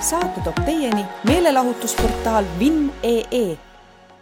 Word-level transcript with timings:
saate 0.00 0.40
toob 0.44 0.58
teieni 0.64 1.04
meelelahutusportaal 1.24 2.44
Vinn.ee 2.58 3.56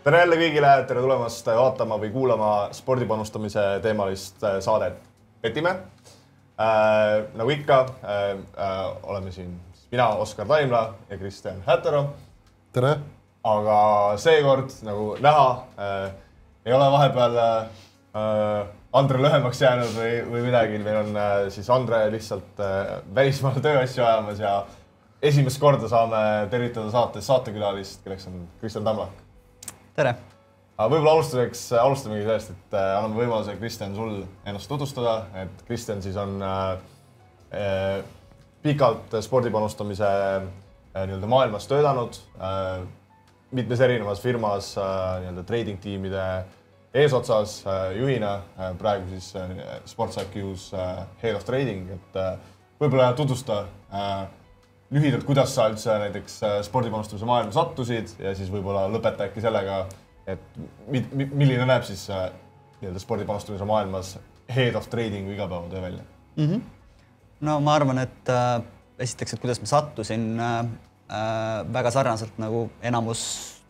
tere 0.05 0.19
jälle 0.21 0.37
kõigile, 0.39 0.71
tere 0.87 1.01
tulemast 1.03 1.47
vaatama 1.47 1.97
või 1.99 2.11
kuulama 2.15 2.51
spordi 2.77 3.07
panustamise 3.09 3.63
teemalist 3.83 4.45
äh, 4.45 4.61
saadet 4.63 5.01
Petime 5.43 5.71
äh,. 5.71 7.25
nagu 7.35 7.51
ikka 7.51 7.81
äh, 7.81 8.23
äh, 8.31 8.85
oleme 9.03 9.33
siin 9.33 9.57
mina, 9.91 10.09
Oskar 10.09 10.47
Taimla 10.47 10.95
ja 11.11 11.19
Kristjan 11.19 11.63
Hätero. 11.67 12.05
tere! 12.73 12.97
aga 13.45 13.79
seekord 14.17 14.71
nagu 14.83 15.17
näha 15.21 15.49
äh, 15.79 16.13
ei 16.67 16.73
ole 16.73 16.91
vahepeal 16.93 17.37
äh, 17.43 18.67
Andre 18.95 19.19
lühemaks 19.19 19.59
jäänud 19.61 19.91
või, 19.97 20.15
või 20.31 20.47
midagi, 20.47 20.79
meil 20.79 21.03
on 21.03 21.17
äh, 21.19 21.37
siis 21.51 21.67
Andre 21.71 22.07
lihtsalt 22.15 22.63
äh, 22.63 22.97
välismaal 23.15 23.59
tööasju 23.59 24.05
ajamas 24.07 24.39
ja 24.39 24.55
esimest 25.25 25.61
korda 25.61 25.89
saame 25.89 26.21
tervitada 26.53 26.91
saates 26.93 27.27
saatekülalist, 27.31 28.03
kelleks 28.05 28.27
on 28.29 28.47
Kristjan 28.61 28.85
Tamlak. 28.85 29.23
tere! 29.97 30.15
võib-olla 30.75 31.15
alustuseks, 31.15 31.69
alustamegi 31.79 32.25
sellest, 32.27 32.51
et 32.51 32.75
äh, 32.75 32.89
anname 32.99 33.21
võimaluse, 33.23 33.55
Kristjan, 33.61 33.95
sul 33.95 34.25
ennast 34.45 34.69
tutvustada, 34.69 35.15
et 35.45 35.63
Kristjan 35.69 36.03
siis 36.03 36.19
on 36.19 36.43
äh, 36.43 36.59
äh, 37.55 38.03
pikalt 38.65 39.15
spordi 39.25 39.53
panustamise 39.55 40.11
äh, 40.11 41.07
nii-öelda 41.07 41.31
maailmas 41.31 41.71
töötanud 41.71 42.19
äh, 42.43 42.83
mitmes 43.55 43.81
erinevas 43.87 44.21
firmas 44.21 44.75
äh, 44.77 45.01
nii-öelda 45.23 45.47
trading 45.47 45.81
tiimide 45.81 46.27
eesotsas 46.95 47.63
juhina 47.97 48.37
praegu 48.79 49.09
siis 49.11 49.33
Sports 49.91 50.21
IQ-s 50.23 50.69
äh, 50.79 51.05
Head 51.23 51.39
of 51.39 51.47
Trading, 51.47 51.89
et 51.97 52.19
võib-olla 52.83 53.13
tutvusta 53.19 53.65
lühidalt, 54.91 55.25
kuidas 55.25 55.55
sa 55.55 55.69
üldse 55.71 55.97
näiteks 56.03 56.39
äh, 56.43 56.57
spordipanustamise 56.67 57.29
maailma 57.29 57.55
sattusid 57.55 58.17
ja 58.19 58.35
siis 58.37 58.53
võib-olla 58.53 58.87
lõpeta 58.93 59.29
äkki 59.29 59.45
sellega, 59.45 59.85
et 60.27 60.59
mi, 60.89 61.05
mi, 61.13 61.29
milline 61.33 61.67
näeb 61.69 61.87
siis 61.89 62.07
äh, 62.13 62.29
nii-öelda 62.81 63.03
spordipanustamise 63.03 63.65
maailmas 63.69 64.17
Head 64.55 64.77
of 64.77 64.89
Trading'u 64.93 65.33
igapäevatöö 65.33 65.83
välja 65.83 66.03
mm? 66.37 66.47
-hmm. 66.47 66.61
no 67.41 67.61
ma 67.61 67.75
arvan, 67.75 67.99
et 67.99 68.29
äh, 68.29 68.63
esiteks, 68.99 69.35
et 69.35 69.41
kuidas 69.41 69.61
ma 69.61 69.67
sattusin 69.67 70.41
äh, 70.41 70.59
äh, 70.61 71.73
väga 71.73 71.91
sarnaselt 71.91 72.39
nagu 72.39 72.69
enamus 72.83 73.25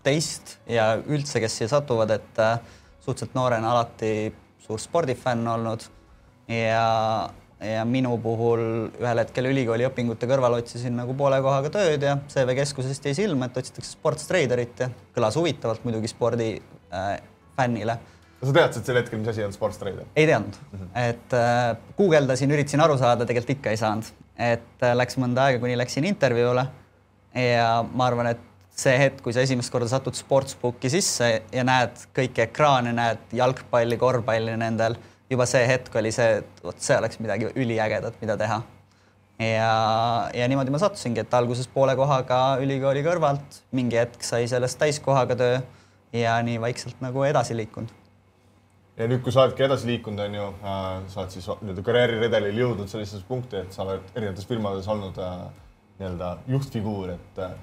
teist 0.04 0.58
ja 0.68 0.94
üldse, 1.06 1.40
kes 1.40 1.58
siia 1.58 1.68
satuvad, 1.68 2.10
et 2.10 2.38
äh, 2.38 2.58
suhteliselt 3.00 3.34
noorena 3.34 3.72
alati 3.72 4.34
suur 4.64 4.80
spordifänn 4.80 5.48
olnud 5.48 5.84
ja 6.48 7.28
ja 7.60 7.84
minu 7.88 8.16
puhul 8.22 8.62
ühel 9.00 9.20
hetkel 9.22 9.48
ülikooli 9.50 9.86
õpingute 9.88 10.28
kõrval 10.30 10.58
otsisin 10.58 10.96
nagu 10.98 11.14
poole 11.18 11.38
kohaga 11.44 11.70
tööd 11.74 12.02
ja 12.02 12.16
CV 12.30 12.56
Keskusest 12.58 13.06
jäi 13.06 13.14
silma, 13.16 13.48
et 13.48 13.60
otsitakse 13.60 13.94
sportstreiderit 13.94 14.82
ja 14.84 14.90
kõlas 15.16 15.38
huvitavalt 15.38 15.84
muidugi 15.86 16.10
spordi 16.10 16.48
äh, 16.58 17.14
fännile. 17.56 17.98
sa 18.44 18.52
teadsid 18.52 18.84
sel 18.84 18.98
hetkel, 19.00 19.20
mis 19.22 19.32
asi 19.32 19.44
on 19.44 19.52
sportstreider? 19.54 20.06
ei 20.16 20.26
teadnud 20.26 20.56
mm, 20.60 20.78
-hmm. 20.78 20.88
et 21.08 21.38
äh, 21.38 21.76
guugeldasin, 21.96 22.50
üritasin 22.50 22.80
aru 22.80 22.98
saada, 22.98 23.26
tegelikult 23.26 23.58
ikka 23.58 23.70
ei 23.70 23.76
saanud, 23.76 24.10
et 24.38 24.82
äh, 24.82 24.96
läks 24.96 25.16
mõnda 25.16 25.46
aega, 25.46 25.62
kuni 25.62 25.78
läksin 25.78 26.04
intervjuule 26.04 26.66
ja 27.34 27.84
ma 27.92 28.06
arvan, 28.06 28.26
et 28.34 28.42
see 28.74 28.98
hetk, 28.98 29.22
kui 29.22 29.32
sa 29.32 29.44
esimest 29.46 29.70
korda 29.70 29.88
satud 29.88 30.16
sportsbooki 30.18 30.90
sisse 30.90 31.42
ja 31.52 31.64
näed 31.64 32.06
kõiki 32.16 32.42
ekraane, 32.48 32.92
näed 32.92 33.34
jalgpalli, 33.38 33.96
korvpalli 33.96 34.56
nendel 34.58 34.96
juba 35.34 35.46
see 35.50 35.66
hetk 35.68 35.94
oli 36.00 36.12
see, 36.14 36.40
et 36.40 36.64
vot 36.64 36.80
see 36.80 36.96
oleks 36.98 37.20
midagi 37.22 37.50
üliägedat, 37.54 38.16
mida 38.22 38.36
teha. 38.40 38.62
ja, 39.42 39.72
ja 40.34 40.48
niimoodi 40.50 40.72
ma 40.74 40.80
sattusingi, 40.82 41.24
et 41.24 41.34
alguses 41.34 41.68
poole 41.70 41.96
kohaga 41.98 42.60
ülikooli 42.62 43.02
kõrvalt, 43.06 43.60
mingi 43.74 43.98
hetk 43.98 44.22
sai 44.26 44.46
sellest 44.50 44.78
täiskohaga 44.80 45.36
töö 45.38 45.58
ja 46.14 46.38
nii 46.46 46.60
vaikselt 46.62 47.02
nagu 47.02 47.24
edasi 47.26 47.56
liikunud. 47.56 47.90
ja 48.96 49.08
nüüd, 49.10 49.22
kui 49.26 49.34
sa 49.34 49.42
oledki 49.42 49.66
edasi 49.66 49.90
liikunud, 49.90 50.22
on 50.28 50.38
ju 50.38 50.48
äh,, 50.62 50.88
sa 51.10 51.22
oled 51.24 51.34
siis 51.34 51.50
nii-öelda 51.50 51.86
karjääriredelil 51.90 52.62
jõudnud 52.62 52.90
sellisesse 52.90 53.26
punkti, 53.28 53.64
et 53.64 53.74
sa 53.74 53.82
oled 53.86 54.14
erinevates 54.14 54.46
firmades 54.46 54.88
olnud 54.88 55.18
äh, 55.18 55.38
nii-öelda 55.98 56.30
juhtfiguur, 56.54 57.16
et 57.16 57.42
äh, 57.42 57.56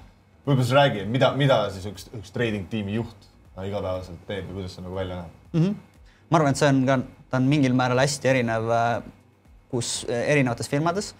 võib-olla 0.44 0.68
sa 0.68 0.80
räägi, 0.82 1.06
mida, 1.08 1.32
mida 1.38 1.62
siis 1.72 1.88
üks, 1.88 2.10
üks 2.20 2.34
trading 2.36 2.68
tiimi 2.68 2.98
juht 2.98 3.30
äh, 3.56 3.64
igapäevaselt 3.70 4.28
teeb 4.28 4.44
ja 4.50 4.60
kuidas 4.60 4.76
see 4.76 4.84
nagu 4.84 5.00
välja 5.00 5.22
näeb 5.22 5.56
mm? 5.56 5.64
-hmm. 5.64 6.06
ma 6.28 6.40
arvan, 6.40 6.52
et 6.52 6.60
see 6.60 6.68
on 6.68 6.84
ka 6.90 7.00
ta 7.32 7.40
on 7.40 7.48
mingil 7.48 7.72
määral 7.72 8.02
hästi 8.02 8.28
erinev, 8.28 8.68
äh, 8.76 9.02
kus 9.72 10.02
äh, 10.04 10.26
erinevates 10.34 10.68
firmades, 10.68 11.14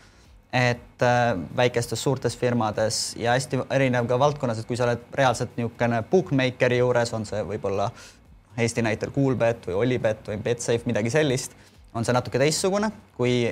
et 0.53 1.03
äh, 1.03 1.39
väikestes, 1.57 2.03
suurtes 2.05 2.37
firmades 2.37 3.15
ja 3.17 3.33
hästi 3.33 3.63
erinev 3.73 4.11
ka 4.11 4.19
valdkonnas, 4.21 4.61
et 4.61 4.69
kui 4.69 4.77
sa 4.77 4.85
oled 4.85 5.07
reaalselt 5.17 5.57
niisugune 5.57 6.03
bookmakeri 6.11 6.83
juures, 6.83 7.15
on 7.17 7.25
see 7.29 7.41
võib-olla 7.49 7.89
Eesti 8.61 8.85
näitel 8.85 9.09
Coolbet 9.15 9.65
või 9.65 9.79
Olibet 9.81 10.27
või 10.29 10.37
Betsafe, 10.45 10.85
midagi 10.85 11.09
sellist, 11.09 11.55
on 11.97 12.05
see 12.05 12.13
natuke 12.13 12.41
teistsugune, 12.43 12.93
kui 13.17 13.47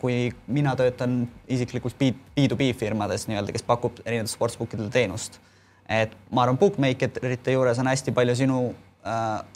kui 0.00 0.30
mina 0.48 0.72
töötan 0.76 1.26
isiklikult 1.52 1.96
B2B 2.00 2.70
firmades 2.76 3.26
nii-öelda, 3.28 3.52
kes 3.52 3.64
pakub 3.68 3.98
erinevatel 4.04 4.32
sportsbookidel 4.32 4.88
teenust. 4.92 5.40
et 5.88 6.12
ma 6.32 6.42
arvan, 6.42 6.56
bookmakerite 6.56 7.52
juures 7.52 7.78
on 7.78 7.88
hästi 7.90 8.12
palju 8.16 8.36
sinu 8.36 8.60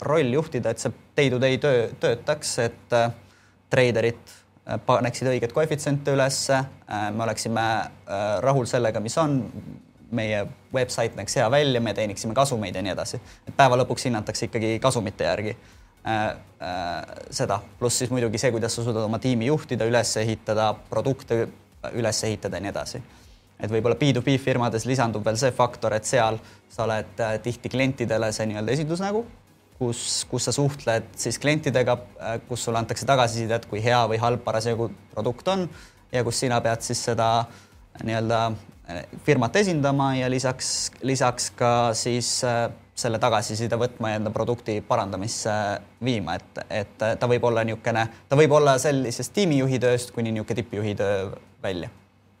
roll 0.01 0.33
juhtida, 0.33 0.69
et 0.69 0.81
see 0.81 0.93
day-to-day 1.17 1.57
töö 1.61 1.87
töötaks, 1.99 2.51
et 2.63 2.93
äh, 2.93 3.11
treiderid 3.69 4.21
äh, 4.21 4.79
paneksid 4.85 5.29
õiget 5.31 5.53
koefitsiente 5.55 6.13
ülesse, 6.13 6.63
me 6.89 7.23
oleksime 7.25 7.63
rahul 8.41 8.65
sellega, 8.69 9.01
mis 9.01 9.17
on, 9.21 9.39
meie 10.11 10.41
website 10.73 11.17
näeks 11.17 11.35
hea 11.37 11.45
välja, 11.53 11.81
me 11.81 11.93
teeniksime 11.93 12.33
kasumeid 12.33 12.75
ja 12.75 12.81
nii 12.81 12.95
edasi. 12.95 13.19
et 13.47 13.53
päeva 13.57 13.77
lõpuks 13.77 14.07
hinnatakse 14.07 14.47
ikkagi 14.47 14.79
kasumite 14.81 15.27
järgi 15.27 15.53
seda, 17.29 17.59
pluss 17.79 18.01
siis 18.01 18.09
muidugi 18.09 18.41
see, 18.41 18.49
kuidas 18.55 18.73
sa 18.73 18.85
suudad 18.85 19.05
oma 19.05 19.19
tiimi 19.21 19.45
juhtida, 19.51 19.85
üles 19.85 20.15
ehitada, 20.17 20.71
produkte 20.89 21.43
üles 21.93 22.23
ehitada 22.25 22.57
ja 22.57 22.65
nii 22.65 22.73
edasi 22.73 23.03
et 23.59 23.71
võib-olla 23.71 23.97
B2B 23.99 24.37
firmades 24.39 24.85
lisandub 24.87 25.25
veel 25.25 25.37
see 25.37 25.51
faktor, 25.51 25.93
et 25.93 26.07
seal 26.07 26.39
sa 26.69 26.85
oled 26.85 27.21
tihti 27.43 27.69
klientidele 27.69 28.31
see 28.35 28.47
nii-öelda 28.49 28.77
esindusnägu 28.77 29.25
kus, 29.79 30.25
kus 30.29 30.49
sa 30.49 30.53
suhtled 30.55 31.07
siis 31.19 31.39
klientidega, 31.41 31.95
äh, 32.19 32.35
kus 32.47 32.65
sulle 32.67 32.81
antakse 32.81 33.07
tagasisidet, 33.07 33.67
kui 33.69 33.81
hea 33.83 34.01
või 34.11 34.19
halb 34.21 34.43
parasjagu 34.45 34.89
produkt 35.13 35.47
on 35.53 35.65
ja 36.11 36.23
kus 36.27 36.43
sina 36.43 36.59
pead 36.63 36.83
siis 36.85 37.01
seda 37.09 37.29
nii-öelda 38.03 38.41
äh, 38.49 39.05
firmat 39.25 39.55
esindama 39.61 40.11
ja 40.19 40.29
lisaks, 40.31 40.91
lisaks 41.01 41.51
ka 41.59 41.71
siis 41.97 42.39
äh, 42.47 42.67
selle 42.99 43.21
tagasiside 43.23 43.79
võtma 43.79 44.11
ja 44.11 44.19
enda 44.19 44.31
produkti 44.35 44.81
parandamisse 44.83 45.53
viima, 46.03 46.35
et, 46.35 46.59
et 46.81 47.07
ta 47.19 47.31
võib 47.31 47.47
olla 47.47 47.63
niisugune, 47.63 48.03
ta 48.27 48.39
võib 48.39 48.57
olla 48.59 48.75
sellisest 48.81 49.33
tiimijuhi 49.37 49.79
tööst 49.79 50.11
kuni 50.11 50.35
niisugune 50.35 50.59
tippjuhi 50.59 50.97
töö 50.99 51.31
välja 51.63 51.93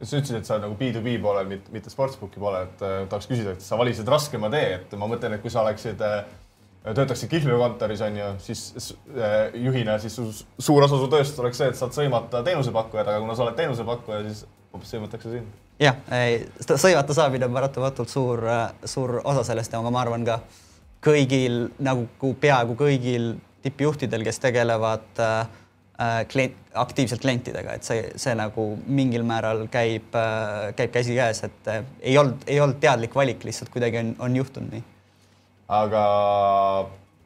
sa 0.07 0.19
ütlesid, 0.19 0.37
et 0.39 0.47
sa 0.47 0.55
oled 0.55 0.67
nagu 0.67 0.77
B2B 0.79 1.17
poolel, 1.23 1.49
mitte 1.73 1.91
sportsbooki 1.91 2.39
poolel, 2.39 2.69
et 2.69 2.83
tahaks 3.11 3.27
küsida, 3.27 3.55
et 3.55 3.63
sa 3.63 3.79
valisid 3.79 4.07
raskema 4.07 4.51
tee, 4.53 4.77
et 4.77 4.93
ma 4.99 5.09
mõtlen, 5.11 5.35
et 5.35 5.43
kui 5.43 5.51
sa 5.51 5.65
oleksid 5.65 5.99
äh, 6.05 6.21
töötaksid 6.83 7.29
Kihlveo 7.29 7.59
kontoris 7.59 8.01
on 8.01 8.17
ju, 8.17 8.29
siis 8.39 8.93
äh, 9.17 9.49
juhina 9.53 9.97
siis 9.99 10.15
su, 10.15 10.29
suur 10.59 10.83
osa 10.83 10.97
su 10.99 11.09
tööst 11.11 11.39
oleks 11.39 11.59
see, 11.59 11.67
et 11.73 11.79
saad 11.79 11.95
sõimata 11.95 12.43
teenusepakkujad, 12.47 13.07
aga 13.07 13.19
kuna 13.23 13.35
sa 13.35 13.45
oled 13.45 13.57
teenusepakkuja, 13.59 14.21
siis 14.29 14.45
hoopis 14.73 14.93
sõimatakse 14.95 15.33
sind. 15.33 15.59
jah, 15.81 15.99
sõimata 16.69 17.15
saamine 17.17 17.49
on 17.49 17.59
paratamatult 17.59 18.11
suur, 18.11 18.45
äh, 18.47 18.65
suur 18.87 19.19
osa 19.23 19.43
sellest, 19.51 19.75
aga 19.75 19.91
ma 19.91 20.03
arvan 20.05 20.25
ka 20.27 20.39
kõigil 21.03 21.67
nagu 21.83 22.33
peaaegu 22.39 22.75
kõigil 22.79 23.33
tippjuhtidel, 23.63 24.23
kes 24.23 24.39
tegelevad 24.39 25.19
äh, 25.19 25.41
äh, 25.41 25.57
klient, 26.31 26.55
aktiivselt 26.79 27.21
klientidega, 27.21 27.73
et 27.75 27.83
see, 27.83 28.05
see 28.19 28.35
nagu 28.37 28.69
mingil 28.87 29.25
määral 29.27 29.65
käib 29.71 30.15
äh,, 30.15 30.69
käib 30.77 30.93
käsikäes, 30.93 31.43
et 31.49 31.67
äh, 31.67 31.81
ei 31.99 32.17
olnud, 32.17 32.45
ei 32.47 32.61
olnud 32.63 32.79
teadlik 32.79 33.15
valik, 33.15 33.43
lihtsalt 33.43 33.71
kuidagi 33.73 33.99
on, 33.99 34.13
on 34.19 34.37
juhtunud 34.39 34.77
nii. 34.77 34.85
Aga 35.79 36.05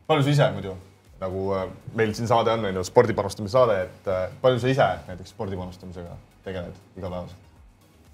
palju 0.09 0.25
sa 0.25 0.33
ise 0.33 0.49
muidu 0.55 0.73
nagu 1.23 1.45
äh, 1.55 1.69
meil 1.95 2.13
siin 2.17 2.29
saade 2.29 2.53
on, 2.55 2.65
on 2.67 2.81
ju 2.81 2.83
spordi 2.87 3.15
panustamise 3.17 3.55
saade, 3.55 3.79
et 3.85 4.11
äh, 4.11 4.27
palju 4.41 4.61
sa 4.63 4.73
ise 4.73 4.89
näiteks 5.07 5.35
spordi 5.35 5.59
panustamisega 5.59 6.17
tegeled 6.45 6.77
igapäevaselt? 6.97 7.49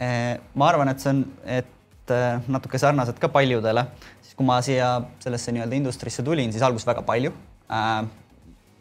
Äh, 0.04 0.38
ma 0.56 0.70
arvan, 0.74 0.92
et 0.92 1.04
see 1.04 1.14
on, 1.16 1.26
et 1.60 1.76
natuke 2.50 2.80
sarnaselt 2.82 3.20
ka 3.22 3.30
paljudele, 3.30 3.84
siis 4.26 4.34
kui 4.34 4.48
ma 4.48 4.56
siia 4.66 4.96
sellesse 5.22 5.54
nii-öelda 5.54 5.78
industrisse 5.78 6.24
tulin, 6.26 6.50
siis 6.50 6.64
alguses 6.66 6.88
väga 6.90 7.04
palju. 7.06 7.32
Äh, 7.70 8.08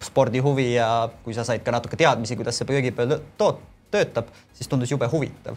spordihuvi 0.04 0.74
ja 0.74 1.08
kui 1.24 1.34
sa 1.34 1.44
said 1.44 1.64
ka 1.66 1.74
natuke 1.74 1.96
teadmisi, 1.96 2.36
kuidas 2.38 2.58
see 2.58 2.68
köögipeal 2.68 3.18
toot-, 3.40 3.64
töötab, 3.90 4.30
siis 4.54 4.68
tundus 4.68 4.90
jube 4.90 5.08
huvitav 5.10 5.56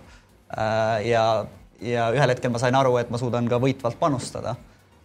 äh,. 0.57 1.05
ja, 1.05 1.45
ja 1.81 2.09
ühel 2.15 2.33
hetkel 2.33 2.53
ma 2.53 2.61
sain 2.61 2.75
aru, 2.75 2.97
et 2.97 3.09
ma 3.09 3.19
suudan 3.21 3.47
ka 3.49 3.59
võitvalt 3.61 3.99
panustada 3.99 4.55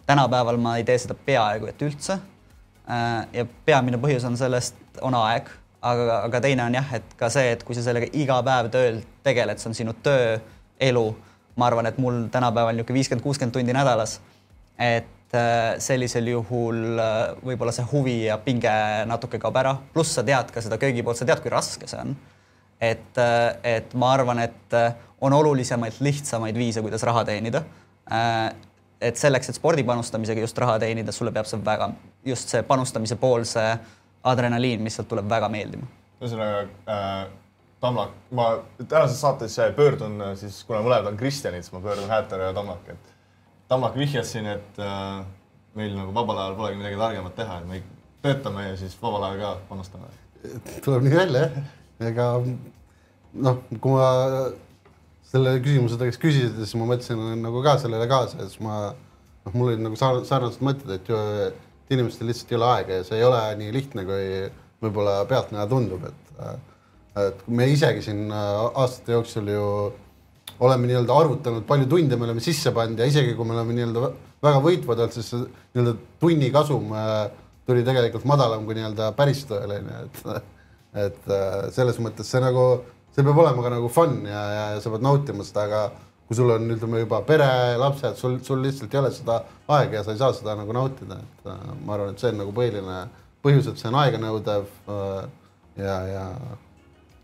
tänapäeval 0.07 0.57
ma 0.57 0.77
ei 0.77 0.83
tee 0.83 0.97
seda 0.97 1.15
peaaegu 1.25 1.67
et 1.67 1.81
üldse. 1.81 2.19
Äh, 2.87 3.27
ja 3.33 3.45
peamine 3.65 3.99
põhjus 3.99 4.25
on 4.27 4.37
sellest, 4.39 4.77
on 5.03 5.15
aeg, 5.19 5.49
aga, 5.81 6.21
aga 6.29 6.41
teine 6.43 6.63
on 6.63 6.77
jah, 6.79 6.93
et 6.95 7.15
ka 7.19 7.29
see, 7.33 7.51
et 7.55 7.63
kui 7.67 7.75
sa 7.75 7.83
sellega 7.83 8.07
iga 8.15 8.39
päev 8.47 8.71
tööl 8.71 9.01
tegeled, 9.27 9.59
see 9.59 9.71
on 9.71 9.75
sinu 9.75 9.95
töö, 10.03 10.37
elu, 10.87 11.03
ma 11.59 11.67
arvan, 11.67 11.89
et 11.89 11.99
mul 11.99 12.23
tänapäeval 12.31 12.77
niisugune 12.77 13.01
viiskümmend, 13.01 13.25
kuuskümmend 13.25 13.57
tundi 13.57 13.75
nädalas. 13.75 14.19
et 14.79 15.11
äh, 15.35 15.75
sellisel 15.83 16.29
juhul 16.31 17.01
äh, 17.01 17.17
võib-olla 17.43 17.73
see 17.75 17.87
huvi 17.91 18.17
ja 18.27 18.37
pinge 18.41 18.71
natuke 19.09 19.39
kaob 19.41 19.59
ära, 19.59 19.75
pluss 19.93 20.15
sa 20.17 20.23
tead 20.27 20.53
ka 20.53 20.63
seda 20.63 20.79
köögipoolt, 20.81 21.19
sa 21.19 21.27
tead, 21.27 21.41
kui 21.43 21.53
raske 21.53 21.89
see 21.89 21.99
on. 22.03 22.15
et, 22.79 23.19
et 23.65 23.93
ma 23.97 24.11
arvan, 24.13 24.39
et 24.43 24.75
on 25.25 25.33
olulisemaid, 25.33 25.97
lihtsamaid 25.99 26.57
viise, 26.57 26.83
kuidas 26.85 27.03
raha 27.09 27.23
teenida 27.25 27.63
et 29.01 29.17
selleks, 29.17 29.49
et 29.49 29.57
spordi 29.57 29.83
panustamisega 29.85 30.41
just 30.41 30.57
raha 30.61 30.77
teenida, 30.81 31.13
sulle 31.13 31.33
peab 31.33 31.49
see 31.49 31.59
väga, 31.65 31.89
just 32.25 32.53
see 32.53 32.63
panustamise 32.65 33.17
pool, 33.21 33.45
see 33.49 33.73
adrenaliin, 34.27 34.81
mis 34.83 34.97
sealt 34.97 35.09
tuleb 35.11 35.27
väga 35.29 35.49
meeldima. 35.53 35.89
ühesõnaga 36.21 36.63
äh,, 36.89 37.27
Tamlak, 37.77 38.15
ma 38.33 38.47
tänases 38.79 39.19
saates 39.21 39.53
pöördun 39.77 40.17
siis, 40.39 40.63
kuna 40.65 40.79
mõlemad 40.81 41.11
on 41.11 41.17
Kristjanid, 41.19 41.61
siis 41.61 41.75
ma 41.75 41.81
pöördun 41.83 42.09
Hääter 42.09 42.41
ja 42.41 42.53
Tamlak, 42.57 42.89
et 42.89 43.11
Tamlak 43.67 43.97
vihjas 43.99 44.31
siin, 44.31 44.47
et 44.47 44.79
äh, 44.79 45.25
meil 45.75 45.95
nagu 45.97 46.13
vabal 46.15 46.39
ajal 46.43 46.55
polegi 46.59 46.79
midagi 46.79 46.99
targemat 46.99 47.35
teha, 47.35 47.59
et 47.59 47.67
me 47.67 47.81
töötame 48.23 48.69
ja 48.69 48.77
siis 48.79 48.95
vabal 49.01 49.27
ajal 49.27 49.41
ka 49.41 49.51
panustame. 49.69 50.09
tuleb 50.85 51.03
nii 51.03 51.17
välja 51.17 51.43
jah, 51.43 51.57
ega 52.09 52.27
noh, 53.33 53.59
kui 53.81 53.93
ma 53.93 54.07
selle 55.27 55.57
küsimuse 55.63 55.99
käest 55.99 56.21
küsisid, 56.23 56.55
siis 56.61 56.77
ma 56.79 56.87
mõtlesin 56.93 57.43
nagu 57.43 57.61
ka 57.65 57.75
sellele 57.81 58.07
kaasa, 58.09 58.45
siis 58.45 58.61
ma 58.63 58.79
noh, 58.87 59.53
mul 59.53 59.73
olid 59.73 59.83
nagu 59.83 59.99
sarnased 59.99 60.63
mõtted, 60.63 60.93
et 60.95 61.11
ju 61.11 61.19
et 61.47 61.93
inimestel 61.93 62.27
lihtsalt 62.27 62.51
ei 62.51 62.57
ole 62.59 62.71
aega 62.71 62.97
ja 62.99 63.05
see 63.07 63.19
ei 63.19 63.27
ole 63.27 63.43
nii 63.61 63.75
lihtne, 63.75 64.03
kui 64.07 64.23
võib-olla 64.83 65.21
pealtnäha 65.29 65.67
tundub, 65.71 66.07
et 66.07 66.33
et 67.17 67.47
me 67.49 67.65
isegi 67.71 68.03
siin 68.05 68.27
aastate 68.31 69.15
jooksul 69.15 69.47
ju 69.49 69.67
oleme 70.59 70.89
nii-öelda 70.89 71.19
arvutanud, 71.21 71.65
palju 71.69 71.89
tunde 71.91 72.17
me 72.17 72.27
oleme 72.29 72.43
sisse 72.43 72.73
pannud 72.75 72.99
ja 72.99 73.07
isegi 73.09 73.35
kui 73.37 73.45
me 73.45 73.55
oleme 73.57 73.75
nii-öelda 73.77 74.11
väga 74.43 74.61
võitvad 74.63 75.03
olnud, 75.05 75.15
siis 75.15 75.33
nii-öelda 75.37 75.95
tunni 76.21 76.51
kasum 76.53 76.93
tuli 77.67 77.83
tegelikult 77.85 78.25
madalam 78.29 78.65
kui 78.65 78.77
nii-öelda 78.77 79.11
päris 79.17 79.45
onju, 79.51 80.03
et 80.03 80.45
et 80.97 81.33
selles 81.75 81.99
mõttes 82.01 82.29
see 82.31 82.41
nagu 82.41 82.63
see 83.17 83.25
peab 83.25 83.39
olema 83.41 83.63
ka 83.65 83.71
nagu 83.73 83.87
fun 83.89 84.19
ja, 84.29 84.41
ja, 84.53 84.65
ja 84.75 84.81
sa 84.81 84.91
pead 84.93 85.05
nautima 85.05 85.45
seda, 85.45 85.65
aga 85.65 85.81
kui 86.27 86.35
sul 86.37 86.51
on, 86.53 86.67
ütleme 86.75 86.99
juba 87.01 87.21
pere, 87.25 87.47
lapsed, 87.79 88.17
sul, 88.19 88.35
sul 88.45 88.61
lihtsalt 88.61 88.93
ei 88.93 88.99
ole 88.99 89.11
seda 89.15 89.39
aega 89.73 89.97
ja 89.99 90.03
sa 90.03 90.13
ei 90.13 90.19
saa 90.19 90.35
seda 90.35 90.57
nagu 90.59 90.75
nautida, 90.75 91.17
et 91.23 91.49
äh, 91.49 91.63
ma 91.87 91.95
arvan, 91.95 92.13
et 92.13 92.21
see 92.21 92.33
on 92.33 92.41
nagu 92.43 92.53
põhiline 92.55 92.97
põhjus, 93.45 93.71
et 93.71 93.81
see 93.81 93.89
on 93.89 93.97
aeganõudev 94.03 94.67
äh, 94.91 95.21
ja, 95.79 95.97
ja 96.11 96.25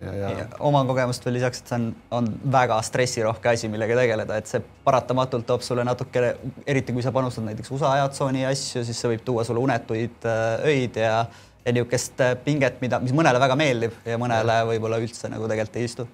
ja, 0.04 0.14
ja. 0.20 0.32
ja 0.40 0.46
oma 0.64 0.84
kogemust 0.88 1.26
veel 1.26 1.38
lisaks, 1.38 1.62
et 1.62 1.72
see 1.72 1.80
on, 1.80 1.88
on 2.20 2.28
väga 2.52 2.80
stressirohke 2.86 3.54
asi, 3.54 3.70
millega 3.72 3.98
tegeleda, 4.00 4.38
et 4.40 4.50
see 4.50 4.62
paratamatult 4.86 5.48
toob 5.50 5.66
sulle 5.66 5.86
natukene, 5.88 6.34
eriti 6.68 6.96
kui 6.96 7.06
sa 7.06 7.14
panustad 7.16 7.48
näiteks 7.48 7.72
USA 7.76 7.96
ajatsooni 8.00 8.46
asju, 8.50 8.84
siis 8.88 9.00
see 9.00 9.14
võib 9.14 9.26
tuua 9.28 9.48
sulle 9.48 9.64
unetuid 9.64 10.30
äh, 10.30 10.70
öid 10.74 11.02
ja 11.02 11.26
ja 11.64 11.72
niisugust 11.72 12.22
äh, 12.22 12.36
pinget, 12.44 12.82
mida, 12.84 13.00
mis 13.00 13.14
mõnele 13.16 13.40
väga 13.40 13.56
meeldib 13.60 13.96
ja 14.08 14.20
mõnele 14.20 14.60
võib-olla 14.74 15.00
üldse 15.00 15.32
nagu 15.32 15.48
tegelikult 15.48 15.80
ei 15.80 15.88
istu. 15.88 16.08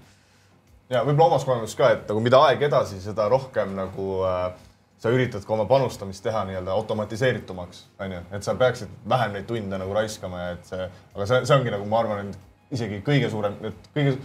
ja 0.89 1.03
võib-olla 1.06 1.33
omas 1.33 1.45
kogemuses 1.47 1.77
ka, 1.77 1.94
et 1.95 2.09
nagu 2.09 2.21
mida 2.25 2.42
aeg 2.45 2.65
edasi, 2.69 3.01
seda 3.01 3.25
rohkem 3.31 3.74
nagu 3.77 4.19
äh, 4.30 4.51
sa 5.00 5.13
üritad 5.15 5.45
ka 5.47 5.56
oma 5.56 5.65
panustamist 5.69 6.24
teha 6.24 6.44
nii-öelda 6.50 6.75
automatiseeritumaks, 6.75 7.85
onju, 8.03 8.21
et 8.35 8.45
sa 8.45 8.56
peaksid 8.59 8.92
vähem 9.09 9.38
neid 9.38 9.47
tunde 9.47 9.80
nagu 9.80 9.95
raiskama 9.95 10.44
ja 10.44 10.53
et 10.57 10.69
see, 10.69 10.89
aga 11.15 11.30
see, 11.31 11.42
see 11.47 11.56
ongi 11.56 11.74
nagu 11.74 11.88
ma 11.89 12.03
arvan, 12.03 12.30
et 12.30 12.48
isegi 12.75 13.01
kõige 13.06 13.30
suurem, 13.31 13.56
et 13.69 13.89
kõige, 13.95 14.16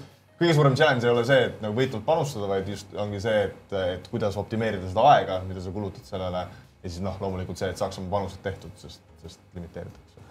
kõige 0.41 0.56
suurem 0.56 0.76
challenge 0.79 1.06
ei 1.06 1.12
ole 1.12 1.25
see, 1.29 1.49
et 1.49 1.61
nagu 1.64 1.76
võitult 1.79 2.05
panustada, 2.06 2.49
vaid 2.50 2.69
just 2.69 2.94
ongi 3.00 3.20
see, 3.25 3.44
et, 3.49 3.76
et 3.96 4.08
kuidas 4.12 4.37
optimeerida 4.41 4.88
seda 4.91 5.06
aega, 5.14 5.41
mida 5.49 5.62
sa 5.64 5.73
kulutad 5.75 6.06
sellele. 6.08 6.46
Ja 6.85 6.91
siis 6.91 7.00
noh, 7.00 7.14
loomulikult 7.17 7.56
see, 7.56 7.70
et 7.73 7.81
saaks 7.81 7.96
oma 7.96 8.11
panused 8.12 8.43
tehtud, 8.44 8.73
sest, 8.76 9.00
sest 9.23 9.41
limiteeritakse. 9.56 10.25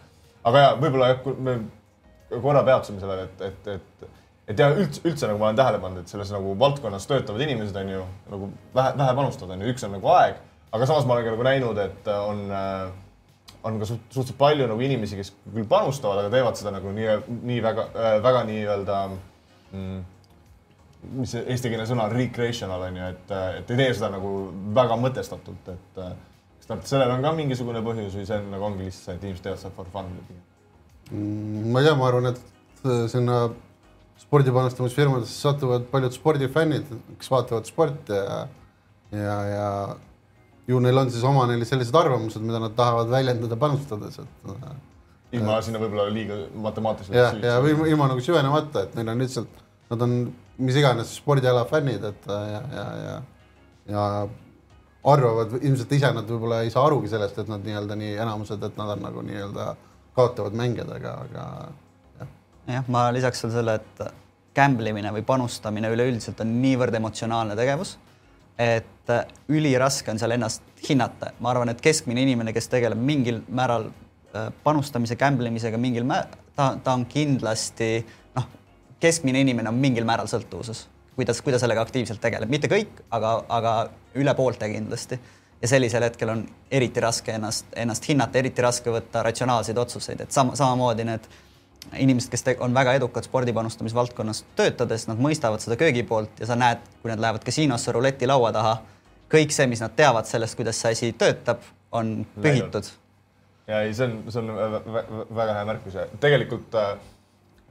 Aga 0.45 0.59
ja 0.61 0.73
võib-olla 0.77 1.07
jah, 1.09 1.31
me 1.41 1.55
korra 2.43 2.61
peatusime 2.67 3.01
sellele, 3.01 3.25
et, 3.25 3.41
et, 3.47 3.71
et, 3.73 4.19
et 4.53 4.61
ja 4.61 4.67
üldse, 4.75 5.01
üldse 5.01 5.29
nagu 5.29 5.41
ma 5.41 5.49
olen 5.49 5.57
tähele 5.57 5.79
pannud, 5.81 6.03
et 6.03 6.13
selles 6.13 6.29
nagu 6.35 6.53
valdkonnas 6.61 7.09
töötavad 7.09 7.41
inimesed 7.41 7.79
on 7.81 7.89
ju 7.89 8.03
nagu 8.35 8.49
vähe, 8.75 8.93
vähe 8.99 9.15
panustavad, 9.17 9.55
on 9.55 9.65
ju, 9.65 9.73
üks 9.73 9.87
on 9.87 9.95
nagu 9.97 10.11
aeg, 10.13 10.37
aga 10.77 10.89
samas 10.91 11.09
ma 11.09 11.15
olen 11.15 11.25
ka 11.25 11.33
nagu 11.33 11.47
näinud, 11.49 11.81
et 11.87 12.11
on 12.13 12.43
äh, 12.53 12.93
on 13.63 13.79
ka 13.79 13.87
suht, 13.87 14.01
suhteliselt 14.11 14.39
palju 14.39 14.67
nagu 14.67 14.83
inimesi, 14.83 15.17
kes 15.19 15.31
küll 15.45 15.67
panustavad, 15.69 16.23
aga 16.23 16.33
teevad 16.33 16.59
seda 16.59 16.73
nagu 16.75 16.91
nii, 16.95 17.15
nii 17.51 17.61
väga 17.63 17.87
äh,, 17.93 18.17
väga 18.23 18.43
nii-öelda 18.49 18.99
mm, 19.71 20.01
mis 21.19 21.33
see 21.35 21.43
eestikeelne 21.53 21.87
sõna 21.87 22.07
on, 22.07 22.15
recreational 22.15 22.85
on 22.87 22.99
ju, 22.99 23.09
et, 23.15 23.33
et 23.59 23.73
ei 23.73 23.81
tee 23.81 23.89
seda 23.95 24.11
nagu 24.13 24.33
väga 24.75 24.97
mõtestatult, 24.99 25.73
et 25.73 26.01
äh, 26.03 26.15
kas 26.57 26.67
te 26.69 26.73
arvate, 26.75 26.91
sellel 26.91 27.13
on 27.15 27.25
ka 27.25 27.35
mingisugune 27.37 27.83
põhjus 27.85 28.17
või 28.19 28.29
see 28.29 28.39
on 28.39 28.49
nagu 28.53 28.67
ongi 28.69 28.87
lihtsalt 28.87 29.09
see, 29.09 29.17
et 29.17 29.27
inimesed 29.27 29.47
teevad 29.47 29.63
seda 29.63 29.75
for 29.77 29.91
fun 29.93 30.11
pigem 30.29 30.41
mm,? 31.11 31.69
ma 31.73 31.83
ei 31.83 31.89
tea, 31.89 31.99
ma 31.99 32.09
arvan, 32.09 32.31
et 32.33 32.89
sinna 33.11 33.43
spordipanustamisfirmadesse 34.23 35.39
satuvad 35.47 35.87
paljud 35.91 36.15
spordifännid, 36.15 36.89
kes 37.19 37.31
vaatavad 37.31 37.67
sporti 37.67 38.15
ja, 38.15 38.39
ja, 39.11 39.37
ja 39.49 39.69
ju 40.67 40.79
neil 40.83 40.97
on 40.97 41.11
siis 41.11 41.23
oma 41.27 41.45
neil 41.49 41.65
sellised 41.67 41.95
arvamused, 41.95 42.43
mida 42.43 42.61
nad 42.63 42.75
tahavad 42.77 43.11
väljendada 43.11 43.57
panustades, 43.59 44.19
et 44.23 44.53
ilma 45.33 45.57
sinna 45.65 45.81
võib-olla 45.81 46.07
liiga 46.13 46.37
matemaatiliselt. 46.67 47.17
jah, 47.17 47.35
ja, 47.41 47.57
ja 47.57 47.73
ilma, 47.73 47.89
ilma 47.89 48.07
nagu 48.13 48.23
süvenemata, 48.23 48.85
et 48.87 48.95
neil 48.97 49.11
on 49.13 49.23
lihtsalt, 49.25 49.61
nad 49.91 50.05
on 50.05 50.17
mis 50.63 50.77
iganes 50.79 51.15
spordiala 51.17 51.65
fännid, 51.69 52.03
et 52.11 52.27
ja, 52.29 52.61
ja, 52.75 52.87
ja, 53.03 53.19
ja 53.89 54.05
arvavad 55.13 55.57
ilmselt 55.59 55.91
ise 55.97 56.11
nad 56.15 56.29
võib-olla 56.29 56.61
ei 56.63 56.71
saa 56.73 56.85
arugi 56.87 57.11
sellest, 57.11 57.39
et 57.41 57.49
nad 57.51 57.65
nii-öelda 57.65 57.97
nii 57.99 58.13
enamused, 58.23 58.61
et 58.63 58.77
nad 58.79 58.93
on 58.95 59.03
nagu 59.03 59.23
nii-öelda 59.25 59.73
kaotavad 60.15 60.55
mängijatega, 60.57 61.13
aga 61.25 61.45
jah. 62.21 62.33
jah, 62.77 62.91
ma 62.93 63.07
lisaks 63.15 63.43
veel 63.43 63.55
selle, 63.57 63.79
et 63.81 64.03
gamble 64.55 64.93
imine 64.93 65.11
või 65.15 65.25
panustamine 65.25 65.89
üleüldiselt 65.91 66.39
on 66.45 66.53
niivõrd 66.61 66.95
emotsionaalne 66.99 67.57
tegevus, 67.57 67.97
et 68.59 69.13
üliraske 69.51 70.11
on 70.11 70.19
seal 70.19 70.31
ennast 70.31 70.63
hinnata. 70.89 71.33
ma 71.39 71.51
arvan, 71.51 71.69
et 71.69 71.81
keskmine 71.81 72.21
inimene, 72.21 72.53
kes 72.53 72.67
tegeleb 72.71 72.99
mingil 72.99 73.41
määral 73.49 73.89
äh, 73.89 74.49
panustamise, 74.63 75.15
gamble 75.15 75.47
imisega 75.47 75.77
mingil 75.77 76.03
määral, 76.07 76.39
ta, 76.55 76.75
ta 76.83 76.93
on 76.93 77.05
kindlasti 77.05 78.05
noh, 78.35 78.47
keskmine 78.99 79.41
inimene 79.41 79.69
on 79.69 79.79
mingil 79.81 80.05
määral 80.07 80.29
sõltuvuses 80.31 80.87
kuidas, 81.15 81.41
kui 81.41 81.53
ta 81.53 81.59
sellega 81.61 81.83
aktiivselt 81.85 82.21
tegeleb, 82.21 82.49
mitte 82.49 82.69
kõik, 82.71 83.03
aga, 83.13 83.37
aga 83.49 83.73
üle 84.19 84.35
poolte 84.37 84.69
kindlasti. 84.69 85.19
ja 85.61 85.67
sellisel 85.67 86.03
hetkel 86.03 86.29
on 86.29 86.41
eriti 86.71 86.99
raske 86.99 87.31
ennast, 87.31 87.65
ennast 87.79 88.07
hinnata, 88.09 88.37
eriti 88.37 88.61
raske 88.61 88.91
võtta 88.91 89.21
ratsionaalseid 89.23 89.77
otsuseid, 89.77 90.21
et 90.21 90.31
sama, 90.31 90.55
samamoodi 90.59 91.05
need 91.07 91.29
inimesed, 91.99 92.31
kes 92.31 92.43
on 92.59 92.73
väga 92.73 92.93
edukad 92.99 93.25
spordipanustamisvaldkonnas 93.27 94.43
töötades, 94.55 95.07
nad 95.07 95.21
mõistavad 95.21 95.63
seda 95.63 95.77
köögipoolt 95.79 96.39
ja 96.39 96.49
sa 96.49 96.57
näed, 96.59 96.81
kui 97.01 97.11
nad 97.11 97.21
lähevad 97.21 97.45
kasiinosse 97.45 97.91
ruleti 97.91 98.27
laua 98.27 98.51
taha, 98.55 98.75
kõik 99.33 99.53
see, 99.55 99.67
mis 99.69 99.81
nad 99.83 99.95
teavad 99.95 100.29
sellest, 100.29 100.57
kuidas 100.59 100.81
see 100.81 100.95
asi 100.95 101.13
töötab, 101.17 101.63
on 101.91 102.25
pühitud. 102.41 102.89
ja 103.67 103.81
ei, 103.81 103.93
see 103.93 104.07
on, 104.09 104.19
see 104.33 104.41
on 104.41 104.53
väga 105.35 105.57
hea 105.59 105.65
märkus 105.69 105.97
ja 105.97 106.07
tegelikult 106.21 106.75
äh, 106.79 106.95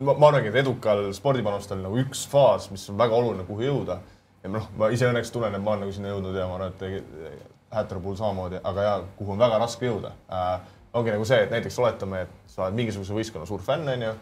ma, 0.01 0.15
ma 0.15 0.29
arvangi, 0.31 0.51
et 0.53 0.61
edukal 0.63 1.09
spordipanustel 1.17 1.81
nagu 1.83 1.99
üks 2.03 2.27
faas, 2.31 2.69
mis 2.73 2.85
on 2.91 2.99
väga 3.01 3.17
oluline, 3.17 3.47
kuhu 3.49 3.67
jõuda. 3.67 3.99
ja 4.43 4.51
noh, 4.51 4.69
ma 4.79 4.89
ise 4.95 5.07
õnneks 5.07 5.31
tunnen, 5.33 5.55
et 5.55 5.63
ma 5.63 5.75
olen 5.75 5.85
nagu 5.87 5.95
sinna 5.95 6.13
jõudnud 6.13 6.39
ja 6.39 6.47
ma 6.51 6.61
arvan, 6.61 6.77
et 6.77 7.51
Hätera 7.73 8.01
puhul 8.05 8.19
samamoodi, 8.19 8.59
aga 8.69 8.83
ja 8.85 8.97
kuhu 9.17 9.33
on 9.33 9.39
väga 9.41 9.59
raske 9.63 9.87
jõuda 9.87 10.13
äh,. 10.29 10.73
Ongi 10.93 11.15
nagu 11.15 11.25
see, 11.29 11.41
et 11.45 11.53
näiteks 11.53 11.79
oletame, 11.81 12.27
et 12.27 12.53
sa 12.53 12.67
oled 12.67 12.77
mingisuguse 12.77 13.17
võistkonna 13.17 13.49
suur 13.49 13.63
fänn, 13.65 13.89
onju. 13.95 14.13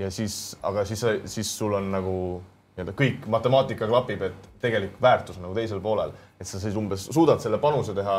ja 0.00 0.10
siis, 0.14 0.56
aga 0.62 0.84
siis, 0.88 1.04
siis 1.28 1.52
sul 1.58 1.74
on 1.76 1.90
nagu 1.92 2.16
nii-öelda 2.76 2.94
kõik 2.96 3.26
matemaatika 3.30 3.88
klapib, 3.90 4.22
et 4.30 4.50
tegelik 4.62 4.96
väärtus 5.02 5.38
on 5.38 5.48
nagu 5.48 5.56
teisel 5.56 5.82
poolel, 5.84 6.14
et 6.40 6.48
sa 6.48 6.60
siis 6.62 6.76
umbes 6.78 7.08
suudad 7.12 7.42
selle 7.42 7.58
panuse 7.60 7.94
teha 7.96 8.18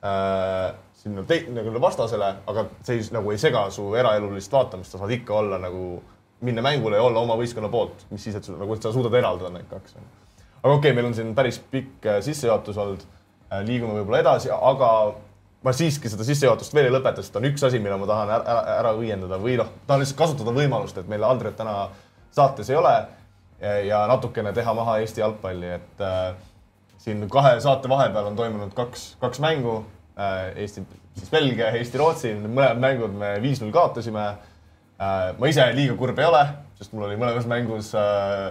äh, 0.00 0.68
sinna 0.98 1.24
nagu 1.56 1.80
vastasele, 1.82 2.30
aga 2.46 2.64
see 2.86 2.98
ei, 2.98 3.08
nagu 3.14 3.34
ei 3.34 3.40
sega 3.40 3.68
su 3.74 3.90
eraelulist 3.98 4.52
vaatamist, 4.52 4.94
sa 4.94 5.02
saad 5.02 5.12
ikka 5.18 5.36
olla 5.42 5.60
nagu 5.62 5.98
minna 6.46 6.62
mängule 6.62 6.96
ja 6.96 7.02
olla 7.02 7.20
oma 7.20 7.36
võistkonna 7.38 7.70
poolt, 7.70 8.06
mis 8.10 8.24
siis, 8.24 8.38
et 8.38 8.46
sul 8.46 8.58
nagu, 8.58 8.74
et 8.74 8.82
sa 8.82 8.92
suudad 8.94 9.14
eraldada 9.18 9.50
need 9.54 9.68
kaks. 9.70 9.96
aga 9.98 10.72
okei 10.72 10.78
okay,, 10.78 10.96
meil 10.96 11.10
on 11.10 11.14
siin 11.14 11.34
päris 11.34 11.58
pikk 11.70 12.06
äh, 12.06 12.20
sissejuhatus 12.24 12.78
olnud. 12.78 13.06
Äh, 13.48 13.62
liigume 13.64 13.94
võib-olla 13.96 14.20
edasi, 14.20 14.50
aga 14.52 14.90
ma 15.64 15.74
siiski 15.74 16.10
seda 16.10 16.26
sissejuhatust 16.26 16.74
veel 16.74 16.88
ei 16.88 16.94
lõpeta, 16.94 17.22
sest 17.22 17.36
on 17.38 17.48
üks 17.48 17.64
asi, 17.66 17.80
mille 17.82 17.96
ma 17.98 18.08
tahan 18.08 18.32
ära, 18.34 18.44
ära, 18.54 18.76
ära 18.78 18.92
õiendada 18.98 19.40
või 19.42 19.56
noh, 19.58 19.70
tahan 19.86 20.04
lihtsalt 20.04 20.20
kasutada 20.20 20.54
võimalust, 20.54 21.00
et 21.00 21.08
meil 21.10 21.24
Andret 21.26 21.56
täna 21.58 21.88
saates 22.34 22.70
ei 22.70 22.78
ole 22.78 22.94
ja 23.88 24.04
natukene 24.06 24.52
teha 24.54 24.74
maha 24.74 25.00
Eesti 25.02 25.24
jalgpalli, 25.24 25.72
et 25.80 26.04
äh, 26.04 26.28
siin 27.02 27.24
kahe 27.32 27.56
saate 27.64 27.90
vahepeal 27.90 28.30
on 28.30 28.38
toimunud 28.38 28.76
kaks, 28.76 29.16
kaks 29.22 29.42
mängu 29.42 29.80
äh,. 30.18 30.52
Eesti, 30.62 30.86
siis 31.18 31.32
Belgia, 31.34 31.72
Eesti-Rootsi, 31.74 32.36
mõlemad 32.46 32.78
mängud 32.84 33.18
me 33.18 33.34
viis-null 33.42 33.74
kaotasime 33.74 34.28
Äh, 34.98 35.28
ma 35.38 35.46
ise 35.46 35.62
liiga 35.76 35.94
kurb 35.94 36.18
ei 36.18 36.26
ole, 36.26 36.40
sest 36.74 36.90
mul 36.90 37.04
oli 37.06 37.14
mõlemas 37.20 37.44
mängus 37.46 37.92
äh, 37.94 38.48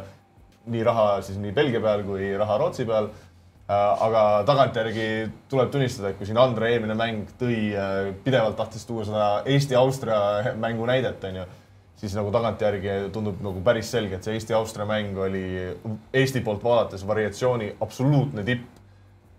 nii 0.72 0.84
raha 0.88 1.18
siis 1.28 1.36
nii 1.44 1.52
Belgia 1.52 1.82
peal 1.84 2.06
kui 2.08 2.30
raha 2.40 2.56
Rootsi 2.62 2.86
peal. 2.88 3.10
Aga 3.68 4.44
tagantjärgi 4.48 5.08
tuleb 5.52 5.72
tunnistada, 5.72 6.12
et 6.12 6.20
kui 6.20 6.28
siin 6.28 6.40
Andre 6.40 6.72
eelmine 6.72 6.96
mäng 6.96 7.32
tõi, 7.40 7.74
pidevalt 8.24 8.56
tahtis 8.60 8.86
tuua 8.88 9.04
seda 9.08 9.26
Eesti-Austria 9.46 10.54
mängu 10.60 10.88
näidet, 10.88 11.24
onju, 11.28 11.44
siis 12.00 12.16
nagu 12.16 12.32
tagantjärgi 12.32 13.10
tundub 13.16 13.42
nagu 13.44 13.64
päris 13.66 13.92
selge, 13.92 14.16
et 14.16 14.28
see 14.28 14.38
Eesti-Austria 14.38 14.88
mäng 14.88 15.20
oli 15.20 15.44
Eesti 16.16 16.44
poolt 16.46 16.64
vaadates 16.64 17.04
variatsiooni 17.08 17.74
absoluutne 17.82 18.44
tipp. 18.48 18.66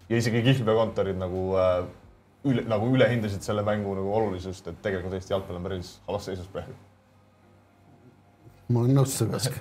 ja 0.09 0.17
isegi 0.17 0.41
kihlveokontorid 0.43 1.19
nagu 1.21 1.41
üle, 2.49 2.63
nagu 2.69 2.87
ülehindasid 2.97 3.45
selle 3.45 3.63
mängu 3.65 3.93
nagu 3.97 4.13
olulisust, 4.21 4.69
et 4.69 4.79
tegelikult 4.83 5.17
Eesti 5.17 5.35
jalgpall 5.35 5.57
on 5.57 5.67
päris 5.69 5.97
halvas 6.07 6.29
seisus 6.29 6.53
praegu. 6.53 6.77
ma 8.69 8.81
olen 8.85 9.01
nõus 9.01 9.17
Ask 9.33 9.57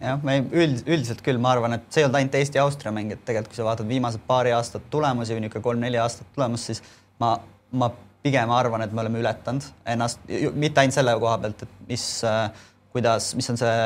jah, 0.00 0.20
me 0.24 0.38
üld, 0.42 0.82
üldiselt 0.86 1.20
küll, 1.24 1.40
ma 1.40 1.54
arvan, 1.54 1.76
et 1.76 1.86
see 1.92 2.02
ei 2.02 2.08
olnud 2.08 2.20
ainult 2.20 2.38
Eesti-Austria 2.40 2.92
mäng, 2.94 3.12
et 3.14 3.24
tegelikult 3.26 3.52
kui 3.52 3.60
sa 3.60 3.66
vaatad 3.68 3.88
viimased 3.88 4.24
paari 4.28 4.54
aastat 4.56 4.86
tulemusi 4.92 5.36
või 5.36 5.44
niisugune 5.44 5.66
kolm-neli 5.68 6.00
aastat 6.00 6.30
tulemust, 6.36 6.70
siis 6.70 6.82
ma, 7.20 7.34
ma 7.72 7.90
pigem 8.24 8.52
arvan, 8.54 8.84
et 8.84 8.94
me 8.94 9.04
oleme 9.04 9.20
ületanud 9.20 9.66
ennast, 9.94 10.22
mitte 10.56 10.80
ainult 10.80 10.96
selle 10.96 11.16
koha 11.20 11.36
pealt, 11.42 11.66
et 11.66 11.76
mis, 11.90 12.08
kuidas, 12.94 13.30
mis 13.36 13.50
on 13.52 13.60
see, 13.60 13.76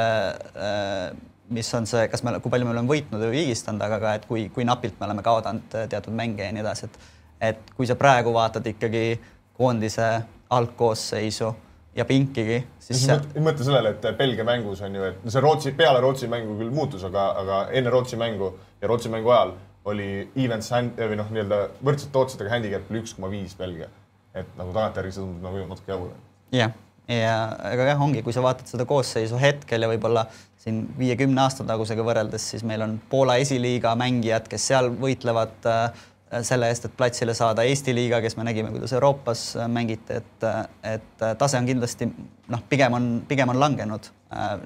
mis 1.59 1.75
on 1.75 1.89
see, 1.91 2.07
kas 2.13 2.23
me, 2.23 2.37
kui 2.45 2.53
palju 2.55 2.69
me 2.69 2.77
oleme 2.77 2.93
võitnud 2.93 3.25
või 3.27 3.41
vigistanud, 3.41 3.83
aga 3.83 3.99
ka, 4.05 4.17
et 4.21 4.27
kui, 4.31 4.47
kui 4.55 4.67
napilt 4.69 5.01
me 5.01 5.09
oleme 5.09 5.25
kaotanud 5.27 5.79
teatud 5.91 6.15
mänge 6.15 6.47
ja 6.47 6.55
nii 6.55 6.67
edasi, 6.67 6.91
et 6.91 7.15
et 7.39 7.71
kui 7.77 7.87
sa 7.87 7.95
praegu 7.95 8.33
vaatad 8.35 8.67
ikkagi 8.67 9.19
koondise 9.55 10.07
algkoosseisu 10.51 11.53
ja 11.99 12.07
pinkigi, 12.09 12.59
siis 12.83 13.05
see. 13.05 13.43
mõtle 13.43 13.67
sellele, 13.67 13.95
et 13.97 14.09
Belgia 14.19 14.47
mängus 14.47 14.83
on 14.87 14.95
ju, 14.95 15.07
et 15.11 15.25
see 15.27 15.43
Rootsi, 15.43 15.75
peale 15.79 16.01
Rootsi 16.05 16.31
mängu 16.31 16.57
küll 16.61 16.75
muutus, 16.75 17.05
aga, 17.09 17.31
aga 17.43 17.61
enne 17.75 17.93
Rootsi 17.93 18.19
mängu 18.21 18.53
ja 18.81 18.91
Rootsi 18.91 19.11
mängu 19.13 19.35
ajal 19.35 19.55
oli 19.89 20.09
events 20.37 20.71
hand 20.75 20.99
või 21.01 21.17
noh, 21.19 21.31
nii-öelda 21.33 21.63
võrdsete 21.85 22.21
otsadega 22.21 22.53
handicap 22.55 22.91
oli 22.93 23.03
üks 23.03 23.17
koma 23.17 23.31
viis 23.33 23.57
Belgia. 23.59 23.89
et 24.37 24.51
nagu 24.59 24.71
tagantjärgi 24.75 25.17
see 25.17 25.25
tundub 25.25 25.49
nagu 25.49 25.65
natuke 25.71 25.91
jabur. 25.93 26.13
jah, 26.55 26.75
ja 27.11 27.39
aga 27.73 27.89
jah, 27.93 28.05
ongi, 28.05 28.23
kui 28.23 28.37
sa 28.37 28.45
vaatad 28.45 28.69
seda 28.71 28.87
koosseisu 28.87 29.41
hetkel 29.41 29.83
ja 29.83 29.91
võib-olla 29.91 30.27
siin 30.61 30.85
viiekümne 30.99 31.43
aasta 31.43 31.67
tagusega 31.67 32.05
võrreldes, 32.05 32.45
siis 32.53 32.67
meil 32.67 32.85
on 32.85 32.99
Poola 33.11 33.39
esiliiga 33.43 33.95
mängijad, 33.99 34.47
kes 34.51 34.71
seal 34.71 34.93
võitlevad 35.01 35.59
Äh, 35.67 36.07
selle 36.43 36.69
eest, 36.69 36.89
et 36.89 36.97
platsile 36.97 37.35
saada 37.37 37.65
Eesti 37.69 37.95
liiga, 37.97 38.21
kes 38.25 38.37
me 38.37 38.45
nägime, 38.49 38.71
kuidas 38.75 38.93
Euroopas 38.97 39.45
äh, 39.57 39.69
mängiti, 39.73 40.19
et, 40.21 40.45
äh, 40.45 40.59
et 40.95 41.25
tase 41.41 41.59
on 41.61 41.69
kindlasti 41.69 42.09
noh, 42.53 42.65
pigem 42.69 42.97
on, 42.99 43.09
pigem 43.29 43.53
on 43.53 43.61
langenud 43.61 44.11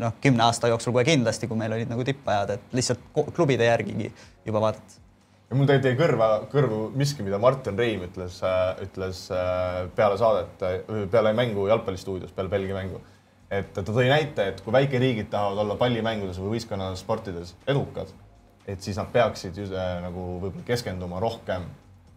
noh, 0.03 0.17
kümne 0.23 0.43
aasta 0.43 0.73
jooksul 0.73 0.95
kohe 0.97 1.05
kindlasti, 1.07 1.47
kui 1.47 1.59
meil 1.59 1.75
olid 1.77 1.91
nagu 1.91 2.03
tippajad, 2.07 2.57
et 2.57 2.75
lihtsalt 2.75 3.05
klubide 3.37 3.69
järgigi 3.69 4.11
juba 4.47 4.65
vaadata. 4.65 4.99
ja 5.51 5.59
mul 5.59 5.69
tegelikult 5.71 5.93
jäi 5.93 6.01
kõrva, 6.01 6.31
kõrvu 6.51 6.81
miski, 6.99 7.23
mida 7.23 7.39
Martin 7.39 7.79
Reim 7.79 8.03
ütles, 8.09 8.41
ütles 8.83 9.21
peale 9.95 10.19
saadet, 10.19 10.67
peale 11.15 11.35
mängu 11.39 11.69
jalgpallistuudios, 11.71 12.35
peale 12.35 12.51
Belgia 12.51 12.75
mängu. 12.75 12.99
et 13.51 13.71
ta 13.77 13.87
tõi 13.87 14.09
näite, 14.11 14.49
et 14.49 14.61
kui 14.65 14.75
väikeriigid 14.75 15.31
tahavad 15.31 15.63
olla 15.63 15.79
pallimängudes 15.79 16.43
või 16.43 16.57
võistkonnasportides 16.57 17.55
edukad 17.71 18.11
et 18.67 18.83
siis 18.83 18.99
nad 18.99 19.09
peaksid 19.13 19.57
just, 19.59 19.75
äh, 19.75 19.97
nagu 20.05 20.27
võib-olla 20.43 20.67
keskenduma 20.67 21.21
rohkem 21.23 21.67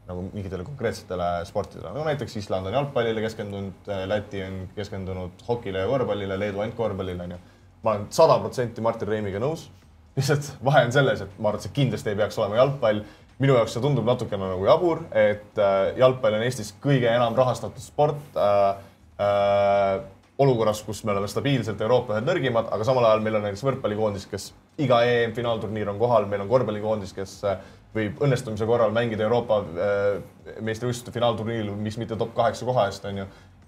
nagu 0.05 0.27
mingitele 0.29 0.65
konkreetsetele 0.65 1.27
sportidele, 1.49 1.89
no 1.95 2.03
näiteks 2.05 2.37
Island 2.37 2.69
on 2.69 2.77
jalgpallile 2.77 3.23
keskendunud, 3.25 3.89
äh, 3.89 4.03
Läti 4.09 4.43
on 4.45 4.59
keskendunud 4.75 5.45
hokile 5.47 5.81
ja 5.81 5.89
korvpallile, 5.89 6.37
Leedu 6.39 6.61
ainult 6.61 6.77
korvpallile 6.77 7.25
onju. 7.25 7.39
ma 7.83 7.91
olen 7.91 8.07
sada 8.09 8.37
protsenti 8.41 8.81
Martin 8.81 9.07
Reimiga 9.07 9.39
nõus. 9.41 9.69
lihtsalt 10.15 10.51
vahe 10.65 10.85
on 10.85 10.91
selles, 10.91 11.21
et 11.21 11.39
ma 11.39 11.49
arvan, 11.49 11.59
et 11.59 11.67
see 11.67 11.73
kindlasti 11.73 12.09
ei 12.09 12.15
peaks 12.15 12.37
olema 12.37 12.61
jalgpall. 12.61 13.01
minu 13.39 13.55
jaoks 13.57 13.73
see 13.73 13.81
tundub 13.81 14.05
natukene 14.05 14.51
nagu 14.53 14.65
jabur, 14.65 15.01
et 15.11 15.57
äh, 15.57 15.97
jalgpall 15.97 16.37
on 16.37 16.45
Eestis 16.45 16.73
kõige 16.81 17.09
enam 17.09 17.35
rahastatud 17.35 17.83
sport 17.83 18.37
äh, 18.37 18.77
äh, 19.19 20.03
olukorras, 20.37 20.81
kus 20.83 21.03
me 21.03 21.13
oleme 21.13 21.27
stabiilselt 21.31 21.81
Euroopa 21.81 22.15
ühed 22.15 22.27
nõrgimad, 22.27 22.67
aga 22.75 22.87
samal 22.87 23.07
ajal 23.07 23.23
meil 23.23 23.37
on 23.37 23.45
näiteks 23.45 23.63
võrkpallikoondis, 23.63 24.25
kes 24.31 24.49
iga 24.83 24.99
EM-finaalturniir 25.07 25.91
on 25.91 25.99
kohal, 25.99 26.27
meil 26.31 26.43
on 26.43 26.49
korvpallikoondis, 26.51 27.13
kes 27.15 27.37
äh, 27.47 27.61
võib 27.95 28.19
õnnestumise 28.25 28.67
korral 28.67 28.91
mängida 28.95 29.23
Euroopa 29.27 29.61
äh, 29.63 30.57
meistrivõistluste 30.65 31.13
finaalturniiril, 31.15 31.71
mis 31.79 31.95
mitte 32.01 32.17
top 32.19 32.33
kaheksa 32.35 32.67
koha 32.67 32.89
eest, 32.89 33.07
on 33.07 33.23
ju. 33.23 33.27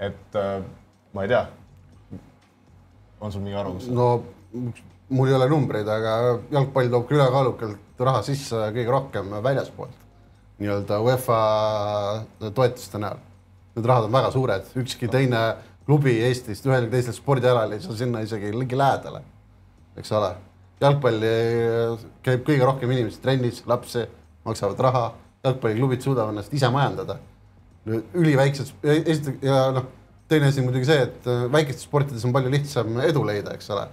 et 0.09 0.35
äh, 0.39 0.57
ma 1.15 1.23
ei 1.23 1.31
tea. 1.31 1.45
on 3.21 3.31
sul 3.31 3.41
mingi 3.41 3.57
arvamus? 3.57 3.87
no 3.87 4.09
mul 5.09 5.31
ei 5.31 5.37
ole 5.37 5.47
numbreid, 5.49 5.87
aga 5.87 6.17
jalgpall 6.51 6.91
toob 6.91 7.15
ülekaalukalt 7.15 8.03
raha 8.09 8.25
sisse 8.27 8.67
kõige 8.75 8.91
rohkem 8.91 9.39
väljaspoolt. 9.43 10.03
nii-öelda 10.59 10.99
UEFA 11.05 11.39
toetuste 12.49 12.99
näol. 12.99 13.23
Need 13.77 13.85
rahad 13.85 14.07
on 14.07 14.13
väga 14.13 14.31
suured, 14.33 14.69
ükski 14.81 15.07
teine 15.07 15.41
klubi 15.87 16.17
Eestist 16.27 16.67
ühelgi 16.67 16.91
teisel 16.91 17.15
spordialal 17.15 17.71
ei 17.73 17.81
saa 17.83 17.95
sinna 17.95 18.21
isegi 18.25 18.51
ligi 18.55 18.77
lähedale, 18.77 19.23
eks 19.97 20.11
ole. 20.17 20.33
jalgpalli 20.81 21.29
käib 22.25 22.43
kõige 22.45 22.65
rohkem 22.67 22.91
inimesi 22.93 23.21
trennis, 23.23 23.63
lapsi, 23.65 24.03
maksavad 24.45 24.83
raha, 24.85 25.05
jalgpalliklubid 25.47 26.03
suudavad 26.03 26.35
ennast 26.35 26.53
ise 26.53 26.69
majandada. 26.73 27.17
üliväiksed, 27.87 28.73
esiteks 28.83 29.45
ja 29.47 29.69
noh, 29.71 29.85
teine 30.27 30.49
asi 30.51 30.61
muidugi 30.61 30.89
see, 30.89 31.05
et 31.07 31.29
äh, 31.31 31.45
väikestes 31.51 31.87
sportides 31.87 32.25
on 32.27 32.33
palju 32.35 32.51
lihtsam 32.51 32.99
edu 33.05 33.23
leida, 33.27 33.55
eks 33.55 33.71
ole. 33.71 33.87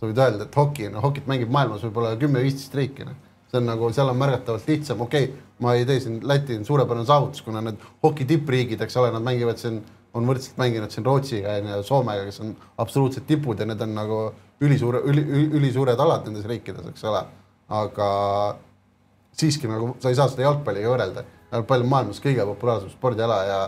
sa 0.00 0.08
võid 0.08 0.18
öelda, 0.18 0.46
et 0.48 0.56
hoki, 0.58 0.88
no 0.90 1.02
hokit 1.04 1.28
mängib 1.30 1.52
maailmas 1.52 1.84
võib-olla 1.84 2.16
kümme-viisteist 2.18 2.72
riiki, 2.74 3.04
noh. 3.06 3.18
see 3.50 3.60
on 3.60 3.68
nagu, 3.68 3.90
seal 3.94 4.08
on 4.10 4.16
märgatavalt 4.18 4.64
lihtsam, 4.68 5.04
okei 5.04 5.28
okay,, 5.28 5.42
ma 5.60 5.76
ei 5.76 5.84
tee 5.86 6.00
siin, 6.02 6.16
Läti 6.26 6.56
on 6.58 6.64
suurepärane 6.64 7.06
saavutus, 7.06 7.44
kuna 7.44 7.60
need 7.62 7.84
hoki 8.02 8.24
tippriigid, 8.32 8.80
eks 8.80 8.96
ole, 8.98 9.12
nad 9.12 9.22
mängivad 9.22 9.60
siin 9.60 9.82
on 10.14 10.28
võrdselt 10.28 10.58
mänginud 10.60 10.92
siin 10.94 11.06
Rootsiga 11.06 11.56
ja 11.58 11.80
Soomega, 11.86 12.26
kes 12.28 12.40
on 12.44 12.52
absoluutsed 12.82 13.26
tipud 13.28 13.58
ja 13.60 13.66
need 13.66 13.80
on 13.82 13.94
nagu 13.96 14.18
ülisuure, 14.62 15.00
üli, 15.10 15.24
ülisuured 15.58 16.00
alad 16.00 16.28
nendes 16.28 16.46
riikides, 16.48 16.86
eks 16.92 17.06
ole. 17.10 17.24
aga 17.74 18.08
siiski 19.34 19.68
nagu 19.70 19.94
sa 20.02 20.12
ei 20.12 20.18
saa 20.18 20.28
seda 20.30 20.44
jalgpalliga 20.44 20.90
võrrelda. 20.92 21.24
jalgpall 21.52 21.84
on 21.84 21.90
maailmas 21.90 22.20
kõige 22.22 22.44
populaarsem 22.46 22.92
spordiala 22.92 23.38
ja 23.48 23.58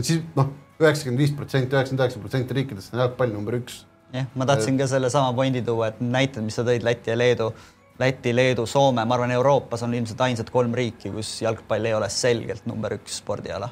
siis 0.00 0.22
noh, 0.36 0.48
üheksakümmend 0.80 1.20
viis 1.20 1.34
protsenti, 1.36 1.76
üheksakümmend 1.76 2.06
üheksa 2.06 2.22
protsenti 2.22 2.56
riikidest 2.58 2.94
on 2.94 3.04
jalgpall 3.04 3.34
number 3.34 3.58
üks. 3.60 3.84
jah, 4.14 4.26
ma 4.34 4.48
tahtsin 4.48 4.80
ka 4.80 4.88
sellesama 4.90 5.36
pointi 5.36 5.62
tuua, 5.62 5.92
et 5.92 6.00
näited, 6.00 6.42
mis 6.42 6.58
sa 6.58 6.66
tõid 6.66 6.86
Läti 6.86 7.12
ja 7.12 7.18
Leedu 7.18 7.52
Läti, 8.00 8.32
Leedu, 8.34 8.64
Soome, 8.66 9.04
ma 9.04 9.14
arvan, 9.14 9.30
Euroopas 9.36 9.84
on 9.84 9.92
ilmselt 9.94 10.20
ainsad 10.24 10.48
kolm 10.50 10.72
riiki, 10.74 11.12
kus 11.12 11.36
jalgpall 11.44 11.86
ei 11.86 11.94
ole 11.94 12.08
selgelt 12.10 12.66
number 12.66 12.96
üks 12.96 13.20
spordiala 13.20 13.68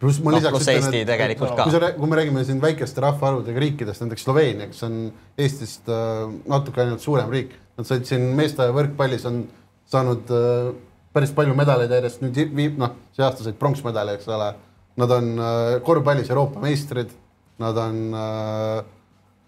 pluss 0.00 0.20
ma 0.24 0.32
no, 0.32 0.38
lisaks 0.38 0.54
pluss 0.54 0.70
Eesti 0.72 1.02
et, 1.02 1.08
tegelikult 1.08 1.54
ka. 1.56 1.66
kui 1.66 1.74
sa, 1.74 1.90
kui 1.96 2.10
me 2.10 2.18
räägime 2.18 2.44
siin 2.46 2.60
väikeste 2.62 3.02
rahvaarvudega 3.04 3.62
riikidest, 3.64 4.04
näiteks 4.04 4.26
Sloveenia, 4.26 4.68
kes 4.70 4.84
on 4.86 4.98
Eestist 5.38 5.90
äh, 5.92 6.26
natuke 6.50 6.82
ainult 6.84 7.04
suurem 7.04 7.32
riik, 7.32 7.54
nad 7.78 7.88
said 7.88 8.06
siin 8.08 8.28
meeste 8.38 8.68
võrkpallis 8.74 9.26
on 9.30 9.42
saanud 9.90 10.32
äh, 10.34 10.70
päris 11.16 11.32
palju 11.36 11.56
medaleid 11.58 11.92
järjest, 11.96 12.22
nüüd 12.24 12.38
viib, 12.56 12.76
noh, 12.80 12.94
see 13.16 13.24
aasta 13.26 13.46
said 13.46 13.58
pronksmedali, 13.60 14.18
eks 14.18 14.28
ole. 14.30 14.52
Nad 14.98 15.14
on 15.14 15.32
äh, 15.38 15.72
korvpallis 15.86 16.30
Euroopa 16.32 16.62
meistrid, 16.62 17.10
nad 17.58 17.78
on 17.82 17.96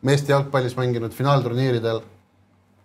meeste 0.02 0.32
jalgpallis 0.32 0.74
mänginud 0.74 1.14
finaalturniiridel. 1.14 2.00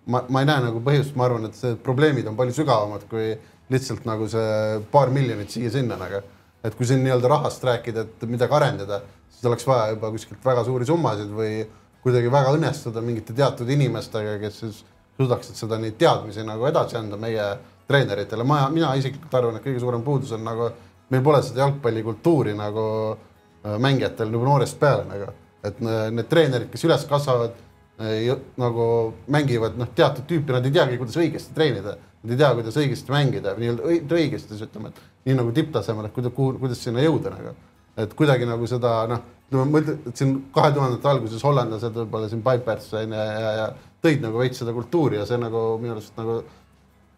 ma, 0.06 0.22
ma 0.30 0.44
ei 0.44 0.46
näe 0.46 0.62
nagu 0.68 0.84
põhjust, 0.86 1.16
ma 1.18 1.26
arvan, 1.26 1.48
et 1.50 1.58
see 1.58 1.74
probleemid 1.82 2.28
on 2.30 2.36
palju 2.38 2.54
sügavamad 2.54 3.08
kui 3.10 3.32
lihtsalt 3.74 4.06
nagu 4.06 4.28
see 4.30 4.82
paar 4.92 5.10
miljonit 5.10 5.50
siia-sinna 5.50 5.98
nagu 5.98 6.22
et 6.66 6.76
kui 6.76 6.88
siin 6.90 7.04
nii-öelda 7.06 7.30
rahast 7.30 7.64
rääkida, 7.64 8.06
et 8.06 8.26
midagi 8.30 8.58
arendada, 8.58 9.02
siis 9.30 9.46
oleks 9.50 9.68
vaja 9.68 9.94
juba 9.94 10.12
kuskilt 10.16 10.46
väga 10.46 10.64
suuri 10.66 10.88
summasid 10.90 11.32
või 11.36 11.60
kuidagi 12.06 12.32
väga 12.32 12.54
õnnestuda 12.58 13.02
mingite 13.06 13.34
teatud 13.38 13.70
inimestega, 13.70 14.38
kes 14.42 14.60
siis 14.64 14.82
suudaksid 15.18 15.58
seda 15.58 15.80
neid 15.82 15.98
teadmisi 16.00 16.44
nagu 16.46 16.68
edasi 16.70 16.98
anda 17.00 17.18
meie 17.18 17.46
treeneritele. 17.88 18.44
ma, 18.44 18.66
mina 18.70 18.94
isiklikult 18.98 19.38
arvan, 19.38 19.58
et 19.58 19.66
kõige 19.66 19.82
suurem 19.82 20.04
puudus 20.06 20.34
on 20.36 20.44
nagu 20.46 20.70
meil 21.14 21.24
pole 21.26 21.42
seda 21.46 21.64
jalgpallikultuuri 21.64 22.56
nagu 22.58 22.86
äh, 23.14 23.78
mängijatel 23.82 24.32
nagu 24.34 24.48
noorest 24.48 24.80
peale 24.80 25.06
nagu, 25.10 25.30
et 25.66 25.80
need 25.82 26.30
treenerid, 26.30 26.70
kes 26.74 26.86
üles 26.88 27.06
kasvavad 27.10 27.56
äh, 28.02 28.34
nagu 28.62 28.88
mängivad 29.32 29.78
noh, 29.80 29.92
teatud 29.96 30.28
tüüpi, 30.30 30.54
nad 30.54 30.66
ei 30.66 30.76
teagi, 30.76 31.00
kuidas 31.02 31.18
õigesti 31.22 31.56
treenida, 31.58 31.98
nad 32.26 32.34
ei 32.34 32.42
tea, 32.42 32.50
kuidas 32.58 32.78
õigesti 32.82 33.14
mängida, 33.14 33.54
nii-öelda 33.62 34.18
õigesti 34.18 34.56
siis 34.56 34.66
ütleme, 34.66 34.90
et 34.90 35.30
nii 35.30 35.38
nagu 35.38 35.54
tipptasemel, 35.56 36.10
et 36.10 36.16
kuidas, 36.16 36.34
kuhu, 36.36 36.58
kuidas 36.62 36.82
sinna 36.82 37.04
jõuda 37.06 37.34
nagu. 37.36 37.56
et 37.96 38.14
kuidagi 38.14 38.48
nagu 38.50 38.68
seda 38.68 38.92
noh, 39.08 39.22
ütleme 39.48 39.66
ma 39.72 39.80
ütlen, 39.80 40.00
et 40.10 40.20
siin 40.20 40.34
kahe 40.56 40.74
tuhandete 40.76 41.08
alguses 41.08 41.44
hollandlased 41.48 41.96
võib-olla 42.02 42.28
siin 42.32 42.42
Pipers 42.44 42.90
on 42.98 43.14
ja, 43.16 43.26
ja, 43.46 43.52
ja 43.60 43.68
tõid 44.04 44.26
nagu 44.26 44.42
veits 44.42 44.60
seda 44.60 44.74
kultuuri 44.76 45.22
ja 45.22 45.28
see 45.30 45.40
nagu 45.40 45.62
minu 45.80 45.96
arust 45.96 46.18
nagu 46.20 46.42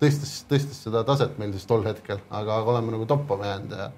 tõstis, 0.04 0.44
tõstis 0.50 0.84
seda 0.86 1.02
taset 1.08 1.40
meil 1.42 1.56
siis 1.56 1.66
tol 1.66 1.82
hetkel, 1.88 2.22
aga 2.30 2.62
oleme 2.62 2.94
nagu 2.94 3.10
toppama 3.10 3.50
jäänud 3.50 3.74
ja 3.80 3.90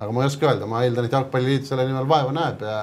aga 0.00 0.10
ma 0.10 0.24
ei 0.24 0.32
oska 0.32 0.50
öelda, 0.50 0.66
ma 0.66 0.82
eeldan, 0.82 1.06
et 1.06 1.14
jalgpalliliit 1.14 1.68
selle 1.68 1.86
nimel 1.86 2.08
vaeva 2.10 2.34
näeb 2.34 2.66
ja 2.66 2.78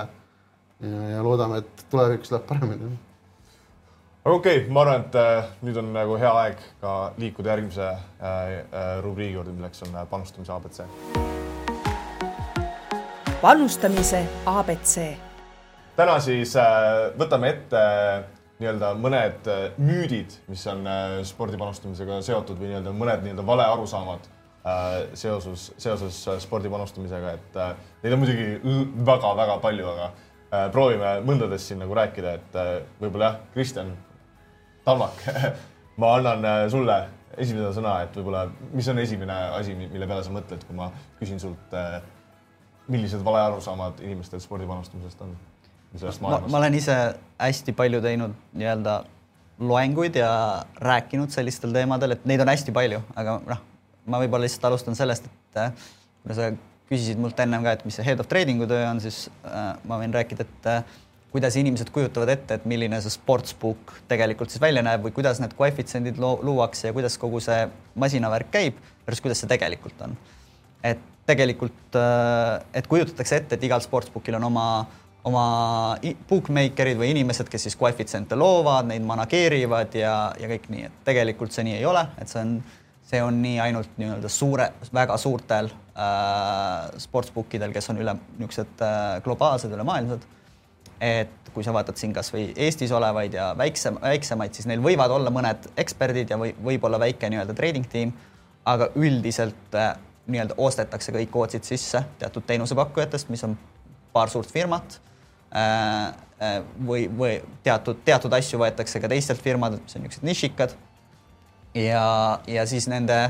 ja, 0.81 1.07
ja 1.17 1.23
loodame, 1.25 1.61
et 1.61 1.85
tulevikus 1.91 2.31
läheb 2.31 2.47
paremini 2.49 2.95
aga 4.21 4.35
okei 4.35 4.57
okay,, 4.57 4.69
ma 4.69 4.83
arvan, 4.83 5.01
et 5.01 5.15
äh, 5.17 5.47
nüüd 5.65 5.77
on 5.81 5.87
nagu 5.95 6.13
hea 6.21 6.31
aeg 6.43 6.59
ka 6.77 6.91
liikuda 7.17 7.55
järgmise 7.55 7.85
äh, 7.89 8.25
äh, 8.29 8.89
rubriigi 9.01 9.33
juurde, 9.33 9.53
milleks 9.55 9.81
on 9.81 9.95
panustamise 10.11 10.53
abc. 10.53 10.83
panustamise 13.41 14.19
abc. 14.45 14.93
täna 15.97 16.19
siis 16.21 16.53
võtame 17.17 17.49
ette 17.49 17.81
nii-öelda 18.61 18.91
mõned 19.01 19.49
müüdid, 19.81 20.37
mis 20.53 20.67
on 20.69 20.85
spordi 21.25 21.57
panustamisega 21.57 22.19
seotud 22.21 22.61
või 22.61 22.69
nii-öelda 22.75 22.93
mõned 22.93 23.25
nii-öelda 23.25 23.47
valearusaamad 23.47 24.29
seoses, 25.17 25.71
seoses 25.81 26.21
spordi 26.45 26.69
panustamisega, 26.69 27.33
et 27.39 27.59
neid 28.05 28.13
on 28.13 28.21
muidugi 28.21 28.85
väga-väga 29.01 29.57
palju, 29.65 29.89
aga 29.95 30.69
proovime 30.77 31.17
mõndadest 31.25 31.71
siin 31.71 31.81
nagu 31.81 31.97
rääkida, 31.97 32.37
et 32.37 32.63
võib-olla 33.01 33.31
jah, 33.31 33.43
Kristjan 33.57 33.93
Talmak 34.91 35.25
ma 36.01 36.15
annan 36.17 36.45
äh, 36.45 36.63
sulle 36.71 36.97
esimese 37.39 37.71
sõna, 37.77 38.01
et 38.05 38.17
võib-olla, 38.17 38.45
mis 38.75 38.87
on 38.91 38.99
esimene 39.01 39.37
asi, 39.55 39.75
mille 39.77 40.07
peale 40.07 40.23
sa 40.25 40.33
mõtled, 40.35 40.65
kui 40.67 40.75
ma 40.75 40.89
küsin 41.19 41.39
sult, 41.41 41.75
äh, 41.77 42.01
millised 42.91 43.23
valearusaamad 43.23 44.01
inimestel 44.03 44.41
spordi 44.43 44.67
panustamisest 44.67 45.23
on? 45.23 45.35
ma, 46.23 46.37
ma 46.47 46.59
olen 46.61 46.75
ise 46.79 46.95
hästi 47.39 47.75
palju 47.75 47.99
teinud 48.03 48.35
nii-öelda 48.55 49.01
loenguid 49.61 50.15
ja 50.15 50.31
rääkinud 50.81 51.33
sellistel 51.33 51.73
teemadel, 51.75 52.15
et 52.15 52.23
neid 52.25 52.41
on 52.41 52.49
hästi 52.49 52.73
palju, 52.75 53.01
aga 53.19 53.37
noh, 53.45 53.63
ma 54.09 54.21
võib-olla 54.23 54.47
lihtsalt 54.47 54.69
alustan 54.71 54.97
sellest, 54.97 55.27
et 55.27 55.61
äh, 55.61 55.89
kuna 56.23 56.37
sa 56.37 56.49
küsisid 56.91 57.19
mult 57.21 57.39
ennem 57.39 57.63
ka, 57.63 57.75
et 57.77 57.85
mis 57.87 57.95
see 57.99 58.07
head 58.07 58.23
of 58.23 58.29
trading'u 58.31 58.67
töö 58.67 58.83
on, 58.89 58.99
siis 59.03 59.25
äh, 59.47 59.73
ma 59.87 59.99
võin 60.01 60.15
rääkida, 60.15 60.47
et 60.47 60.71
äh, 60.71 60.97
kuidas 61.31 61.55
inimesed 61.55 61.89
kujutavad 61.95 62.29
ette, 62.33 62.57
et 62.59 62.65
milline 62.67 62.99
see 63.01 63.13
sportsbook 63.13 63.93
tegelikult 64.11 64.51
siis 64.51 64.61
välja 64.61 64.83
näeb 64.83 65.05
või 65.05 65.13
kuidas 65.15 65.39
need 65.39 65.55
koefitsiendid 65.57 66.19
luuakse 66.19 66.89
ja 66.89 66.95
kuidas 66.95 67.15
kogu 67.21 67.39
see 67.43 67.63
masinavärk 68.03 68.51
käib 68.51 68.81
versus 69.07 69.23
kuidas 69.23 69.43
see 69.43 69.51
tegelikult 69.51 70.03
on. 70.07 70.17
et 70.83 70.99
tegelikult, 71.25 71.95
äh, 71.95 72.59
et 72.73 72.87
kujutatakse 72.87 73.37
ette, 73.37 73.55
et 73.55 73.63
igal 73.63 73.79
sportsbookil 73.83 74.35
on 74.39 74.47
oma, 74.49 74.65
oma 75.23 75.45
bookmaker'id 76.27 76.99
või 76.99 77.11
inimesed, 77.13 77.47
kes 77.47 77.67
siis 77.67 77.77
koefitsiente 77.79 78.35
loovad, 78.35 78.89
neid 78.89 79.05
manageerivad 79.07 79.95
ja, 79.95 80.15
ja 80.39 80.49
kõik 80.51 80.67
nii, 80.73 80.89
et 80.89 80.99
tegelikult 81.07 81.55
see 81.55 81.67
nii 81.69 81.77
ei 81.77 81.87
ole, 81.87 82.03
et 82.19 82.33
see 82.33 82.41
on, 82.41 82.57
see 83.07 83.21
on 83.23 83.39
nii 83.43 83.61
ainult 83.63 83.95
nii-öelda 84.01 84.33
suure, 84.33 84.71
väga 84.91 85.17
suurtel 85.21 85.71
äh, 85.71 86.91
sportsbook 87.05 87.55
idel, 87.55 87.71
kes 87.77 87.93
on 87.93 88.01
üle 88.03 88.17
niisugused 88.17 88.83
äh, 88.83 89.17
globaalsed, 89.23 89.71
ülemaailmsed 89.77 90.27
et 91.01 91.49
kui 91.53 91.65
sa 91.65 91.73
vaatad 91.73 91.97
siin 91.99 92.13
kasvõi 92.13 92.51
Eestis 92.55 92.91
olevaid 92.95 93.33
ja 93.33 93.51
väiksem, 93.57 93.97
väiksemaid, 94.01 94.53
siis 94.55 94.67
neil 94.69 94.83
võivad 94.83 95.11
olla 95.11 95.33
mõned 95.33 95.67
eksperdid 95.81 96.29
ja 96.31 96.37
või 96.39 96.53
võib-olla 96.63 96.99
väike 97.01 97.29
nii-öelda 97.31 97.55
trading 97.57 97.87
tiim, 97.91 98.13
aga 98.69 98.91
üldiselt 98.95 99.75
äh, 99.75 99.95
nii-öelda 100.31 100.55
ostetakse 100.61 101.13
kõik 101.15 101.35
ootsid 101.41 101.65
sisse 101.67 102.03
teatud 102.21 102.45
teenusepakkujatest, 102.47 103.31
mis 103.33 103.43
on 103.47 103.57
paar 104.13 104.29
suurt 104.29 104.51
firmat 104.53 104.99
äh, 105.55 106.13
äh, 106.39 106.59
või, 106.87 107.07
või 107.17 107.39
teatud, 107.65 108.03
teatud 108.05 108.33
asju 108.37 108.61
võetakse 108.61 109.01
ka 109.01 109.09
teistelt 109.11 109.41
firmadelt, 109.41 109.83
mis 109.87 109.97
on 109.97 110.05
niisugused 110.05 110.29
nišikad. 110.29 110.77
ja, 111.75 112.05
ja 112.47 112.67
siis 112.69 112.87
nende 112.91 113.23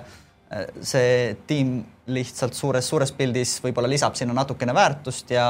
see 0.83 1.35
tiim 1.47 1.79
lihtsalt 2.11 2.55
suures, 2.57 2.83
suures 2.87 3.13
pildis 3.15 3.53
võib-olla 3.63 3.87
lisab 3.87 4.17
sinna 4.19 4.33
natukene 4.35 4.73
väärtust 4.75 5.31
ja 5.31 5.45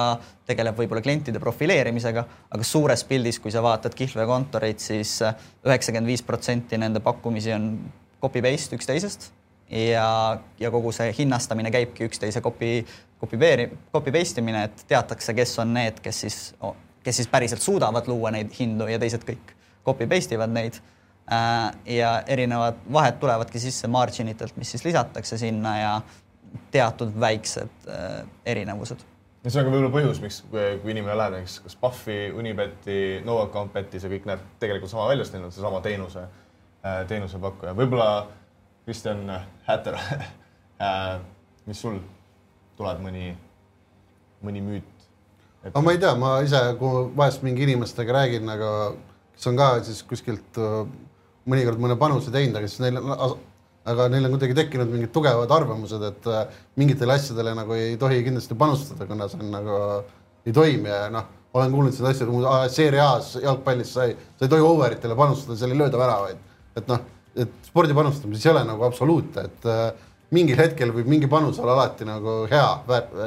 tegeleb 0.45 0.77
võib-olla 0.77 1.01
klientide 1.01 1.41
profileerimisega, 1.41 2.23
aga 2.53 2.67
suures 2.67 3.03
pildis, 3.09 3.39
kui 3.41 3.53
sa 3.53 3.63
vaatad 3.65 3.95
kihlveokontoreid 3.97 4.81
siis, 4.81 5.15
siis 5.17 5.65
üheksakümmend 5.65 6.11
viis 6.11 6.21
protsenti 6.25 6.77
nende 6.77 7.01
pakkumisi 7.01 7.53
on 7.55 7.71
copy-paste 8.21 8.77
üksteisest 8.77 9.31
ja, 9.71 10.05
ja 10.59 10.71
kogu 10.71 10.93
see 10.95 11.09
hinnastamine 11.17 11.71
käibki 11.73 12.05
üksteise 12.05 12.43
copy, 12.43 12.85
copy-paste, 13.21 13.71
copy-paste 13.93 14.43
imine, 14.43 14.65
et 14.69 14.85
teatakse, 14.87 15.33
kes 15.37 15.57
on 15.63 15.73
need, 15.77 16.01
kes 16.03 16.23
siis, 16.27 16.39
kes 17.03 17.21
siis 17.21 17.31
päriselt 17.31 17.63
suudavad 17.63 18.09
luua 18.11 18.33
neid 18.35 18.53
hindu 18.59 18.89
ja 18.91 18.99
teised 19.01 19.25
kõik 19.27 19.55
copy-paste 19.87 20.37
ivad 20.37 20.53
neid. 20.53 20.77
Äh, 20.77 21.00
ja 21.85 22.09
erinevad 22.27 22.81
vahed 22.91 23.19
tulevadki 23.21 23.59
sisse 23.59 23.87
margin 23.87 24.27
itelt, 24.27 24.57
mis 24.59 24.71
siis 24.71 24.83
lisatakse 24.85 25.37
sinna 25.37 25.77
ja 25.79 25.93
teatud 26.71 27.13
väiksed 27.19 27.87
äh, 27.87 28.27
erinevused. 28.45 29.05
ja 29.43 29.51
see 29.51 29.61
on 29.61 29.69
ka 29.69 29.71
võib-olla 29.71 29.93
põhjus, 29.93 30.19
miks, 30.21 30.41
kui 30.51 30.91
inimene 30.91 31.15
läheb 31.17 31.37
näiteks 31.37 31.59
kas 31.65 31.77
Puffi, 31.79 32.19
Unibeti, 32.35 33.21
Novacompetis 33.25 34.03
ja 34.03 34.11
kõik 34.11 34.27
näeb 34.27 34.43
tegelikult 34.59 34.91
sama 34.91 35.07
välja, 35.09 35.25
sest 35.25 35.37
neil 35.37 35.47
on 35.47 35.55
seesama 35.55 35.81
teenuse, 35.85 36.25
äh, 36.83 37.01
teenusepakkuja. 37.07 37.75
võib-olla 37.79 38.09
Kristjan 38.85 39.23
Häter 39.67 39.97
mis 41.69 41.81
sul 41.81 41.99
tuleb 42.79 42.99
mõni, 43.03 43.31
mõni 44.43 44.63
müüt? 44.65 45.07
Et... 45.63 45.75
ma 45.77 45.93
ei 45.93 46.01
tea, 46.01 46.11
ma 46.17 46.33
ise, 46.43 46.59
kui 46.79 47.07
vahest 47.17 47.45
mingi 47.45 47.67
inimestega 47.67 48.15
räägin, 48.17 48.49
aga 48.49 48.71
kes 49.35 49.49
on 49.51 49.59
ka 49.59 49.71
siis 49.85 50.01
kuskilt 50.09 50.57
mõnikord 51.49 51.81
mõne 51.81 51.97
panuse 51.99 52.33
teinud, 52.33 52.57
aga 52.59 52.69
siis 52.69 52.83
neil, 52.83 52.99
aga 53.91 54.07
neil 54.13 54.27
on 54.27 54.35
kuidagi 54.35 54.57
tekkinud 54.57 54.91
mingid 54.91 55.13
tugevad 55.15 55.51
arvamused, 55.55 56.03
et 56.11 56.27
äh, 56.29 56.43
mingitele 56.79 57.17
asjadele 57.17 57.55
nagu 57.57 57.77
ei 57.77 57.95
tohi 58.01 58.21
kindlasti 58.25 58.57
panustada, 58.57 59.07
kuna 59.09 59.29
see 59.31 59.41
on 59.41 59.55
nagu 59.55 59.79
ei 60.45 60.53
toimi 60.55 60.89
ja 60.89 61.07
noh, 61.13 61.25
olen 61.57 61.73
kuulnud 61.73 61.95
seda 61.95 62.13
asja, 62.13 62.27
Serie 62.71 63.01
A-s 63.03 63.41
jalgpallis 63.41 63.95
sa 63.95 64.05
ei, 64.07 64.15
sa 64.37 64.45
ei 64.45 64.53
tohi 64.53 64.63
overitele 64.65 65.17
panustada, 65.17 65.57
seal 65.59 65.73
ei 65.73 65.81
lööda 65.81 65.99
väravaid. 65.99 66.47
et 66.77 66.87
noh, 66.87 67.01
et 67.35 67.51
spordi 67.67 67.95
panustamises 67.95 68.45
ei 68.45 68.51
ole 68.53 68.63
nagu 68.67 68.85
absoluute, 68.87 69.47
et 69.49 69.67
äh, 69.67 69.89
mingil 70.35 70.59
hetkel 70.61 70.93
võib 70.95 71.09
mingi 71.11 71.27
panus 71.31 71.59
olla 71.59 71.75
alati 71.75 72.07
nagu 72.07 72.45
hea, 72.51 72.69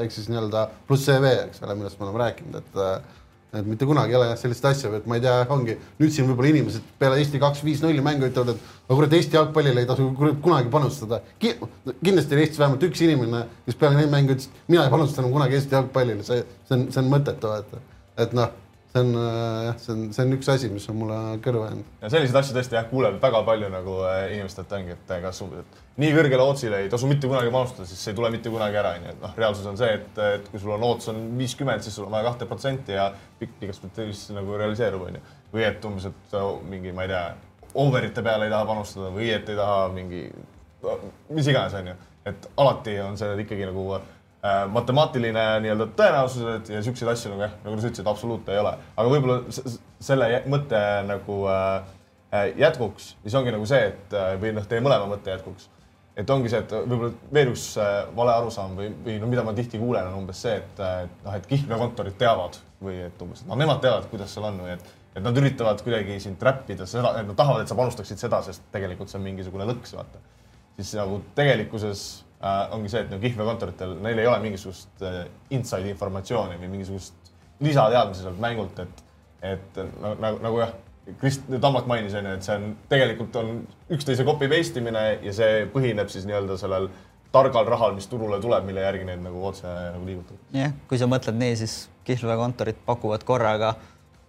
ehk 0.01 0.15
siis 0.15 0.31
nii-öelda 0.31 0.69
pluss 0.89 1.05
CV, 1.09 1.35
eks 1.49 1.61
ole, 1.65 1.77
millest 1.81 2.01
me 2.01 2.09
oleme 2.09 2.23
rääkinud, 2.23 2.63
et 2.63 2.81
äh, 2.81 3.21
et 3.55 3.67
mitte 3.67 3.87
kunagi 3.87 4.15
ei 4.15 4.19
ole 4.19 4.31
jah 4.33 4.41
sellist 4.41 4.65
asja, 4.69 4.91
et 4.99 5.07
ma 5.11 5.19
ei 5.19 5.25
tea, 5.25 5.35
ongi 5.55 5.77
nüüd 6.01 6.15
siin 6.15 6.27
võib-olla 6.31 6.51
inimesed 6.51 6.89
peale 6.99 7.21
Eesti 7.23 7.41
kaks 7.43 7.63
viis 7.67 7.83
nulli 7.85 8.03
mängu 8.05 8.27
ütlevad, 8.29 8.55
et 8.55 8.89
aga 8.89 8.99
kurat, 8.99 9.17
Eesti 9.21 9.39
jalgpallile 9.39 9.85
ei 9.85 9.91
tasu 9.91 10.09
kunagi 10.17 10.73
panustada 10.73 11.21
Ki. 11.39 11.55
kindlasti 12.03 12.37
on 12.37 12.43
Eestis 12.43 12.61
vähemalt 12.63 12.89
üks 12.89 13.05
inimene, 13.07 13.45
kes 13.69 13.79
peale 13.81 14.01
neid 14.01 14.13
mänge 14.13 14.37
ütles, 14.37 14.51
mina 14.69 14.87
ei 14.87 14.93
panusta 14.95 15.23
enam 15.23 15.35
kunagi 15.37 15.61
Eesti 15.61 15.79
jalgpallile, 15.79 16.27
see, 16.27 16.43
see 16.69 16.79
on, 16.79 16.87
see 16.91 17.03
on 17.05 17.11
mõttetu, 17.15 17.55
et, 17.61 17.97
et 18.27 18.37
noh 18.37 18.64
see 18.95 19.01
on 19.03 19.15
äh, 19.15 19.65
jah, 19.67 19.79
see 19.79 19.93
on, 19.93 20.03
see 20.15 20.25
on 20.25 20.35
üks 20.37 20.49
asi, 20.53 20.69
mis 20.71 20.85
on 20.91 20.99
mulle 21.01 21.17
kõrva 21.43 21.71
jäänud. 21.71 21.87
ja 22.03 22.11
selliseid 22.13 22.39
asju 22.39 22.55
tõesti 22.55 22.77
jah, 22.79 22.85
kuuleb 22.91 23.17
väga 23.23 23.41
palju 23.47 23.71
nagu 23.73 23.97
äh, 24.07 24.21
inimestelt 24.37 24.73
ongi, 24.79 24.95
et 24.95 25.15
kas 25.25 25.41
et 25.43 25.81
nii 26.03 26.13
kõrgele 26.15 26.47
ootsile 26.47 26.83
ei 26.85 26.93
tasu 26.93 27.11
mitte 27.11 27.31
kunagi 27.31 27.51
panustada, 27.55 27.89
siis 27.91 28.05
see 28.05 28.15
ei 28.15 28.19
tule 28.21 28.31
mitte 28.35 28.53
kunagi 28.55 28.79
ära, 28.79 28.95
onju, 28.99 29.17
et 29.17 29.21
noh, 29.25 29.35
reaalsus 29.39 29.67
on 29.71 29.81
see, 29.81 29.91
et, 29.99 30.23
et 30.39 30.49
kui 30.51 30.63
sul 30.63 30.77
on 30.77 30.87
ootus 30.87 31.11
on 31.11 31.21
viiskümmend, 31.39 31.83
siis 31.83 31.99
sul 31.99 32.07
on 32.07 32.15
vaja 32.15 32.29
kahte 32.29 32.49
protsenti 32.51 32.95
ja 32.95 33.11
pikas 33.41 33.61
perspektiivis 33.67 34.25
nagu 34.37 34.59
realiseerub, 34.63 35.07
onju. 35.11 35.23
või 35.55 35.67
et 35.67 35.91
umbes, 35.91 36.09
et 36.11 36.39
mingi, 36.71 36.95
ma 36.95 37.07
ei 37.07 37.15
tea, 37.15 37.23
overite 37.83 38.23
peale 38.23 38.47
ei 38.47 38.55
taha 38.55 38.67
panustada 38.71 39.11
või 39.15 39.31
et 39.35 39.49
ei 39.51 39.59
taha 39.59 39.87
mingi, 39.95 40.27
mis 41.35 41.51
iganes, 41.51 41.75
onju. 41.83 41.97
et 42.31 42.51
alati 42.63 42.99
on 43.03 43.19
see 43.19 43.35
ikkagi 43.43 43.67
nagu 43.71 43.89
äh, 43.99 44.11
matemaatiline 44.69 45.43
nii-öelda 45.65 45.87
tõenäosused 45.97 46.73
ja 46.75 46.83
siukseid 46.85 47.09
asju 47.15 47.31
nagu 47.33 47.47
jah, 47.47 47.53
nagu 47.65 47.79
sa 47.79 47.89
ütlesid, 47.89 48.09
absoluute 48.11 48.53
ei 48.53 48.61
ole. 48.61 48.75
aga 48.97 49.13
võib-olla 49.13 49.39
selle 50.05 50.43
mõtte 50.53 50.81
nagu 51.09 51.39
äh, 51.49 51.95
äh, 52.35 52.51
jätkuks, 52.61 53.15
siis 53.23 53.39
ongi 53.41 53.55
nagu 53.55 53.69
see, 53.69 53.87
et 53.95 54.19
äh, 54.19 54.35
või 54.43 54.53
noh, 54.57 54.67
teie 54.69 54.85
mõlema 54.85 55.09
mõtte 55.09 55.33
jätkuks 55.33 55.71
et 56.17 56.31
ongi 56.31 56.51
see, 56.51 56.61
et 56.63 56.73
võib-olla 56.75 57.11
veel 57.35 57.51
üks 57.53 57.65
äh, 57.81 57.95
vale 58.17 58.35
arusaam 58.39 58.77
või, 58.79 58.91
või 59.07 59.17
no 59.23 59.31
mida 59.31 59.45
ma 59.47 59.55
tihti 59.57 59.81
kuulen, 59.83 60.11
on 60.11 60.21
umbes 60.23 60.43
see, 60.45 60.59
et, 60.61 60.83
äh, 60.83 61.07
noh, 61.25 61.39
et 61.39 61.49
kihlveokontorid 61.51 62.19
teavad 62.21 62.59
või 62.85 63.01
et 63.09 63.25
umbes, 63.25 63.43
noh, 63.49 63.59
nemad 63.59 63.83
teavad, 63.83 64.07
kuidas 64.13 64.35
seal 64.35 64.47
on 64.51 64.61
või 64.63 64.77
et, 64.77 64.93
et 65.15 65.25
nad 65.25 65.41
üritavad 65.41 65.83
kuidagi 65.83 66.21
sind 66.23 66.43
räppida 66.43 66.87
seda, 66.91 67.17
et 67.19 67.27
nad 67.27 67.39
tahavad, 67.39 67.65
et 67.65 67.73
sa 67.73 67.79
panustaksid 67.79 68.23
seda, 68.23 68.43
sest 68.47 68.63
tegelikult 68.75 69.11
see 69.11 69.19
on 69.19 69.27
mingisugune 69.27 69.67
lõks, 69.73 69.97
vaata. 69.99 70.23
siis 70.79 70.95
nagu 71.01 71.21
tegelikkuses 71.39 72.05
äh, 72.21 72.34
ongi 72.75 72.91
see, 72.93 73.05
et 73.05 73.13
no 73.13 73.19
kihlveokontoritel, 73.23 73.97
neil 74.05 74.19
ei 74.21 74.27
ole 74.29 74.41
mingisugust 74.43 75.05
äh, 75.07 75.23
inside 75.57 75.89
informatsiooni 75.93 76.59
või 76.61 76.73
mingisugust 76.77 77.33
lisateadmisi 77.65 78.27
sealt 78.27 78.41
mängult, 78.43 78.83
et, 78.85 79.05
et 79.55 79.81
nagu, 80.03 80.19
nagu, 80.21 80.43
nagu 80.45 80.61
jah 80.65 80.75
Krist-, 81.21 81.51
Tammak 81.61 81.85
mainis, 81.87 82.15
on 82.17 82.25
ju, 82.25 82.37
et 82.39 82.47
see 82.47 82.55
on, 82.57 82.71
tegelikult 82.89 83.35
on 83.37 83.51
üksteise 83.93 84.25
copy 84.25 84.49
paste 84.49 84.81
imine 84.81 85.03
ja 85.21 85.35
see 85.37 85.67
põhineb 85.73 86.09
siis 86.13 86.25
nii-öelda 86.25 86.57
sellel 86.61 86.89
targal 87.35 87.67
rahal, 87.69 87.93
mis 87.97 88.07
turule 88.09 88.39
tuleb, 88.41 88.65
mille 88.65 88.85
järgi 88.85 89.05
neid 89.09 89.21
nagu 89.25 89.43
otse 89.45 89.69
nagu 89.69 90.07
liigutada. 90.07 90.39
jah, 90.57 90.73
kui 90.89 91.01
sa 91.01 91.09
mõtled 91.11 91.37
nii, 91.37 91.59
siis 91.61 91.75
kihlveokontorid 92.09 92.81
pakuvad 92.87 93.27
korraga 93.29 93.75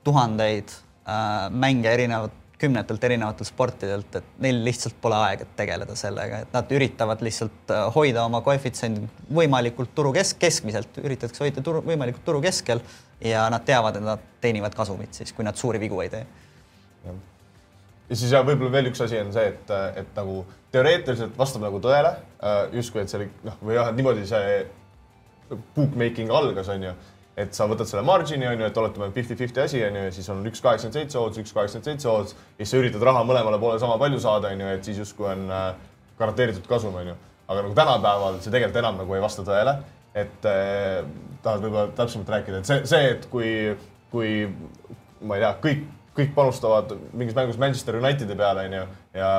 tuhandeid 0.05 0.73
äh, 0.73 1.47
mänge 1.51 1.93
erinevat, 1.93 2.35
kümnetelt 2.61 3.03
erinevatelt 3.03 3.49
sportidelt, 3.49 4.15
et 4.15 4.39
neil 4.43 4.61
lihtsalt 4.63 4.95
pole 5.01 5.17
aega 5.27 5.47
tegeleda 5.57 5.95
sellega, 5.99 6.43
et 6.45 6.55
nad 6.55 6.71
üritavad 6.71 7.21
lihtsalt 7.25 7.75
äh, 7.75 7.85
hoida 7.95 8.23
oma 8.25 8.41
koefitsiendid 8.45 9.27
võimalikult 9.35 9.93
turu 9.95 10.13
kesk, 10.15 10.39
keskmiselt, 10.41 11.01
üritatakse 11.03 11.43
hoida 11.43 11.63
turu, 11.65 11.83
võimalikult 11.85 12.25
turu 12.25 12.41
keskel 12.45 12.83
ja 13.23 13.45
nad 13.51 13.67
teavad, 13.67 13.99
et 13.99 14.07
nad 14.07 14.27
teenivad 14.41 14.75
kasumit 14.75 15.17
siis, 15.17 15.35
kui 15.35 15.47
nad 15.47 15.59
suuri 15.59 15.81
vigu 15.83 16.01
ei 16.03 16.11
tee 16.13 16.25
ja 18.09 18.15
siis 18.15 18.31
ja 18.31 18.41
võib-olla 18.45 18.71
veel 18.77 18.91
üks 18.91 19.01
asi 19.01 19.19
on 19.19 19.31
see, 19.33 19.49
et, 19.51 19.71
et 20.01 20.17
nagu 20.17 20.43
teoreetiliselt 20.73 21.37
vastab 21.37 21.65
nagu 21.65 21.79
tõele 21.83 22.11
äh, 22.11 22.61
justkui, 22.77 23.01
et 23.01 23.11
see 23.11 23.21
oli 23.21 23.29
noh, 23.47 23.57
või 23.61 23.77
jah, 23.77 23.89
et 23.89 23.99
niimoodi 23.99 24.25
see 24.29 24.57
bookmaking 25.75 26.33
algas, 26.33 26.69
on 26.73 26.87
ju. 26.89 26.93
Et 27.35 27.55
sa 27.55 27.67
võtad 27.67 27.89
selle 27.89 28.03
margin'i, 28.07 28.47
on 28.47 28.61
ju, 28.61 28.67
et 28.69 28.77
oletame 28.79 29.09
fifty-fifty 29.15 29.59
asi, 29.63 29.81
on 29.83 29.97
ju, 29.99 30.03
ja 30.07 30.13
siis 30.15 30.29
on 30.31 30.39
üks 30.47 30.61
kaheksakümmend 30.63 30.95
seitse 31.01 31.19
odds, 31.19 31.39
üks 31.41 31.51
kaheksakümmend 31.55 31.89
seitse 31.89 32.09
odds 32.11 32.35
ja 32.35 32.61
siis 32.61 32.71
sa 32.71 32.79
üritad 32.79 33.03
raha 33.03 33.25
mõlemale 33.27 33.59
poole 33.59 33.81
sama 33.81 33.97
palju 34.01 34.21
saada, 34.23 34.53
on 34.55 34.63
ju, 34.63 34.69
et 34.77 34.87
siis 34.87 35.01
justkui 35.03 35.27
on 35.33 35.43
äh, 35.51 35.67
garanteeritud 36.19 36.69
kasum, 36.69 36.95
on 36.95 37.11
ju. 37.11 37.17
aga 37.47 37.61
nagu 37.61 37.75
tänapäeval 37.77 38.39
see 38.39 38.53
tegelikult 38.53 38.79
enam 38.81 39.03
nagu 39.03 39.17
ei 39.17 39.21
vasta 39.21 39.43
tõele, 39.45 39.75
et 40.15 40.47
äh, 40.49 41.03
tahad 41.43 41.67
võib-olla 41.67 41.91
täpsemalt 41.99 42.31
rääkida, 42.37 42.63
et 42.63 42.71
see, 42.71 42.81
see, 42.89 43.11
et 43.17 43.27
kui, 43.29 43.51
kui 44.13 44.31
ma 45.21 45.37
ei 45.37 45.43
tea, 45.43 45.53
kõik, 45.67 45.85
kõik 46.15 46.35
panustavad 46.37 46.95
mingis 47.13 47.35
mängus 47.35 47.59
Manchester 47.61 47.99
Unitedi 47.99 48.37
peale, 48.39 48.69
on 48.69 48.79
ju, 48.79 48.85
ja 49.19 49.31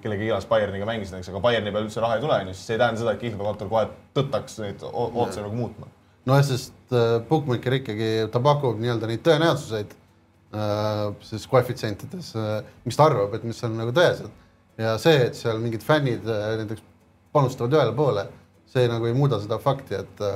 kellega 0.00 0.24
iganes 0.24 0.46
Bayerniga 0.48 0.86
mängisid, 0.88 1.18
eks, 1.18 1.28
aga 1.28 1.42
Bayerni 1.44 1.72
peale 1.74 1.90
üldse 1.90 2.00
raha 2.00 2.16
ei 2.16 2.24
tule, 2.24 2.38
on 2.40 2.48
ju, 2.48 2.56
siis 2.56 2.70
see 2.70 2.78
ei 2.78 2.80
tähenda 2.80 3.02
seda, 3.02 3.12
et 3.12 3.20
kihlveokontor 3.20 3.68
kohe 3.68 3.88
tõttaks 4.16 4.62
neid 4.62 4.86
otse 4.88 5.44
nagu 5.44 5.58
muutma. 5.58 5.90
Nojah, 6.28 6.44
sest 6.46 6.94
äh, 6.94 7.16
bookmaker 7.28 7.78
ikkagi, 7.80 8.10
ta 8.32 8.42
pakub 8.44 8.80
nii-öelda 8.82 9.10
neid 9.10 9.24
tõenäosuseid 9.26 9.92
äh, 9.94 11.02
siis 11.26 11.48
koefitsientides 11.50 12.32
äh,, 12.38 12.54
mis 12.86 12.98
ta 12.98 13.08
arvab, 13.10 13.34
et 13.38 13.44
mis 13.48 13.62
on 13.66 13.76
nagu 13.80 13.94
tõesed. 13.96 14.30
ja 14.80 14.96
see, 15.02 15.26
et 15.28 15.36
seal 15.38 15.60
mingid 15.62 15.84
fännid 15.84 16.24
näiteks 16.26 16.84
panustavad 17.32 17.76
ühele 17.76 17.96
poole, 17.96 18.26
see 18.72 18.86
nagu 18.88 19.08
ei 19.08 19.16
muuda 19.16 19.40
seda 19.42 19.60
fakti, 19.62 20.00
et 20.00 20.26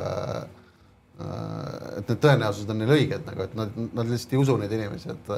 et 1.17 2.11
need 2.11 2.19
tõenäosused 2.21 2.69
on 2.69 2.77
neil 2.77 2.91
õiged 2.93 3.23
nagu, 3.25 3.47
et 3.47 3.55
nad, 3.57 3.71
nad 3.97 4.11
lihtsalt 4.11 4.35
ei 4.35 4.41
usu 4.43 4.59
neid 4.61 4.73
inimesi, 4.77 5.15
et 5.15 5.31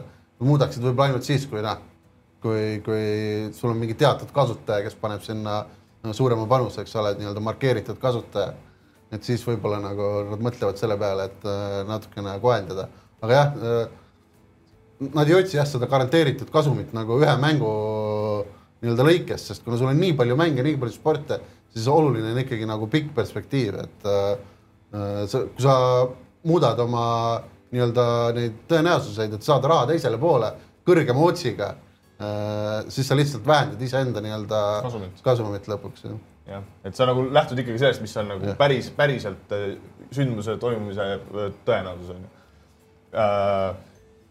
muudaksid 0.43 0.83
võib-olla 0.83 1.13
ainult 1.13 1.29
siis, 1.29 1.45
kui 1.47 1.63
noh 1.63 1.79
kui, 2.43 2.81
kui 2.85 3.51
sul 3.55 3.73
on 3.73 3.81
mingi 3.81 3.97
teatud 3.99 4.31
kasutaja, 4.35 4.85
kes 4.87 4.97
paneb 5.01 5.23
sinna 5.25 5.61
no, 6.05 6.15
suurema 6.15 6.47
panuse, 6.51 6.83
eks 6.85 6.97
ole, 7.01 7.15
nii-öelda 7.19 7.43
markeeritud 7.45 7.99
kasutaja. 8.03 8.55
Et 9.15 9.25
siis 9.25 9.43
võib-olla 9.47 9.81
nagu 9.83 10.09
nad 10.29 10.45
mõtlevad 10.45 10.81
selle 10.81 10.99
peale, 11.01 11.29
et 11.31 11.49
äh, 11.49 11.81
natukene 11.89 12.37
kohendada, 12.43 12.89
aga 13.23 13.39
jah 13.39 13.57
äh,, 13.57 13.83
nad 15.15 15.31
ei 15.31 15.37
otsi 15.39 15.59
jah 15.59 15.67
seda 15.69 15.89
garanteeritud 15.91 16.51
kasumit 16.53 16.95
nagu 16.97 17.21
ühe 17.23 17.35
mängu 17.41 17.73
nii-öelda 18.83 19.07
lõikes, 19.07 19.49
sest 19.51 19.65
kuna 19.65 19.79
sul 19.79 19.91
on 19.91 19.99
nii 19.99 20.15
palju 20.19 20.37
mänge, 20.39 20.65
nii 20.67 20.79
palju 20.79 20.95
sporte, 20.95 21.41
siis 21.75 21.89
oluline 21.91 22.33
on 22.33 22.43
ikkagi 22.45 22.69
nagu 22.69 22.89
pikk 22.91 23.13
perspektiiv, 23.17 23.83
et 23.85 24.09
äh, 24.09 24.31
äh 24.95 25.21
sa, 25.31 25.45
kui 25.49 25.65
sa 25.65 25.77
muudad 26.49 26.79
oma 26.83 27.05
nii-öelda 27.73 28.07
neid 28.37 28.65
tõenäosuseid, 28.71 29.35
et 29.37 29.45
saada 29.45 29.69
raha 29.69 29.91
teisele 29.93 30.19
poole 30.21 30.55
kõrgema 30.89 31.27
otsiga 31.27 31.75
Äh, 32.19 32.91
siis 32.91 33.07
sa 33.07 33.15
lihtsalt 33.15 33.45
vähendad 33.47 33.83
iseenda 33.83 34.19
nii-öelda 34.19 34.61
kasumit 35.23 35.69
lõpuks. 35.71 36.03
jah, 36.03 36.17
et 36.85 36.97
sa 36.97 37.07
nagu 37.09 37.27
lähtud 37.35 37.61
ikkagi 37.61 37.81
sellest, 37.81 38.03
mis 38.05 38.17
on 38.21 38.33
nagu 38.33 38.51
ja. 38.51 38.57
päris, 38.59 38.91
päriselt 38.97 39.55
äh, 39.55 39.71
sündmuse 40.15 40.57
toimumise 40.61 41.07
äh, 41.15 41.49
tõenäosus 41.69 42.13
on 42.17 42.25
ju. 42.25 42.35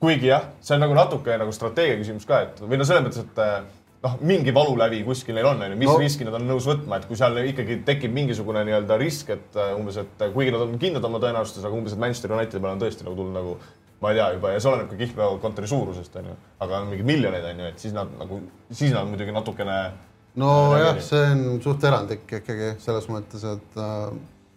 kuigi 0.02 0.30
jah, 0.30 0.52
see 0.62 0.76
on 0.78 0.84
nagu 0.86 0.94
natuke 0.98 1.38
nagu 1.42 1.54
strateegia 1.56 1.98
küsimus 1.98 2.28
ka, 2.30 2.44
et 2.46 2.60
või 2.62 2.78
no 2.78 2.86
selles 2.86 3.06
mõttes, 3.08 3.24
et 3.26 4.04
noh, 4.04 4.20
mingi 4.22 4.54
valulävi 4.54 5.00
kuskil 5.08 5.34
neil 5.34 5.50
on, 5.50 5.64
on 5.66 5.74
ju, 5.74 5.80
mis 5.82 5.90
no. 5.90 5.98
riski 5.98 6.28
nad 6.28 6.38
on 6.38 6.46
nõus 6.46 6.68
võtma, 6.70 7.00
et 7.00 7.08
kui 7.10 7.18
seal 7.18 7.42
ikkagi 7.42 7.80
tekib 7.88 8.14
mingisugune 8.14 8.62
nii-öelda 8.68 9.00
risk, 9.02 9.34
et 9.34 9.58
umbes, 9.74 9.98
et 10.04 10.28
kuigi 10.36 10.54
nad 10.54 10.68
on 10.68 10.78
kindlad 10.82 11.10
oma 11.10 11.22
tõenäosuses, 11.24 11.66
aga 11.66 11.80
umbes, 11.80 11.98
et 11.98 12.04
Manchester 12.06 12.36
Unitedi 12.38 12.62
peale 12.62 12.78
on 12.78 12.86
tõesti 12.86 13.08
nagu 13.08 13.18
tulnud 13.18 13.38
nagu 13.40 13.58
ma 14.02 14.12
ei 14.12 14.20
tea 14.20 14.28
juba 14.36 14.52
ja 14.54 14.60
see 14.62 14.72
oleneb 14.72 14.92
ka 14.92 15.00
kihlveokontori 15.00 15.70
suurusest 15.70 16.20
onju, 16.22 16.36
aga 16.64 16.82
on 16.82 16.92
mingeid 16.92 17.10
miljoneid 17.10 17.48
onju, 17.52 17.70
et 17.72 17.82
siis 17.82 17.96
nad 17.96 18.12
nagu, 18.20 18.42
siis 18.70 18.94
nad 18.94 19.10
muidugi 19.10 19.34
natukene. 19.34 19.78
Nojah, 20.40 21.00
see 21.04 21.24
on 21.34 21.44
suht 21.64 21.86
erandlik 21.88 22.26
ikkagi 22.40 22.74
selles 22.84 23.08
mõttes, 23.12 23.44
et 23.48 23.80
äh.... 23.82 24.06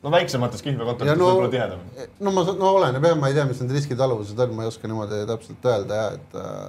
no 0.05 0.13
väiksemates 0.15 0.65
kihlveokontorites 0.67 1.19
no, 1.19 1.31
võib-olla 1.31 1.53
tihedamini. 1.55 2.09
no 2.21 2.35
ma, 2.37 2.47
no 2.61 2.73
oleneb 2.79 3.09
jah, 3.11 3.19
ma 3.21 3.31
ei 3.31 3.37
tea, 3.39 3.47
mis 3.51 3.61
need 3.65 3.75
riskitaluvused 3.79 4.45
on, 4.47 4.57
ma 4.57 4.67
ei 4.67 4.73
oska 4.73 4.91
niimoodi 4.91 5.23
täpselt 5.31 5.71
öelda 5.73 6.01
jah, 6.03 6.17
et 6.19 6.41
äh,. 6.41 6.65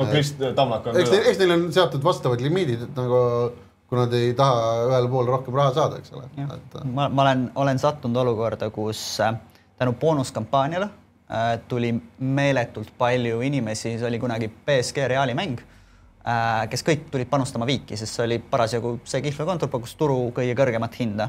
no 0.00 0.10
Krist 0.10 0.42
Tamnak 0.58 0.90
on. 0.90 1.00
eks 1.00 1.14
neil, 1.14 1.30
eks 1.32 1.40
neil 1.42 1.56
on 1.56 1.66
seatud 1.76 2.04
vastavad 2.04 2.44
limiidid, 2.44 2.86
et 2.88 3.00
nagu 3.00 3.22
kui 3.86 3.98
nad 4.00 4.14
ei 4.18 4.32
taha 4.38 4.86
ühele 4.88 5.10
poole 5.10 5.30
rohkem 5.30 5.54
raha 5.54 5.74
saada, 5.76 5.98
eks 6.02 6.14
ole. 6.16 6.26
Et... 6.42 6.78
Äh. 6.80 6.86
ma, 6.90 7.06
ma 7.08 7.26
olen, 7.28 7.48
olen 7.54 7.82
sattunud 7.82 8.24
olukorda, 8.24 8.70
kus 8.74 9.02
äh, 9.22 9.36
tänu 9.78 9.94
boonuskampaaniale 10.00 10.90
Äh, 11.26 11.58
tuli 11.68 11.88
meeletult 12.18 12.92
palju 12.98 13.40
inimesi, 13.42 13.96
see 13.98 14.06
oli 14.06 14.18
kunagi 14.22 14.46
BSG 14.46 15.08
Reali 15.10 15.34
mäng, 15.34 15.58
äh, 15.58 15.75
kes 16.70 16.82
kõik 16.82 17.04
tulid 17.10 17.28
panustama 17.30 17.68
viiki, 17.68 17.96
sest 17.98 18.16
see 18.16 18.24
oli 18.24 18.38
parasjagu 18.50 18.96
see 19.06 19.20
kihlveokontor 19.22 19.70
pakkus 19.70 19.92
turu 19.98 20.32
kõige 20.34 20.56
kõrgemat 20.58 20.98
hinda. 20.98 21.28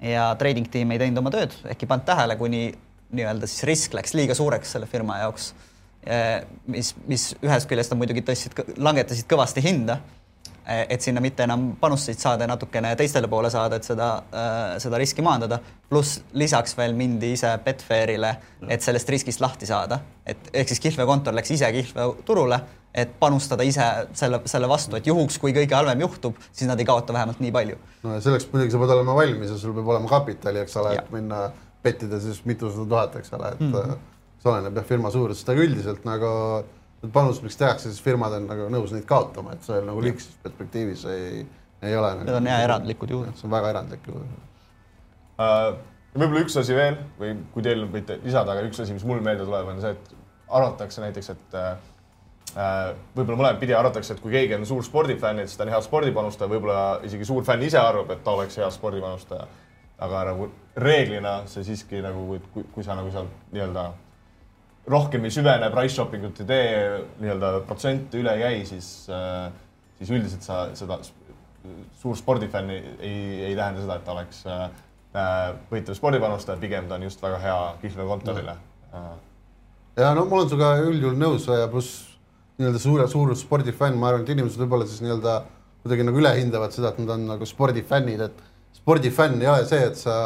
ja 0.00 0.34
trading 0.36 0.68
tiim 0.68 0.90
ei 0.92 0.98
teinud 1.00 1.22
oma 1.22 1.30
tööd, 1.32 1.54
ehk 1.64 1.82
ei 1.82 1.88
pannud 1.88 2.04
tähele, 2.04 2.36
kuni 2.36 2.66
nii-öelda 3.16 3.48
siis 3.48 3.64
risk 3.64 3.94
läks 3.96 4.12
liiga 4.14 4.34
suureks 4.34 4.74
selle 4.76 4.86
firma 4.86 5.16
jaoks. 5.22 5.54
Äh, 6.06 6.44
mis, 6.66 6.92
mis 7.08 7.30
ühest 7.42 7.68
küljest 7.70 7.90
nad 7.90 7.98
muidugi 7.98 8.22
tõstsid, 8.26 8.76
langetasid 8.76 9.26
kõvasti 9.30 9.64
hinda 9.64 9.96
Eh, 10.66 10.86
et 10.90 11.02
sinna 11.02 11.20
mitte 11.22 11.44
enam 11.46 11.76
panuseid 11.78 12.18
saada 12.18 12.42
ja 12.42 12.50
natukene 12.50 12.90
teistele 12.98 13.28
poole 13.30 13.46
saada, 13.54 13.78
et 13.78 13.86
seda 13.86 14.06
äh,, 14.34 14.72
seda 14.82 14.98
riski 14.98 15.22
maandada. 15.22 15.60
pluss 15.86 16.16
lisaks 16.34 16.74
veel 16.74 16.94
mindi 16.98 17.30
ise 17.36 17.52
Betfairile, 17.62 18.32
et 18.68 18.82
sellest 18.82 19.08
riskist 19.14 19.40
lahti 19.40 19.66
saada, 19.66 20.00
et 20.26 20.50
ehk 20.52 20.72
siis 20.72 20.82
kihlveokontor 20.82 21.36
läks 21.38 21.52
ise 21.54 21.70
kihlveoturule, 21.70 22.58
et 22.96 23.12
panustada 23.20 23.64
ise 23.66 23.84
selle, 24.16 24.40
selle 24.48 24.68
vastu, 24.70 24.96
et 24.96 25.06
juhuks, 25.06 25.36
kui 25.42 25.52
kõige 25.56 25.76
halvem 25.76 26.00
juhtub, 26.06 26.38
siis 26.48 26.68
nad 26.70 26.80
ei 26.80 26.88
kaota 26.88 27.12
vähemalt 27.16 27.42
nii 27.44 27.52
palju. 27.52 27.78
no 28.06 28.16
ja 28.16 28.22
selleks 28.24 28.48
muidugi 28.52 28.72
sa 28.72 28.80
pead 28.82 28.94
olema 28.96 29.16
valmis 29.18 29.52
ja 29.52 29.58
sul 29.60 29.74
peab 29.76 29.90
olema 29.94 30.10
kapitali, 30.10 30.62
eks 30.64 30.76
ole, 30.80 30.94
et 30.96 31.10
minna 31.12 31.42
pettida 31.84 32.20
siis 32.22 32.40
mitusada 32.48 32.88
tuhat, 32.88 33.18
eks 33.20 33.34
ole, 33.36 33.52
et 33.52 33.60
mm 33.60 33.72
-hmm. 33.72 34.00
see 34.42 34.52
oleneb 34.52 34.80
jah 34.80 34.88
firma 34.88 35.12
suurusest, 35.12 35.52
aga 35.52 35.66
üldiselt 35.68 36.08
nagu 36.08 36.32
need 37.02 37.12
panused, 37.12 37.44
miks 37.44 37.60
tehakse, 37.60 37.90
siis 37.90 38.02
firmad 38.02 38.32
on 38.32 38.48
nagu 38.48 38.68
nõus 38.72 38.94
neid 38.96 39.04
kaotama, 39.04 39.52
et 39.52 39.62
see 39.62 39.80
nagu 39.84 40.02
lühikeses 40.02 40.38
perspektiivis 40.42 41.04
ei, 41.12 41.46
ei 41.82 41.96
ole. 41.96 42.14
Need 42.22 42.40
on 42.40 42.48
jah 42.48 42.64
erandlikud 42.64 43.10
juhud. 43.10 43.34
see 43.36 43.48
on 43.48 43.52
väga 43.58 43.74
erandlik 43.74 44.08
juhud 44.08 44.24
uh,. 45.38 45.76
võib-olla 46.16 46.46
üks 46.46 46.56
asi 46.56 46.74
veel 46.74 46.96
või 47.20 47.34
kui 47.52 47.62
teil 47.62 47.84
võite 47.92 48.16
lisada, 48.24 48.56
aga 48.56 48.64
üks 48.70 48.80
asi, 48.80 48.96
mis 48.96 49.04
mul 49.04 49.20
meelde 49.20 49.44
tuleb, 49.44 49.68
on 49.68 49.84
see, 49.84 49.92
et 49.92 50.14
arvatakse 50.48 51.04
näiteks, 51.04 51.30
et 51.34 51.58
uh, 51.60 51.76
võib-olla 52.56 53.36
mõlemat 53.36 53.60
pidi 53.60 53.74
arvatakse, 53.76 54.14
et 54.14 54.22
kui 54.22 54.32
keegi 54.32 54.56
on 54.56 54.64
suur 54.68 54.84
spordifänn, 54.84 55.42
et 55.42 55.50
siis 55.50 55.58
ta 55.58 55.66
on 55.66 55.72
hea 55.74 55.80
spordipanustaja, 55.84 56.48
võib-olla 56.48 57.02
isegi 57.04 57.28
suur 57.28 57.44
fänn 57.44 57.66
ise 57.66 57.76
arvab, 57.80 58.14
et 58.14 58.22
ta 58.24 58.32
oleks 58.32 58.56
hea 58.62 58.70
spordipanustaja. 58.72 59.46
aga 59.98 60.24
nagu 60.28 60.50
reeglina 60.76 61.46
see 61.48 61.62
siiski 61.64 62.02
nagu, 62.04 62.38
kui, 62.52 62.64
kui 62.74 62.84
sa 62.84 62.94
nagu 62.94 63.08
seal 63.12 63.28
nii-öelda 63.52 63.84
rohkem 64.92 65.24
ei 65.24 65.32
süvene, 65.32 65.70
price 65.72 65.94
shopping 65.94 66.26
ut 66.28 66.40
ei 66.40 66.48
tee, 66.50 66.74
nii-öelda 67.20 67.52
protsente 67.66 68.20
üle 68.20 68.34
ei 68.36 68.42
käi, 68.42 68.66
siis, 68.68 68.90
äh, 69.08 69.46
siis 69.98 70.10
üldiselt 70.12 70.44
sa 70.44 70.66
seda 70.76 70.98
suur 71.96 72.16
spordifänn 72.16 72.70
ei, 72.70 72.82
ei, 73.00 73.22
ei 73.50 73.56
tähenda 73.56 73.80
seda, 73.82 73.96
et 73.96 74.04
ta 74.04 74.12
oleks 74.12 74.42
äh, 74.52 74.66
võitlev 75.70 75.96
spordipanustaja, 75.96 76.60
pigem 76.60 76.88
ta 76.88 77.00
on 77.00 77.08
just 77.08 77.22
väga 77.24 77.40
hea 77.40 77.56
kihlveokontorile 77.80 78.56
no.. 78.92 79.06
ja 79.96 80.12
no 80.14 80.26
ma 80.28 80.42
olen 80.42 80.52
sinuga 80.52 80.74
üldjuhul 80.84 81.18
nõus 81.20 81.48
ja 81.48 81.68
pluss 81.72 82.15
nii-öelda 82.56 82.80
suure, 82.80 83.06
suur 83.12 83.34
spordifänn, 83.36 83.98
ma 84.00 84.10
arvan, 84.10 84.24
et 84.24 84.34
inimesed 84.34 84.60
võib-olla 84.62 84.88
siis 84.88 85.02
nii-öelda 85.04 85.38
kuidagi 85.84 86.06
nagu 86.08 86.20
ülehindavad 86.22 86.74
seda, 86.74 86.92
et 86.92 87.00
nad 87.02 87.14
on 87.14 87.26
nagu 87.34 87.46
spordifännid, 87.48 88.22
et 88.26 88.44
spordifänn 88.76 89.40
ei 89.42 89.50
ole 89.50 89.64
see, 89.68 89.82
et 89.90 89.98
sa 90.00 90.16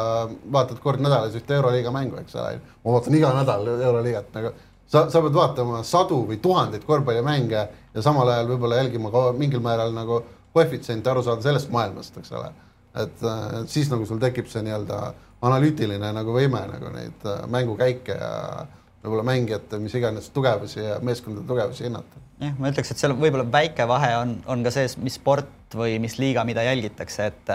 vaatad 0.53 0.79
kord 0.83 1.03
nädalas 1.03 1.35
ühte 1.37 1.55
Euroliiga 1.57 1.93
mängu, 1.93 2.19
eks 2.21 2.35
ole. 2.39 2.59
ma 2.85 2.95
vaatan 2.95 3.17
iga 3.19 3.31
nädal 3.35 3.67
Euroliigat 3.75 4.33
nagu 4.37 4.53
sa, 4.91 5.05
sa 5.09 5.21
pead 5.23 5.35
vaatama 5.35 5.81
sadu 5.87 6.21
või 6.27 6.39
tuhandeid 6.43 6.85
korvpallimänge 6.87 7.61
ja 7.93 8.03
samal 8.03 8.29
ajal 8.29 8.51
võib-olla 8.51 8.81
jälgima 8.81 9.11
ka 9.13 9.29
mingil 9.37 9.63
määral 9.63 9.93
nagu 9.95 10.21
koefitsienti 10.53 11.09
aru 11.09 11.23
saada 11.23 11.45
sellest 11.45 11.71
maailmast, 11.71 12.17
eks 12.19 12.31
ole. 12.35 12.51
et 12.95 13.23
äh, 13.23 13.61
siis 13.71 13.89
nagu 13.91 14.05
sul 14.05 14.19
tekib 14.19 14.49
see 14.51 14.65
nii-öelda 14.65 15.13
analüütiline 15.47 16.11
nagu 16.13 16.33
võime 16.35 16.65
nagu 16.73 16.91
neid 16.91 17.27
äh, 17.27 17.45
mängukäike 17.47 18.17
ja 18.19 18.65
võib-olla 19.01 19.25
mängijate 19.25 19.79
mis 19.81 19.95
iganes 19.97 20.29
tugevusi 20.33 20.79
ja 20.83 20.99
meeskondade 21.01 21.47
tugevusi 21.47 21.85
hinnata. 21.87 22.21
jah, 22.41 22.55
ma 22.59 22.71
ütleks, 22.71 22.93
et 22.93 23.01
seal 23.01 23.15
võib-olla 23.17 23.45
väike 23.51 23.87
vahe 23.89 24.13
on, 24.19 24.35
on 24.49 24.63
ka 24.65 24.73
sees, 24.73 24.97
mis 25.01 25.17
sport 25.19 25.75
või 25.77 25.97
mis 26.03 26.17
liiga, 26.19 26.43
mida 26.47 26.63
jälgitakse, 26.67 27.29
et, 27.31 27.53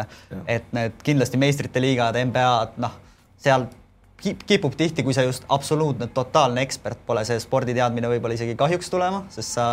et 0.51 0.71
need 0.77 1.03
kindlasti 1.07 1.41
meistrite 1.41 1.83
liigad, 1.83 2.19
NBA-d, 2.31 2.81
noh, 2.83 2.95
seal 3.43 3.69
kipub 4.17 4.73
tihti, 4.79 5.05
kui 5.05 5.15
sa 5.15 5.27
just 5.27 5.45
absoluutne 5.53 6.09
totaalne 6.17 6.63
ekspert 6.65 7.03
pole, 7.07 7.25
see 7.29 7.37
sporditeadmine 7.43 8.09
võib-olla 8.15 8.39
isegi 8.39 8.57
kahjuks 8.59 8.89
tulema, 8.91 9.27
sest 9.31 9.59
sa 9.59 9.67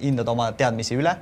hindad 0.00 0.28
oma 0.32 0.48
teadmisi 0.56 0.96
üle 0.96 1.12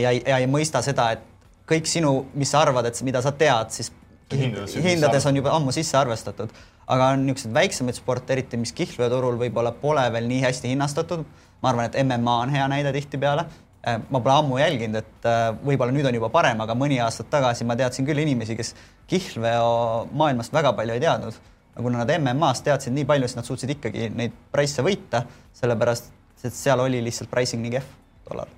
ja, 0.00 0.12
ja 0.12 0.38
ei 0.38 0.46
mõista 0.50 0.82
seda, 0.84 1.10
et 1.16 1.24
kõik 1.68 1.88
sinu, 1.88 2.14
mis 2.38 2.52
sa 2.52 2.62
arvad, 2.62 2.86
et 2.86 3.02
mida 3.06 3.22
sa 3.24 3.32
tead, 3.34 3.72
siis 3.74 3.90
hindades, 4.32 5.26
on 5.26 5.36
juba 5.36 5.52
ammu 5.56 5.72
sisse 5.72 5.98
arvestatud. 5.98 6.48
aga 6.86 7.10
on 7.14 7.26
niisuguseid 7.26 7.54
väiksemaid 7.54 7.96
sporte, 7.96 8.32
eriti 8.32 8.56
mis 8.60 8.72
kihlveoturul 8.72 9.38
võib-olla 9.40 9.72
pole 9.72 10.04
veel 10.12 10.28
nii 10.28 10.42
hästi 10.44 10.72
hinnastatud. 10.72 11.24
ma 11.62 11.70
arvan, 11.70 11.90
et 11.90 12.00
MMA 12.04 12.40
on 12.46 12.50
hea 12.50 12.68
näide 12.68 12.92
tihtipeale 12.92 13.46
Äh, 13.86 14.00
ma 14.10 14.20
pole 14.20 14.32
ammu 14.32 14.56
jälginud, 14.56 14.96
et 14.96 15.26
äh, 15.28 15.50
võib-olla 15.60 15.92
nüüd 15.92 16.06
on 16.08 16.16
juba 16.16 16.30
parem, 16.32 16.60
aga 16.64 16.72
mõni 16.78 16.96
aastat 17.04 17.28
tagasi 17.28 17.66
ma 17.68 17.74
teadsin 17.76 18.06
küll 18.08 18.22
inimesi, 18.22 18.56
kes 18.56 18.70
kihlveo 19.10 20.06
maailmast 20.16 20.54
väga 20.56 20.72
palju 20.78 20.94
ei 20.94 21.02
teadnud. 21.02 21.36
aga 21.74 21.82
kuna 21.82 22.00
nad 22.00 22.12
MM-as 22.14 22.62
teadsid 22.64 22.94
nii 22.96 23.04
palju, 23.04 23.28
siis 23.28 23.36
nad 23.36 23.44
suutsid 23.44 23.74
ikkagi 23.74 24.08
neid 24.14 24.32
price'e 24.54 24.84
võita, 24.86 25.24
sellepärast 25.58 26.08
et 26.48 26.56
seal 26.56 26.80
oli 26.80 27.02
lihtsalt 27.04 27.28
pricing 27.28 27.60
nii 27.60 27.74
kehv 27.74 27.90
tollal. 28.30 28.54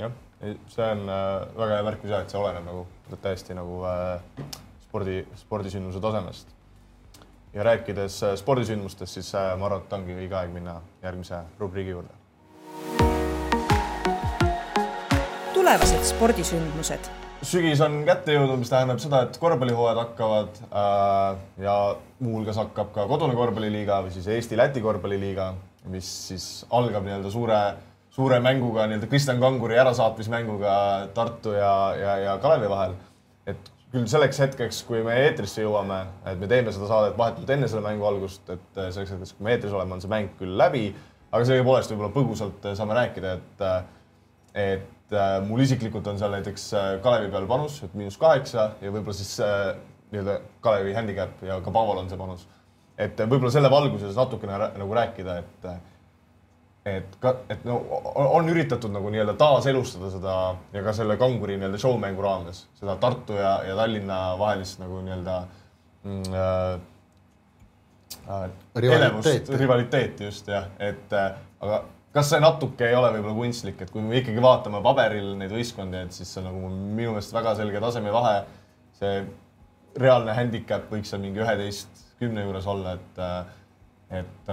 jah, 0.00 0.18
see 0.74 0.90
on 0.90 1.06
äh, 1.06 1.46
väga 1.60 1.76
hea 1.76 1.86
märkus 1.92 2.14
jah, 2.16 2.26
et 2.26 2.34
see 2.34 2.42
oleneb 2.42 2.66
nagu 2.66 3.22
täiesti 3.22 3.54
nagu 3.54 3.78
äh, 3.86 4.58
spordi, 4.98 5.26
spordisündmuse 5.36 6.00
tasemest. 6.00 6.48
ja 7.54 7.64
rääkides 7.64 8.22
äh, 8.22 8.34
spordisündmustest, 8.36 9.14
siis 9.14 9.34
äh, 9.34 9.54
ma 9.58 9.66
arvan, 9.66 9.84
et 9.86 9.92
ongi 9.92 10.16
õige 10.18 10.34
aeg 10.36 10.50
minna 10.52 10.80
järgmise 11.02 11.38
rubriigi 11.58 11.94
juurde 11.94 12.12
tulevased 15.54 16.04
spordisündmused. 16.10 17.08
sügis 17.42 17.80
on 17.80 18.02
kätte 18.04 18.34
jõudnud, 18.34 18.58
mis 18.60 18.72
tähendab 18.72 18.98
seda, 19.00 19.22
et 19.24 19.38
korvpallihooajad 19.40 20.02
hakkavad 20.02 20.60
äh, 20.66 21.38
ja 21.64 21.78
muuhulgas 22.18 22.58
hakkab 22.60 22.92
ka 22.92 23.06
kodune 23.06 23.38
korvpalliliiga 23.38 24.02
või 24.04 24.12
siis 24.12 24.28
Eesti-Läti 24.34 24.82
korvpalliliiga, 24.84 25.52
mis 25.94 26.10
siis 26.28 26.66
algab 26.74 27.06
nii-öelda 27.06 27.32
suure, 27.32 27.62
suure 28.10 28.42
mänguga, 28.44 28.90
nii-öelda 28.90 29.08
Kristjan 29.08 29.40
Kanguri 29.40 29.78
ärasaatmismänguga 29.78 30.76
Tartu 31.14 31.56
ja, 31.56 31.74
ja, 31.96 32.20
ja 32.26 32.38
Kalevi 32.42 32.68
vahel. 32.68 32.98
et 33.46 33.72
küll 33.92 34.08
selleks 34.10 34.40
hetkeks, 34.42 34.82
kui 34.88 35.02
me 35.04 35.14
eetrisse 35.24 35.62
jõuame, 35.62 36.02
et 36.28 36.40
me 36.40 36.48
teeme 36.50 36.72
seda 36.74 36.88
saadet 36.90 37.16
vahetult 37.18 37.50
enne 37.50 37.68
selle 37.70 37.84
mängu 37.86 38.04
algust, 38.08 38.44
et 38.52 38.80
selleks 38.80 39.14
hetkeks, 39.14 39.36
kui 39.38 39.46
me 39.46 39.54
eetris 39.54 39.72
oleme, 39.72 39.96
on 39.96 40.04
see 40.04 40.12
mäng 40.12 40.34
küll 40.40 40.58
läbi, 40.60 40.90
aga 41.30 41.44
sellegipoolest 41.44 41.94
võib-olla 41.94 42.12
põgusalt 42.12 42.68
saame 42.76 42.98
rääkida, 42.98 43.32
et, 43.38 43.64
et 44.60 44.88
et 45.08 45.16
äh, 45.16 45.38
mul 45.48 45.62
isiklikult 45.64 46.06
on 46.10 46.18
seal 46.20 46.32
näiteks 46.36 46.64
äh, 46.76 46.88
Kalevi 47.00 47.30
peal 47.32 47.46
panus, 47.48 47.80
et 47.84 47.94
miinus 47.96 48.18
kaheksa 48.20 48.72
ja 48.82 48.90
võib-olla 48.92 49.16
siis 49.16 49.38
äh, 49.40 49.70
nii-öelda 50.12 50.34
Kalevi 50.64 50.92
handicap 50.96 51.40
ja 51.44 51.56
ka 51.64 51.72
Paval 51.72 52.02
on 52.02 52.10
see 52.10 52.20
panus. 52.20 52.44
et 52.98 53.20
võib-olla 53.20 53.52
selle 53.54 53.70
valguses 53.72 54.16
natukene 54.18 54.58
nagu 54.58 54.98
rääkida, 54.98 55.38
et 55.38 55.68
et 56.98 57.16
ka, 57.20 57.34
et 57.50 57.64
no 57.68 57.74
on 58.14 58.48
üritatud 58.48 58.92
nagu 58.94 59.10
nii-öelda 59.12 59.34
taaselustada 59.40 60.10
seda 60.14 60.34
ja 60.72 60.82
ka 60.84 60.92
selle 60.96 61.16
kanguri 61.20 61.56
nii-öelda 61.58 61.78
showmängu 61.80 62.22
raames 62.24 62.58
seda 62.80 62.96
Tartu 63.00 63.32
ja, 63.38 63.52
ja 63.68 63.76
Tallinna 63.76 64.18
vahelist 64.40 64.76
nagu 64.82 64.96
nii-öelda 65.04 65.36
mm, 66.04 66.22
äh, 66.34 66.80
rivaliteeti, 68.76 69.56
rivaliteeti 69.56 70.24
just 70.24 70.48
jah, 70.48 70.64
et 70.78 71.12
äh, 71.12 71.32
aga 71.60 71.84
kas 72.14 72.30
see 72.32 72.40
natuke 72.42 72.88
ei 72.88 72.96
ole 72.96 73.10
võib-olla 73.14 73.36
kunstlik, 73.36 73.82
et 73.82 73.90
kui 73.92 74.02
me 74.04 74.22
ikkagi 74.22 74.42
vaatame 74.42 74.80
paberil 74.84 75.34
neid 75.38 75.52
võistkondi, 75.54 75.96
et 76.06 76.16
siis 76.16 76.32
see 76.32 76.40
on 76.42 76.48
nagu 76.50 76.70
minu 76.72 77.14
meelest 77.14 77.34
väga 77.36 77.54
selge 77.58 77.82
tasemevahe. 77.84 78.38
see 78.98 79.14
reaalne 79.98 80.34
handicap 80.34 80.90
võiks 80.90 81.12
seal 81.12 81.22
mingi 81.22 81.40
üheteist, 81.42 81.88
kümne 82.18 82.42
juures 82.42 82.66
olla, 82.66 82.96
et, 82.98 83.20
et 84.20 84.50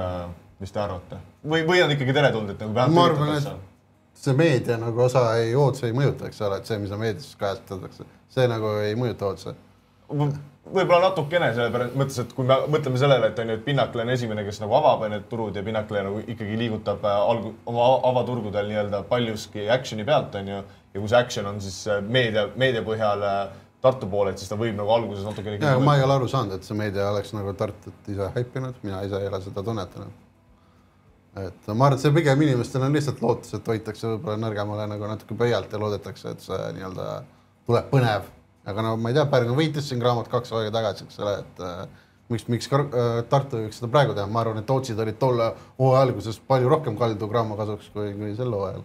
mis 0.60 0.72
te 0.72 0.82
arvate? 0.82 1.22
või, 1.44 1.64
või 1.68 1.84
on 1.86 1.94
ikkagi 1.96 2.16
teretulnud, 2.16 2.56
et 2.56 2.66
nagu 2.66 2.96
ma 2.96 3.06
arvan, 3.12 3.36
et 3.38 4.20
see 4.26 4.36
meedia 4.38 4.80
nagu 4.82 5.06
osa 5.06 5.28
ei, 5.42 5.56
otse 5.60 5.90
ei 5.90 5.96
mõjuta, 5.96 6.30
eks 6.30 6.42
ole, 6.48 6.60
et 6.62 6.70
see, 6.70 6.82
mida 6.82 7.00
meedias 7.00 7.32
kajastatakse, 7.40 8.08
see 8.36 8.50
nagu 8.52 8.78
ei 8.84 8.96
mõjuta 9.00 9.32
otse 9.34 9.56
võib-olla 10.74 11.10
natukene, 11.10 11.52
sellepärast 11.56 11.98
mõttes, 12.00 12.18
et 12.24 12.32
kui 12.36 12.48
me 12.48 12.58
mõtleme 12.72 13.00
sellele, 13.00 13.30
et 13.30 13.42
on 13.42 13.52
ju, 13.52 13.58
et 13.60 13.66
Pinnakle 13.66 14.06
on 14.06 14.12
esimene, 14.14 14.46
kes 14.48 14.62
nagu 14.64 14.78
avab 14.78 15.06
need 15.12 15.28
turud 15.30 15.56
ja 15.56 15.64
Pinnakle 15.66 16.02
nagu 16.08 16.24
ikkagi 16.24 16.58
liigutab 16.60 17.06
äh, 17.06 17.20
algu-, 17.34 17.54
oma 17.70 17.90
avaturgudel 18.10 18.72
nii-öelda 18.72 19.04
paljuski 19.10 19.68
action'i 19.74 20.06
pealt, 20.08 20.36
on 20.40 20.50
ju, 20.52 20.64
ja 20.96 21.04
kui 21.04 21.12
see 21.12 21.22
action 21.22 21.50
on 21.52 21.62
siis 21.62 21.78
äh, 21.92 22.02
meedia, 22.02 22.48
meedia 22.58 22.84
põhjal 22.86 23.26
äh, 23.30 23.46
Tartu 23.86 24.08
poole, 24.10 24.32
et 24.34 24.42
siis 24.42 24.50
ta 24.50 24.58
võib 24.58 24.74
nagu 24.74 24.90
alguses 24.90 25.26
natukene 25.28 25.60
ma 25.86 25.94
ei 25.94 26.02
ole 26.02 26.16
aru 26.16 26.30
saanud, 26.32 26.56
et 26.58 26.66
see 26.66 26.78
meedia 26.78 27.12
oleks 27.12 27.36
nagu 27.38 27.54
Tartut 27.54 28.10
ise 28.10 28.32
häipinud, 28.34 28.80
mina 28.82 29.04
ise 29.06 29.20
ei 29.22 29.30
ole 29.30 29.42
seda 29.44 29.62
tunnetanud. 29.62 30.25
Et 31.42 31.68
ma 31.74 31.90
arvan, 31.90 31.98
et 31.98 32.06
see 32.06 32.16
pigem 32.16 32.46
inimestel 32.48 32.88
on 32.88 32.96
lihtsalt 32.96 33.22
lootus, 33.24 33.58
et 33.58 33.68
hoitakse 33.74 34.08
võib-olla 34.14 34.40
nõrgemale 34.46 34.88
nagu 34.94 35.12
natuke 35.12 35.38
pöialt 35.40 35.74
ja 35.74 35.82
loodetakse, 35.82 36.36
et 36.36 36.48
see 36.48 36.72
nii-öelda 36.78 37.10
tuleb 37.68 37.92
põnev 37.92 38.32
aga 38.66 38.82
no 38.82 38.96
ma 38.98 39.12
ei 39.12 39.18
tea, 39.18 39.28
Pärnu 39.30 39.56
võitis 39.58 39.90
siin 39.90 40.02
Graamot 40.02 40.28
kaks 40.32 40.54
aega 40.58 40.74
tagasi, 40.74 41.06
eks 41.06 41.22
ole, 41.22 41.36
et 41.44 41.62
äh, 41.66 41.86
miks, 42.34 42.48
miks 42.52 42.70
ka, 42.72 42.82
äh, 42.82 43.20
Tartu 43.30 43.62
võiks 43.62 43.80
seda 43.80 43.92
praegu 43.94 44.16
teha, 44.18 44.26
ma 44.32 44.42
arvan, 44.42 44.62
et 44.62 44.68
Tootsid 44.70 45.00
olid 45.02 45.20
tolle 45.22 45.52
hooaja 45.80 46.06
alguses 46.08 46.40
palju 46.50 46.72
rohkem 46.72 46.98
kaldu 47.00 47.30
Graamo 47.32 47.58
kasuks 47.60 47.92
kui, 47.94 48.12
kui 48.18 48.34
sel 48.38 48.54
hooajal. 48.56 48.82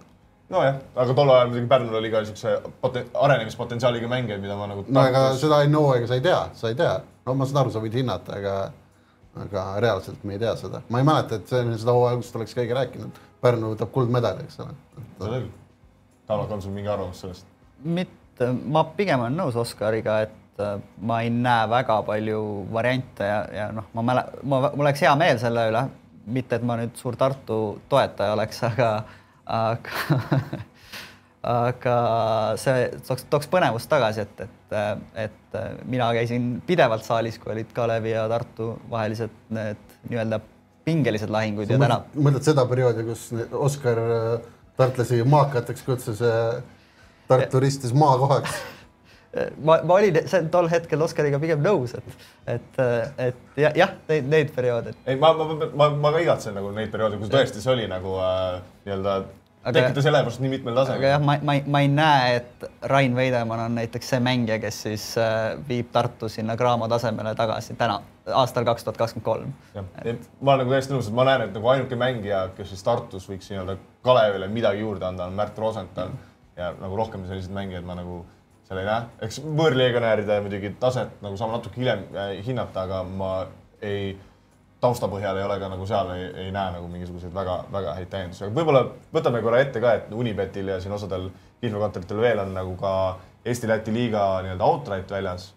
nojah, 0.50 0.82
aga 0.98 1.16
tol 1.16 1.32
ajal 1.32 1.52
muidugi 1.52 1.70
Pärnul 1.70 2.00
oli 2.02 2.12
ka 2.12 2.22
niisuguse 2.24 2.56
poten-, 2.82 3.08
arenemispotentsiaaliga 3.26 4.10
mängijaid, 4.10 4.44
mida 4.44 4.58
ma 4.58 4.68
nagu 4.68 4.84
no 4.88 5.06
ega 5.08 5.24
seda 5.40 5.62
enne 5.64 5.80
hooaega 5.80 6.10
sa 6.10 6.20
ei 6.20 6.24
tea, 6.28 6.42
sa 6.60 6.72
ei 6.72 6.78
tea. 6.78 6.94
no 7.26 7.38
ma 7.38 7.48
saan 7.48 7.64
aru, 7.64 7.72
sa 7.72 7.82
võid 7.84 7.96
hinnata, 8.02 8.36
aga 8.36 8.56
aga 9.38 9.64
reaalselt 9.80 10.24
me 10.24 10.34
ei 10.34 10.42
tea 10.42 10.54
seda. 10.58 10.82
ma 10.88 10.98
ei 10.98 11.06
mäleta, 11.06 11.38
et 11.38 11.48
see, 11.48 11.62
seda 11.78 11.94
hooaja 11.94 12.16
algust 12.16 12.36
oleks 12.36 12.54
keegi 12.56 12.76
rääkinud. 12.76 13.20
Pärnu 13.40 13.72
võtab 13.72 13.92
kuldmedali, 13.94 14.44
eks 14.44 14.60
ole. 14.60 14.74
Tarmo, 16.28 16.46
on 16.54 16.62
sul 16.62 16.74
mingi 16.74 16.90
arvamus 16.90 17.22
sellest? 17.24 17.46
mitte 17.84 18.50
ma 18.52 18.82
pigem 18.96 19.22
olen 19.24 19.38
nõus 19.40 19.56
Oskariga, 19.56 20.18
et 20.26 20.60
äh, 20.60 20.76
ma 21.00 21.22
ei 21.24 21.30
näe 21.32 21.68
väga 21.70 22.00
palju 22.04 22.42
variante 22.72 23.24
ja, 23.24 23.40
ja 23.56 23.70
noh, 23.72 23.88
ma 23.96 24.04
mäle-, 24.10 24.26
ma, 24.42 24.60
mul 24.74 24.84
oleks 24.84 25.00
hea 25.06 25.14
meel 25.16 25.40
selle 25.40 25.64
üle, 25.70 25.84
mitte 26.26 26.58
et 26.58 26.66
ma 26.66 26.76
nüüd 26.80 26.92
suur 27.00 27.16
Tartu 27.16 27.60
toetaja 27.88 28.36
oleks, 28.36 28.60
aga, 28.68 28.90
aga 29.46 30.20
aga 31.42 31.96
see 32.60 32.88
tooks, 33.06 33.24
tooks 33.32 33.48
põnevust 33.52 33.88
tagasi, 33.90 34.26
et, 34.26 34.42
et, 34.44 35.04
et 35.24 35.60
mina 35.88 36.10
käisin 36.16 36.50
pidevalt 36.66 37.06
saalis, 37.06 37.38
kui 37.40 37.54
olid 37.54 37.70
Kalevi 37.76 38.12
ja 38.12 38.26
Tartu 38.28 38.74
vahelised 38.90 39.32
need 39.56 39.80
nii-öelda 40.10 40.40
pingelised 40.84 41.32
lahingud 41.32 41.68
Sa 41.68 41.76
ja 41.76 41.80
täna. 41.80 42.02
mõtled 42.16 42.44
seda 42.44 42.66
perioodi, 42.68 43.06
kus 43.08 43.30
Oskar 43.52 44.02
äh, 44.04 44.50
tartlasi 44.80 45.22
maakateks 45.24 45.86
kutsus 45.86 46.20
ja 46.24 46.60
Tartu 47.30 47.62
ristis 47.62 47.96
maakohaks 47.96 48.60
ma, 49.64 49.80
ma 49.86 49.96
olin 49.96 50.20
tol 50.52 50.68
hetkel 50.72 51.02
Oskariga 51.04 51.40
pigem 51.42 51.60
nõus, 51.64 51.94
et, 51.96 52.24
et, 52.56 52.80
et 53.28 53.60
jah, 53.64 53.76
jah, 53.78 53.92
neid, 54.10 54.30
neid 54.32 54.54
perioode. 54.54 54.94
ei, 55.06 55.16
ma, 55.20 55.32
ma, 55.38 55.68
ma, 55.72 55.90
ma 55.94 56.14
ka 56.16 56.24
igatsen 56.24 56.56
nagu 56.58 56.72
neid 56.76 56.90
perioode, 56.92 57.20
kus 57.20 57.32
tõesti 57.32 57.62
see 57.62 57.72
oli 57.74 57.86
nagu 57.90 58.16
äh, 58.20 58.58
nii-öelda 58.88 59.20
tekitas 59.64 60.06
elevust 60.08 60.40
nii 60.40 60.52
mitmel 60.54 60.78
tasemel. 60.78 61.00
aga 61.02 61.12
jah, 61.14 61.24
ma, 61.24 61.36
ma, 61.42 61.56
ma 61.66 61.82
ei 61.84 61.90
näe, 61.92 62.38
et 62.40 62.70
Rain 62.92 63.16
Veidemann 63.16 63.66
on 63.66 63.76
näiteks 63.80 64.14
see 64.14 64.22
mängija, 64.24 64.56
kes 64.62 64.82
siis 64.86 65.10
äh, 65.20 65.58
viib 65.68 65.92
Tartu 65.92 66.28
sinna 66.32 66.56
Graamo 66.56 66.88
tasemele 66.88 67.34
tagasi 67.38 67.76
täna, 67.80 68.00
aastal 68.32 68.64
kaks 68.68 68.86
tuhat 68.86 68.98
kakskümmend 69.00 69.28
kolm. 69.28 69.52
ma 70.40 70.54
olen 70.54 70.64
nagu 70.64 70.74
täiesti 70.76 70.96
nõus, 70.96 71.12
et 71.12 71.18
ma 71.18 71.28
näen, 71.28 71.48
et 71.48 71.54
nagu 71.56 71.74
ainuke 71.74 71.98
mängija, 72.00 72.48
kes 72.56 72.72
siis 72.74 72.82
Tartus 72.86 73.28
võiks 73.28 73.52
nii-öelda 73.52 73.76
Kalevile 74.04 74.48
midagi 74.48 74.80
juurde 74.80 75.06
anda, 75.06 75.28
on 75.28 75.36
Märt 75.36 75.58
Rosenthal 75.58 76.12
mm 76.14 76.26
ja 76.60 76.70
nagu 76.80 76.98
rohkem 76.98 77.24
selliseid 77.28 77.54
mängijaid 77.54 77.86
ma 77.86 77.96
nagu 77.98 78.22
seal 78.68 78.80
ei 78.82 78.88
näe. 78.88 79.06
eks 79.26 79.40
võõrlegionäride 79.44 80.40
muidugi 80.44 80.74
taset 80.82 81.22
nagu 81.24 81.38
saame 81.40 81.56
natuke 81.56 81.80
hiljem 81.80 82.04
äh, 82.14 82.34
hinnata, 82.46 82.86
aga 82.86 83.02
ma 83.04 83.30
ei, 83.80 84.16
tausta 84.80 85.08
põhjal 85.12 85.38
ei 85.38 85.44
ole 85.44 85.58
ka 85.60 85.68
nagu 85.72 85.86
seal 85.88 86.10
ei, 86.14 86.26
ei 86.46 86.50
näe 86.54 86.74
nagu 86.76 86.88
mingisuguseid 86.88 87.34
väga-väga 87.34 87.94
häid 87.98 88.10
täiendusi, 88.12 88.44
aga 88.46 88.56
võib-olla 88.56 88.84
võtame 89.14 89.42
korra 89.44 89.62
ette 89.64 89.82
ka, 89.82 89.94
et 89.98 90.12
Unibetil 90.16 90.72
ja 90.72 90.80
siin 90.80 90.94
osadel 90.96 91.28
kihlveokontoritel 91.60 92.20
veel 92.24 92.44
on 92.44 92.54
nagu 92.56 92.76
ka 92.80 92.92
Eesti-Läti 93.44 93.92
liiga 93.94 94.24
nii-öelda 94.44 94.66
outright 94.66 95.10
väljas, 95.10 95.50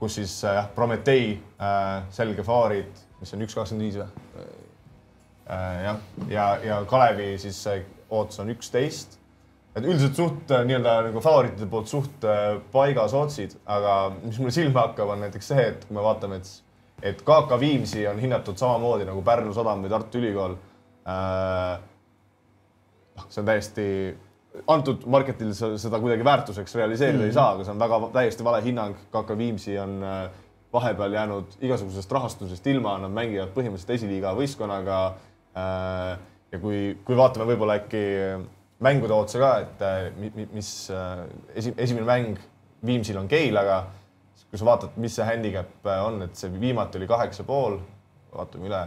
kus 0.00 0.18
siis 0.20 0.38
äh, 0.44 0.56
jah 0.58 0.68
äh,, 0.68 0.72
Prometee 0.74 1.28
äh, 1.34 2.08
selge 2.14 2.44
faarid, 2.44 3.04
mis 3.20 3.34
on 3.34 3.44
üks 3.46 3.56
kakskümmend 3.58 3.88
viis 3.88 4.00
või 4.00 4.44
äh,? 4.44 5.84
jah, 5.84 6.02
ja, 6.28 6.50
ja 6.64 6.82
Kalevi 6.88 7.32
siis 7.40 7.62
ootus 8.08 8.40
on 8.44 8.52
üksteist 8.52 9.18
et 9.78 9.86
üldiselt 9.86 10.16
suht 10.18 10.52
äh, 10.52 10.64
nii-öelda 10.66 10.94
nagu 11.08 11.22
favoritide 11.22 11.68
poolt 11.70 11.90
suht 11.90 12.24
äh, 12.26 12.56
paigas 12.72 13.14
otsid, 13.16 13.54
aga 13.68 13.98
mis 14.22 14.38
mulle 14.40 14.54
silma 14.54 14.88
hakkab, 14.88 15.14
on 15.14 15.22
näiteks 15.26 15.52
see, 15.52 15.66
et 15.72 15.84
kui 15.86 15.96
me 15.96 16.04
vaatame, 16.04 16.40
et, 16.40 16.50
et 17.02 17.20
KK 17.22 17.60
Viimsi 17.60 18.06
on 18.10 18.18
hinnatud 18.18 18.58
samamoodi 18.58 19.06
nagu 19.08 19.22
Pärnu 19.22 19.52
Sadam 19.54 19.84
või 19.84 19.92
Tartu 19.92 20.18
Ülikool 20.18 20.56
äh,. 21.06 21.78
noh, 23.18 23.28
see 23.28 23.42
on 23.42 23.48
täiesti, 23.48 23.86
antud 24.74 25.06
marketil 25.10 25.54
seda 25.54 26.00
kuidagi 26.02 26.26
väärtuseks 26.26 26.74
realiseerida 26.80 27.18
mm 27.18 27.24
-hmm. 27.24 27.30
ei 27.30 27.38
saa, 27.38 27.54
aga 27.54 27.64
see 27.64 27.74
on 27.74 27.84
väga 27.84 28.00
täiesti 28.12 28.44
vale 28.44 28.62
hinnang. 28.64 28.96
KK 29.14 29.38
Viimsi 29.38 29.78
on 29.78 30.02
äh, 30.02 30.30
vahepeal 30.72 31.12
jäänud 31.12 31.58
igasugusest 31.60 32.12
rahastusest 32.12 32.66
ilma, 32.66 32.98
nad 32.98 33.10
mängivad 33.10 33.54
põhimõtteliselt 33.54 33.94
esiliiga 33.94 34.34
võistkonnaga 34.34 34.98
äh,. 35.54 36.18
ja 36.52 36.58
kui, 36.58 36.98
kui 37.04 37.16
vaatame 37.16 37.44
võib-olla 37.52 37.78
äkki 37.82 38.04
mängude 38.80 39.12
otsa 39.12 39.38
ka, 39.38 39.58
et 39.58 40.52
mis 40.52 40.90
äh, 40.90 41.26
esi, 41.54 41.74
esimene 41.76 42.06
mäng 42.06 42.38
Viimsil 42.86 43.16
on 43.18 43.28
Keilaga, 43.28 43.86
kui 44.50 44.58
sa 44.60 44.64
vaatad, 44.64 44.96
mis 44.96 45.16
see 45.16 45.26
handicap 45.28 45.86
äh, 45.86 46.00
on, 46.06 46.22
et 46.24 46.36
see 46.38 46.52
viimati 46.60 46.98
oli 47.00 47.08
kaheksa 47.10 47.44
pool, 47.48 47.78
vaatame 48.32 48.70
üle. 48.70 48.86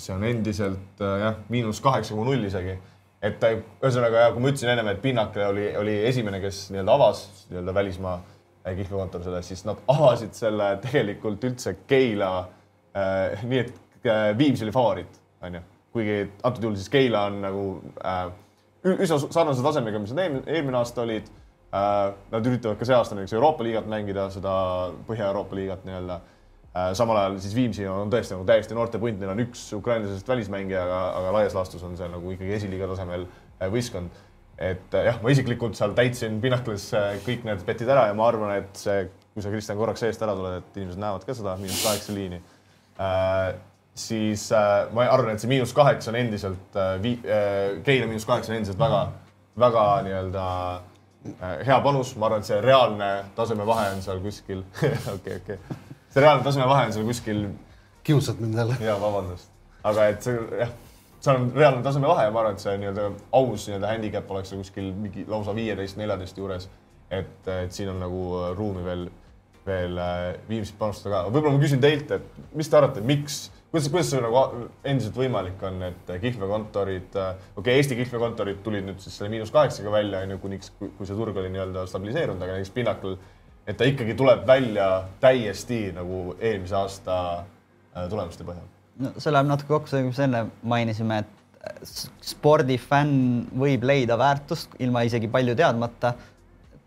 see 0.00 0.14
on 0.14 0.22
endiselt 0.24 1.02
äh, 1.04 1.18
jah, 1.20 1.40
miinus 1.52 1.82
kaheksa 1.84 2.14
koma 2.14 2.30
null 2.30 2.46
isegi. 2.48 2.78
et 3.22 3.36
ta 3.40 3.50
ühesõnaga, 3.52 4.30
kui 4.32 4.42
ma 4.42 4.48
ütlesin 4.48 4.70
ennem, 4.72 4.88
et 4.94 5.02
Pinnacle 5.02 5.44
oli, 5.50 5.66
oli 5.76 5.96
esimene, 6.08 6.40
kes 6.40 6.70
nii-öelda 6.72 6.94
avas 6.94 7.24
nii-öelda 7.50 7.74
välismaa 7.76 8.14
äh, 8.16 8.76
kihlveokontor 8.78 9.26
selle, 9.26 9.42
siis 9.44 9.66
nad 9.68 9.82
avasid 9.92 10.32
selle 10.38 10.70
tegelikult 10.82 11.44
üldse 11.50 11.76
Keila 11.90 12.30
äh,, 12.96 13.44
nii 13.44 13.60
et 13.60 13.74
äh, 14.06 14.30
Viimsi 14.38 14.64
oli 14.64 14.72
favoriit, 14.74 15.20
onju. 15.44 15.60
kuigi 15.92 16.16
antud 16.42 16.64
juhul 16.64 16.80
siis 16.80 16.88
Keila 16.88 17.26
on 17.28 17.38
nagu 17.44 17.66
äh, 18.00 18.24
üsna 18.96 19.20
sarnase 19.26 19.62
tasemega, 19.62 20.00
mis 20.00 20.16
nad 20.16 20.40
eelmine, 20.46 20.80
aasta 20.80 21.04
olid 21.04 21.28
äh,. 21.28 21.49
Nad 21.70 22.46
üritavad 22.46 22.78
ka 22.80 22.86
see 22.88 22.96
aasta 22.96 23.14
näiteks 23.14 23.36
Euroopa 23.36 23.62
liigat 23.62 23.86
mängida, 23.86 24.24
seda 24.34 24.52
Põhja-Euroopa 25.06 25.54
liigat 25.54 25.84
nii-öelda 25.86 26.16
Äh, 26.70 26.92
samal 26.94 27.16
ajal 27.18 27.38
siis 27.42 27.54
Viimsi 27.58 27.86
on 27.90 28.12
tõesti 28.12 28.36
nagu 28.36 28.44
täiesti 28.46 28.76
noorte 28.78 28.98
punt, 29.02 29.16
neil 29.18 29.32
on 29.32 29.40
üks 29.42 29.64
ukrainlasest 29.74 30.28
välismängija, 30.30 30.84
aga, 30.84 30.98
aga 31.18 31.32
laias 31.34 31.56
laastus 31.56 31.82
on 31.82 31.96
see 31.98 32.06
nagu 32.12 32.30
ikkagi 32.30 32.52
esiliiga 32.60 32.86
tasemel 32.92 33.24
äh, 33.26 33.66
võistkond. 33.74 34.20
et 34.54 34.94
äh, 34.94 35.08
jah, 35.08 35.18
ma 35.24 35.32
isiklikult 35.34 35.74
seal 35.74 35.96
täitsin 35.98 36.36
Pinnacles 36.38 36.84
kõik 37.26 37.42
need 37.48 37.64
betid 37.66 37.90
ära 37.90 38.04
ja 38.06 38.14
ma 38.14 38.28
arvan, 38.30 38.52
et 38.60 38.78
see, 38.78 39.02
kui 39.34 39.42
sa, 39.42 39.50
Kristjan, 39.50 39.80
korraks 39.80 40.04
eest 40.06 40.22
ära 40.22 40.36
tuled, 40.38 40.60
et 40.60 40.78
inimesed 40.78 41.02
näevad 41.02 41.26
ka 41.26 41.34
seda 41.34 41.56
miinus 41.58 41.82
kaheksa 41.82 42.14
liini 42.14 42.38
äh,, 43.02 43.48
siis 43.98 44.46
äh, 44.54 44.84
ma 44.94 45.08
arvan, 45.10 45.34
et 45.34 45.42
see 45.42 45.50
miinus 45.50 45.74
kaheksa 45.74 46.14
on 46.14 46.20
endiselt 46.20 46.78
äh,, 46.78 47.02
Keila 47.82 48.06
miinus 48.06 48.28
kaheksa 48.30 48.54
on 48.54 48.60
endiselt 48.60 48.78
väga, 48.78 49.08
väga 49.58 49.88
nii-öelda 50.06 50.46
hea 51.66 51.80
panus, 51.84 52.14
ma 52.16 52.30
arvan, 52.30 52.40
et 52.40 52.48
see 52.48 52.60
reaalne 52.64 53.10
tasemevahe 53.36 53.90
on 53.94 54.02
seal 54.02 54.20
kuskil 54.24 54.64
okei, 55.16 55.40
okei 55.42 55.58
see 56.10 56.22
reaalne 56.22 56.44
tasemevahe 56.44 56.86
on 56.86 56.92
seal 56.92 57.06
kuskil. 57.06 57.48
kiusad 58.02 58.40
mind 58.40 58.54
jälle. 58.58 58.76
ja 58.80 59.00
vabandust, 59.00 59.50
aga 59.84 60.06
et 60.08 60.22
see 60.22 60.34
jah, 60.58 60.70
seal 61.20 61.36
on 61.36 61.50
reaalne 61.54 61.82
tasemevahe 61.82 62.24
ja 62.24 62.34
ma 62.34 62.40
arvan, 62.40 62.56
et 62.56 62.64
see 62.64 62.76
nii-öelda 62.80 63.10
aus 63.36 63.66
nii-öelda 63.68 63.90
handicap 63.92 64.30
oleks 64.30 64.54
kuskil 64.56 64.92
mingi 64.96 65.24
lausa 65.28 65.54
viieteist, 65.54 65.98
neljateist 66.00 66.38
juures. 66.38 66.68
et, 67.10 67.48
et 67.48 67.72
siin 67.72 67.90
on 67.92 68.00
nagu 68.00 68.22
ruumi 68.56 68.84
veel, 68.84 69.08
veel 69.66 69.98
äh, 69.98 70.26
Viimsit 70.48 70.78
panustada 70.78 71.16
ka. 71.16 71.32
võib-olla 71.34 71.56
ma 71.58 71.62
küsin 71.62 71.82
teilt, 71.82 72.10
et 72.16 72.54
mis 72.54 72.68
te 72.70 72.78
arvate, 72.78 73.04
miks, 73.04 73.50
kuidas, 73.70 73.88
kuidas 73.88 74.12
see 74.12 74.22
nagu 74.22 74.68
endiselt 74.84 75.18
võimalik 75.18 75.62
on, 75.66 75.82
et 75.90 76.14
kihlveokontorid, 76.22 77.12
äh, 77.16 77.34
okei 77.54 77.60
okay,, 77.62 77.76
Eesti 77.80 77.98
kihlveokontorid 78.00 78.64
tulid 78.66 78.88
nüüd 78.88 79.02
siis 79.02 79.18
selle 79.18 79.32
miinus 79.32 79.52
kaheksaga 79.54 79.92
välja, 79.94 80.24
on 80.24 80.36
ju, 80.36 80.40
kuniks, 80.46 80.72
kui 80.78 81.06
see 81.06 81.18
turg 81.18 81.36
oli 81.38 81.52
nii-öelda 81.54 81.86
stabiliseerunud, 81.90 82.42
aga 82.42 82.58
näiteks 82.58 82.74
Pinnacle 82.74 83.18
et 83.70 83.78
ta 83.78 83.86
ikkagi 83.88 84.14
tuleb 84.18 84.46
välja 84.46 84.88
täiesti 85.22 85.90
nagu 85.94 86.34
eelmise 86.38 86.76
aasta 86.76 87.16
äh, 87.38 88.08
tulemuste 88.10 88.46
põhjal. 88.46 88.66
no 89.04 89.12
see 89.18 89.32
läheb 89.32 89.50
natuke 89.50 89.74
kokku 89.74 89.90
sellega, 89.90 90.10
mis 90.10 90.22
enne 90.24 90.46
mainisime, 90.74 91.20
et 91.22 91.36
spordifänn 92.24 93.50
võib 93.62 93.84
leida 93.84 94.16
väärtust 94.18 94.78
ilma 94.80 95.04
isegi 95.04 95.28
palju 95.28 95.54
teadmata 95.58 96.14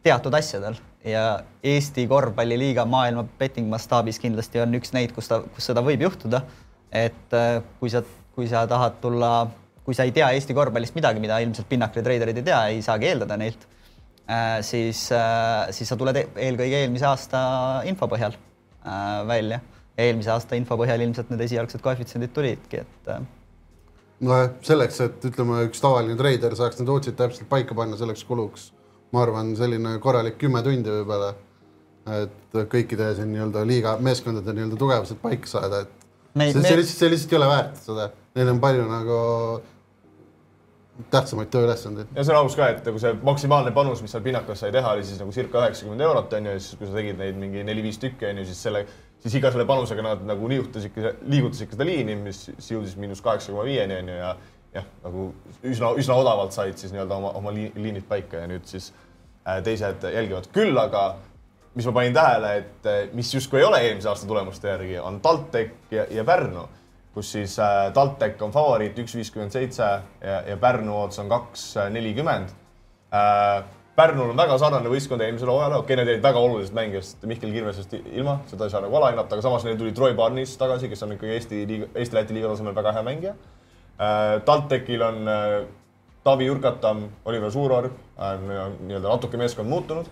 teatud 0.04 0.34
asjadel 0.34 0.80
ja 1.06 1.44
Eesti 1.64 2.08
korvpalliliiga 2.10 2.86
maailma 2.90 3.26
betting 3.40 3.70
mastaabis 3.70 4.20
kindlasti 4.24 4.64
on 4.64 4.74
üks 4.80 4.94
neid, 4.96 5.14
kus 5.16 5.30
ta, 5.30 5.44
kus 5.56 5.70
seda 5.70 5.84
võib 5.86 6.02
juhtuda. 6.08 6.42
Et 6.94 7.38
äh, 7.38 7.60
kui 7.80 7.90
sa, 7.90 8.04
kui 8.36 8.48
sa 8.48 8.66
tahad 8.70 9.02
tulla, 9.02 9.36
kui 9.84 9.98
sa 9.98 10.06
ei 10.08 10.14
tea 10.16 10.32
Eesti 10.38 10.56
korvpallist 10.56 10.96
midagi, 10.96 11.22
mida 11.24 11.42
ilmselt 11.44 11.70
Pinnacle'i 11.70 12.06
treiderid 12.06 12.40
ei 12.40 12.50
tea, 12.50 12.66
ei 12.76 12.82
saagi 12.86 13.10
eeldada 13.12 13.38
neilt 13.42 13.68
Äh, 14.30 14.62
siis, 14.64 15.12
äh, 15.12 15.72
siis 15.72 15.90
sa 15.92 15.98
tuled 16.00 16.16
e-, 16.16 16.30
eelkõige 16.46 16.78
eelmise 16.80 17.04
aasta 17.10 17.40
info 17.90 18.08
põhjal 18.08 18.38
välja. 19.28 19.60
eelmise 20.00 20.32
aasta 20.32 20.56
info 20.56 20.78
põhjal 20.80 21.04
ilmselt 21.04 21.30
need 21.32 21.44
esialgsed 21.46 21.84
koefitsiendid 21.84 22.32
tulidki, 22.34 22.80
et. 22.82 23.10
nojah, 24.24 24.56
selleks, 24.66 25.02
et 25.04 25.28
ütleme, 25.28 25.60
üks 25.68 25.84
tavaline 25.84 26.16
treider 26.20 26.56
saaks 26.56 26.80
need 26.80 26.90
otsid 26.90 27.16
täpselt 27.20 27.50
paika 27.52 27.76
panna, 27.78 28.00
selleks 28.00 28.24
kuluks, 28.28 28.72
ma 29.14 29.22
arvan, 29.24 29.54
selline 29.60 29.98
korralik 30.04 30.40
kümme 30.40 30.64
tundi 30.64 30.92
võib-olla. 30.92 31.34
et 32.16 32.58
kõikide 32.72 33.14
siin 33.16 33.30
nii-öelda 33.32 33.68
liiga 33.68 33.98
meeskondade 34.00 34.56
nii-öelda 34.56 34.80
tugevused 34.80 35.20
paika 35.22 35.48
saada, 35.48 35.84
et 35.84 36.03
me, 36.34 36.50
see, 36.52 36.64
see 36.64 36.80
lihtsalt, 36.80 36.98
see 37.00 37.14
lihtsalt 37.14 37.36
ei 37.36 37.40
ole 37.42 37.52
väärt 37.52 37.80
seda, 37.84 38.10
neil 38.38 38.52
on 38.54 38.64
palju 38.64 38.90
nagu 38.90 39.20
tähtsamaid 41.14 41.50
tööülesandeid. 41.54 42.12
ja 42.16 42.26
see 42.26 42.34
on 42.36 42.44
aus 42.44 42.56
ka, 42.58 42.68
et 42.74 42.86
nagu 42.86 43.02
see 43.02 43.14
maksimaalne 43.26 43.74
panus, 43.76 44.04
mis 44.06 44.14
seal 44.14 44.24
pinnakas 44.26 44.62
sai 44.62 44.74
teha, 44.76 44.94
oli 44.94 45.06
siis 45.08 45.22
nagu 45.22 45.34
circa 45.34 45.64
üheksakümmend 45.64 46.06
eurot 46.06 46.36
on 46.38 46.50
ju, 46.50 46.58
ja 46.58 46.62
siis 46.62 46.80
kui 46.80 46.90
sa 46.90 46.98
tegid 47.00 47.18
neid 47.22 47.40
mingi 47.40 47.66
neli-viis 47.66 47.98
tükki 48.02 48.30
on 48.30 48.42
ju, 48.42 48.48
siis 48.50 48.62
selle, 48.68 48.84
siis 49.24 49.38
iga 49.40 49.52
selle 49.54 49.66
panusega 49.70 50.06
nad 50.06 50.26
nagu 50.28 50.50
nihutasid, 50.52 51.00
liigutasid 51.34 51.74
seda 51.74 51.88
liini, 51.88 52.18
mis 52.28 52.46
jõudis 52.70 52.94
miinus 53.02 53.24
kaheksa 53.26 53.54
koma 53.54 53.66
viieni 53.66 53.98
on 54.04 54.14
ju 54.14 54.20
ja 54.20 54.36
jah, 54.78 54.86
nagu 55.04 55.28
üsna, 55.66 55.94
üsna 56.00 56.18
odavalt 56.22 56.56
said 56.56 56.78
siis 56.80 56.94
nii-öelda 56.94 57.18
oma, 57.18 57.34
oma 57.42 57.54
liinid 57.54 58.06
paika 58.10 58.44
ja 58.44 58.50
nüüd 58.50 58.66
siis 58.70 58.92
äh, 59.48 59.62
teised 59.66 60.06
jälgivad. 60.14 60.50
küll 60.54 60.78
aga, 60.78 61.08
mis 61.76 61.86
ma 61.90 61.92
panin 61.92 62.14
tähele, 62.14 62.56
et 62.62 62.88
äh, 62.90 63.04
mis 63.14 63.34
justkui 63.34 63.60
ei 63.60 63.68
ole 63.68 63.82
eelmise 63.82 64.10
aasta 64.10 64.28
tulemuste 64.30 64.70
järgi, 64.70 64.98
on 65.00 65.22
TalTech 65.22 65.92
ja, 65.92 66.08
ja 66.10 66.24
Pärnu 66.24 66.68
kus 67.14 67.32
siis 67.32 67.60
äh, 67.60 67.92
TalTech 67.94 68.42
on 68.42 68.52
favoriit 68.54 68.98
üks 69.04 69.14
viiskümmend 69.16 69.54
seitse 69.54 69.86
ja, 69.86 70.42
ja 70.48 70.58
Pärnu 70.58 70.96
odds 71.04 71.22
on 71.22 71.32
kaks 71.32 71.70
nelikümmend 71.94 72.54
äh,. 73.14 73.64
Pärnul 73.94 74.32
on 74.32 74.38
väga 74.38 74.56
sarnane 74.58 74.90
võistkond 74.90 75.22
eelmisele 75.22 75.54
hooajale, 75.54 75.76
okei 75.78 75.94
okay,, 75.94 75.98
nad 76.00 76.10
jäid 76.10 76.24
väga 76.24 76.40
olulisest 76.42 76.74
mängijast 76.74 77.28
Mihkel 77.30 77.52
Kirvesest 77.54 77.92
ilma, 77.94 78.40
seda 78.50 78.66
ei 78.66 78.74
saa 78.74 78.80
nagu 78.82 78.98
alahinnata, 78.98 79.38
aga 79.38 79.44
samas 79.46 79.68
neil 79.68 79.76
tuli 79.78 79.92
Troy 79.94 80.16
Barnis 80.18 80.56
tagasi, 80.58 80.90
kes 80.90 81.06
on 81.06 81.14
ikkagi 81.14 81.36
Eesti 81.36 81.60
liiga, 81.70 81.90
Eesti-Läti 82.02 82.34
liiga 82.34 82.50
tasemel 82.50 82.74
väga 82.74 82.96
hea 82.96 83.04
mängija 83.06 83.36
äh,. 83.36 84.40
TalTechil 84.48 85.06
on 85.06 85.30
äh, 85.30 85.60
Taavi 86.26 86.50
Jurkatam, 86.50 87.06
Oliver 87.30 87.54
Suurorg 87.54 87.94
äh,, 88.18 88.34
nii-öelda 88.42 89.06
natuke 89.06 89.38
meeskond 89.38 89.70
muutunud. 89.70 90.10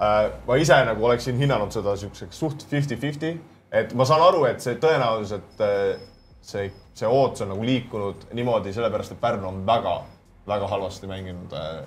Ma 0.00 0.56
ise 0.56 0.76
nagu 0.88 1.04
oleksin 1.04 1.36
hinnanud 1.36 1.72
seda 1.74 1.92
niisuguseks 1.92 2.38
suht 2.40 2.62
fifty-fifty, 2.70 3.34
et 3.72 3.92
ma 3.94 4.06
saan 4.08 4.22
aru, 4.24 4.46
et 4.48 4.62
see 4.64 4.78
tõenäoliselt 4.80 5.60
äh, 5.64 6.00
see, 6.40 6.70
see 6.96 7.08
ootus 7.08 7.44
on 7.44 7.52
nagu 7.54 7.66
liikunud 7.66 8.30
niimoodi 8.36 8.72
sellepärast, 8.74 9.14
et 9.14 9.20
Pärnu 9.20 9.48
on 9.50 9.60
väga-väga 9.66 10.70
halvasti 10.72 11.10
mänginud 11.10 11.52
äh, 11.56 11.84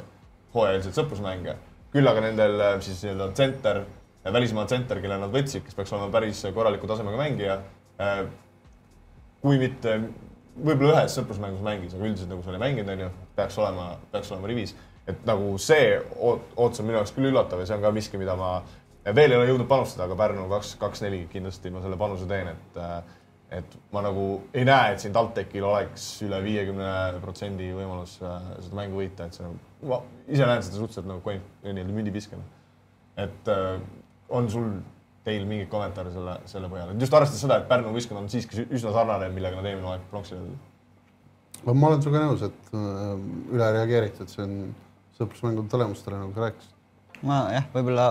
hooajalisi 0.54 0.94
sõprusmänge. 0.94 1.58
küll 1.94 2.10
aga 2.10 2.22
nendel 2.26 2.62
äh, 2.62 2.78
siis 2.82 3.04
nii-öelda 3.04 3.32
tsenter, 3.38 3.84
välismaa 4.34 4.66
tsenter, 4.70 5.02
kelle 5.02 5.18
nad 5.22 5.34
võtsid, 5.34 5.66
kes 5.66 5.76
peaks 5.78 5.92
olema 5.94 6.14
päris 6.14 6.46
korraliku 6.54 6.88
tasemega 6.90 7.18
mängija 7.20 7.60
äh,. 8.02 8.24
kui 9.44 9.58
mitte, 9.60 9.98
võib-olla 10.56 11.02
ühes 11.02 11.18
sõprusmängus 11.18 11.66
mängis, 11.66 11.94
aga 11.98 12.06
üldiselt 12.08 12.30
nagu 12.32 12.46
sa 12.46 12.54
ei 12.54 12.62
mänginud, 12.62 12.94
onju, 12.94 13.10
peaks 13.36 13.58
olema, 13.60 13.90
peaks 14.14 14.32
olema 14.32 14.54
rivis. 14.54 14.76
Et 15.08 15.26
nagu 15.28 15.58
see 15.60 15.98
ootus 16.16 16.80
on 16.80 16.88
minu 16.88 17.00
jaoks 17.00 17.12
küll 17.16 17.32
üllatav 17.32 17.60
ja 17.60 17.68
see 17.68 17.78
on 17.78 17.84
ka 17.84 17.92
miski, 17.96 18.20
mida 18.22 18.38
ma 18.40 18.54
veel 19.12 19.34
ei 19.34 19.40
ole 19.40 19.50
jõudnud 19.50 19.68
panustada, 19.68 20.08
aga 20.08 20.16
Pärnu 20.20 20.46
kaks, 20.52 20.78
kaks-neli 20.80 21.26
kindlasti 21.32 21.74
ma 21.74 21.84
selle 21.84 22.00
panuse 22.00 22.28
teen, 22.30 22.54
et 22.54 22.80
äh, 22.80 23.02
et 23.54 23.76
ma 23.94 24.02
nagu 24.02 24.24
ei 24.56 24.66
näe, 24.66 24.94
et 24.94 25.04
siin 25.04 25.14
TalTechil 25.14 25.66
oleks 25.68 26.06
üle 26.26 26.40
viiekümne 26.42 27.20
protsendi 27.22 27.70
võimalus 27.76 28.16
äh, 28.26 28.48
seda 28.64 28.80
mängu 28.80 29.02
võita, 29.02 29.28
et 29.28 29.38
see 29.38 29.46
nagu, 29.46 29.60
ma 29.92 30.00
ise 30.26 30.48
näen 30.48 30.64
seda 30.66 30.80
suhteliselt 30.80 31.10
nagu 31.10 31.36
nii-öelda 31.36 31.94
mündipiskena. 31.94 32.46
et 33.22 33.52
äh, 33.54 33.76
on 34.34 34.50
sul, 34.50 34.72
teil 35.24 35.46
mingeid 35.48 35.70
kommentaare 35.72 36.12
selle, 36.12 36.38
selle 36.50 36.70
põhjal, 36.72 36.96
et 36.96 37.06
just 37.06 37.14
arvestades 37.14 37.44
seda, 37.46 37.60
et 37.62 37.68
Pärnu 37.70 37.94
võistkond 37.94 38.24
on 38.24 38.32
siiski 38.32 38.66
üsna 38.66 38.96
sarnane, 38.96 39.30
millega 39.36 39.60
nad 39.60 39.70
eelmine 39.70 39.92
aeg 39.92 40.08
pronksile 40.10 40.40
tulid? 40.42 41.70
ma 41.70 41.92
olen 41.92 42.02
sinuga 42.02 42.24
nõus, 42.26 42.48
et 42.48 42.74
äh, 42.74 43.14
üle 43.54 43.70
reageeritud, 43.78 44.34
see 44.34 44.48
on 44.48 44.58
sõprusmängude 45.18 45.70
tulemustele, 45.72 46.20
nagu 46.20 46.34
sa 46.36 46.48
rääkisid. 46.48 46.78
ma 47.24 47.40
jah, 47.54 47.68
võib-olla 47.74 48.08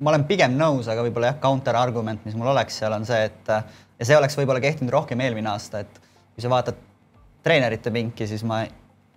ma 0.00 0.12
olen 0.12 0.24
pigem 0.28 0.56
nõus, 0.58 0.88
aga 0.90 1.04
võib-olla 1.04 1.32
jah, 1.32 1.40
counter 1.42 1.76
argument, 1.76 2.24
mis 2.24 2.36
mul 2.38 2.52
oleks 2.52 2.78
seal 2.80 2.94
on 2.96 3.06
see, 3.08 3.24
et 3.28 3.50
ja 3.50 4.08
see 4.08 4.16
oleks 4.16 4.36
võib-olla 4.38 4.62
kehtinud 4.64 4.92
rohkem 4.94 5.20
eelmine 5.20 5.52
aasta, 5.52 5.84
et 5.84 6.00
kui 6.34 6.44
sa 6.44 6.52
vaatad 6.52 6.78
treenerite 7.44 7.92
pinki, 7.92 8.28
siis 8.28 8.44
ma 8.48 8.62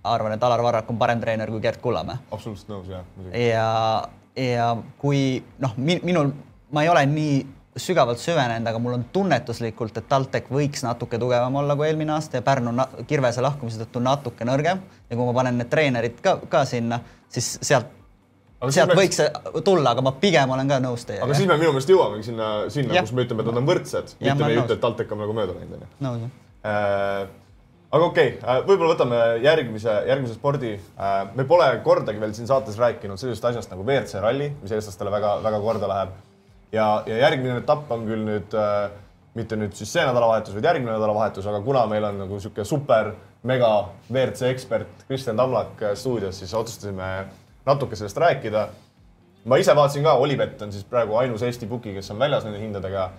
arvan, 0.04 0.36
et 0.36 0.44
Alar 0.44 0.64
Varrak 0.64 0.90
on 0.92 1.00
parem 1.00 1.22
treener 1.24 1.52
kui 1.52 1.64
Gerd 1.64 1.80
Kullamäe. 1.84 2.20
absoluutselt 2.32 2.72
nõus, 2.72 2.90
jah. 2.92 3.06
ja, 3.32 3.68
ja 4.40 4.70
kui 5.00 5.44
noh, 5.64 5.76
minul, 5.80 6.34
ma 6.72 6.84
ei 6.84 6.92
ole 6.92 7.06
nii 7.12 7.38
sügavalt 7.78 8.22
süvenenud, 8.22 8.68
aga 8.70 8.80
mul 8.80 8.98
on 9.00 9.06
tunnetuslikult, 9.14 9.98
et 9.98 10.08
TalTech 10.10 10.52
võiks 10.54 10.86
natuke 10.86 11.18
tugevam 11.22 11.56
olla 11.62 11.76
kui 11.80 11.88
eelmine 11.88 12.14
aasta 12.16 12.40
ja 12.40 12.46
Pärnu 12.46 12.74
Kirvese 13.10 13.42
lahkumise 13.42 13.82
tõttu 13.82 14.04
natuke 14.04 14.46
nõrgem 14.46 14.82
ja 15.10 15.18
kui 15.18 15.26
ma 15.26 15.34
panen 15.40 15.60
need 15.62 15.72
treenerid 15.72 16.22
ka, 16.24 16.38
ka 16.50 16.64
sinna, 16.70 17.02
siis 17.34 17.56
sealt 17.62 18.00
sealt 18.72 18.94
võiks 18.96 19.18
see 19.20 19.62
tulla, 19.66 19.92
aga 19.92 20.04
ma 20.06 20.14
pigem 20.22 20.54
olen 20.56 20.70
ka 20.70 20.80
nõus 20.84 21.04
teiega. 21.08 21.26
aga 21.26 21.36
siis 21.36 21.50
me 21.50 21.58
minu 21.60 21.74
meelest 21.74 21.90
jõuamegi 21.92 22.30
sinna, 22.30 22.50
sinna, 22.72 23.02
kus 23.02 23.12
me 23.12 23.26
ütleme, 23.26 23.44
et 23.44 23.52
nad 23.52 23.60
on 23.60 23.68
võrdsed, 23.68 24.18
mitte 24.22 24.40
me 24.40 24.52
ei 24.54 24.60
ütle, 24.62 24.78
et 24.78 24.84
TalTech 24.84 25.16
on 25.16 25.24
nagu 25.26 25.36
mööda 25.36 25.56
läinud, 25.58 25.80
onju. 25.82 25.90
nõus, 26.06 26.22
jah 26.24 26.72
äh, 26.72 27.32
aga 27.94 28.08
okei 28.10 28.30
okay,, 28.34 28.42
äh, 28.42 28.62
võib-olla 28.68 28.94
võtame 28.96 29.22
järgmise, 29.44 29.96
järgmise 30.10 30.38
spordi. 30.38 30.74
Äh, 30.98 31.18
me 31.38 31.46
pole 31.50 31.68
kordagi 31.86 32.22
veel 32.22 32.34
siin 32.38 32.50
saates 32.50 32.80
rääkinud 32.82 33.22
sellisest 33.22 33.52
asjast 33.52 33.74
nagu 33.74 33.86
WRC 33.86 34.22
ralli, 34.24 34.50
mis 34.64 34.74
eestlastele 34.74 35.14
väga-väga 35.14 35.60
korda 35.62 35.90
läheb. 35.92 36.16
Ja, 36.74 36.88
ja 37.08 37.18
järgmine 37.28 37.62
etapp 37.62 37.92
on 37.94 38.06
küll 38.10 38.26
nüüd 38.28 38.58
mitte 39.38 39.58
nüüd 39.58 39.74
siis 39.78 39.90
see 39.94 40.04
nädalavahetus, 40.06 40.54
vaid 40.54 40.68
järgmine 40.68 40.94
nädalavahetus, 40.94 41.46
aga 41.50 41.62
kuna 41.66 41.86
meil 41.90 42.06
on 42.06 42.20
nagu 42.22 42.38
niisugune 42.38 42.66
super 42.70 43.14
mega 43.44 43.70
WRC 44.10 44.52
ekspert 44.54 45.06
Kristjan 45.08 45.40
Tamlak 45.40 45.82
äh, 45.82 45.96
stuudios, 46.00 46.38
siis 46.40 46.54
otsustasime 46.54 47.10
natuke 47.66 47.98
sellest 47.98 48.18
rääkida. 48.22 48.68
ma 49.46 49.58
ise 49.60 49.76
vaatasin 49.76 50.04
ka, 50.04 50.14
Olipet 50.14 50.62
on 50.62 50.72
siis 50.72 50.86
praegu 50.88 51.18
ainus 51.20 51.42
Eesti 51.44 51.68
puki, 51.68 51.94
kes 51.94 52.12
on 52.12 52.20
väljas 52.20 52.46
nende 52.46 52.62
hindadega 52.62 53.10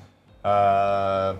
äh, 0.47 1.35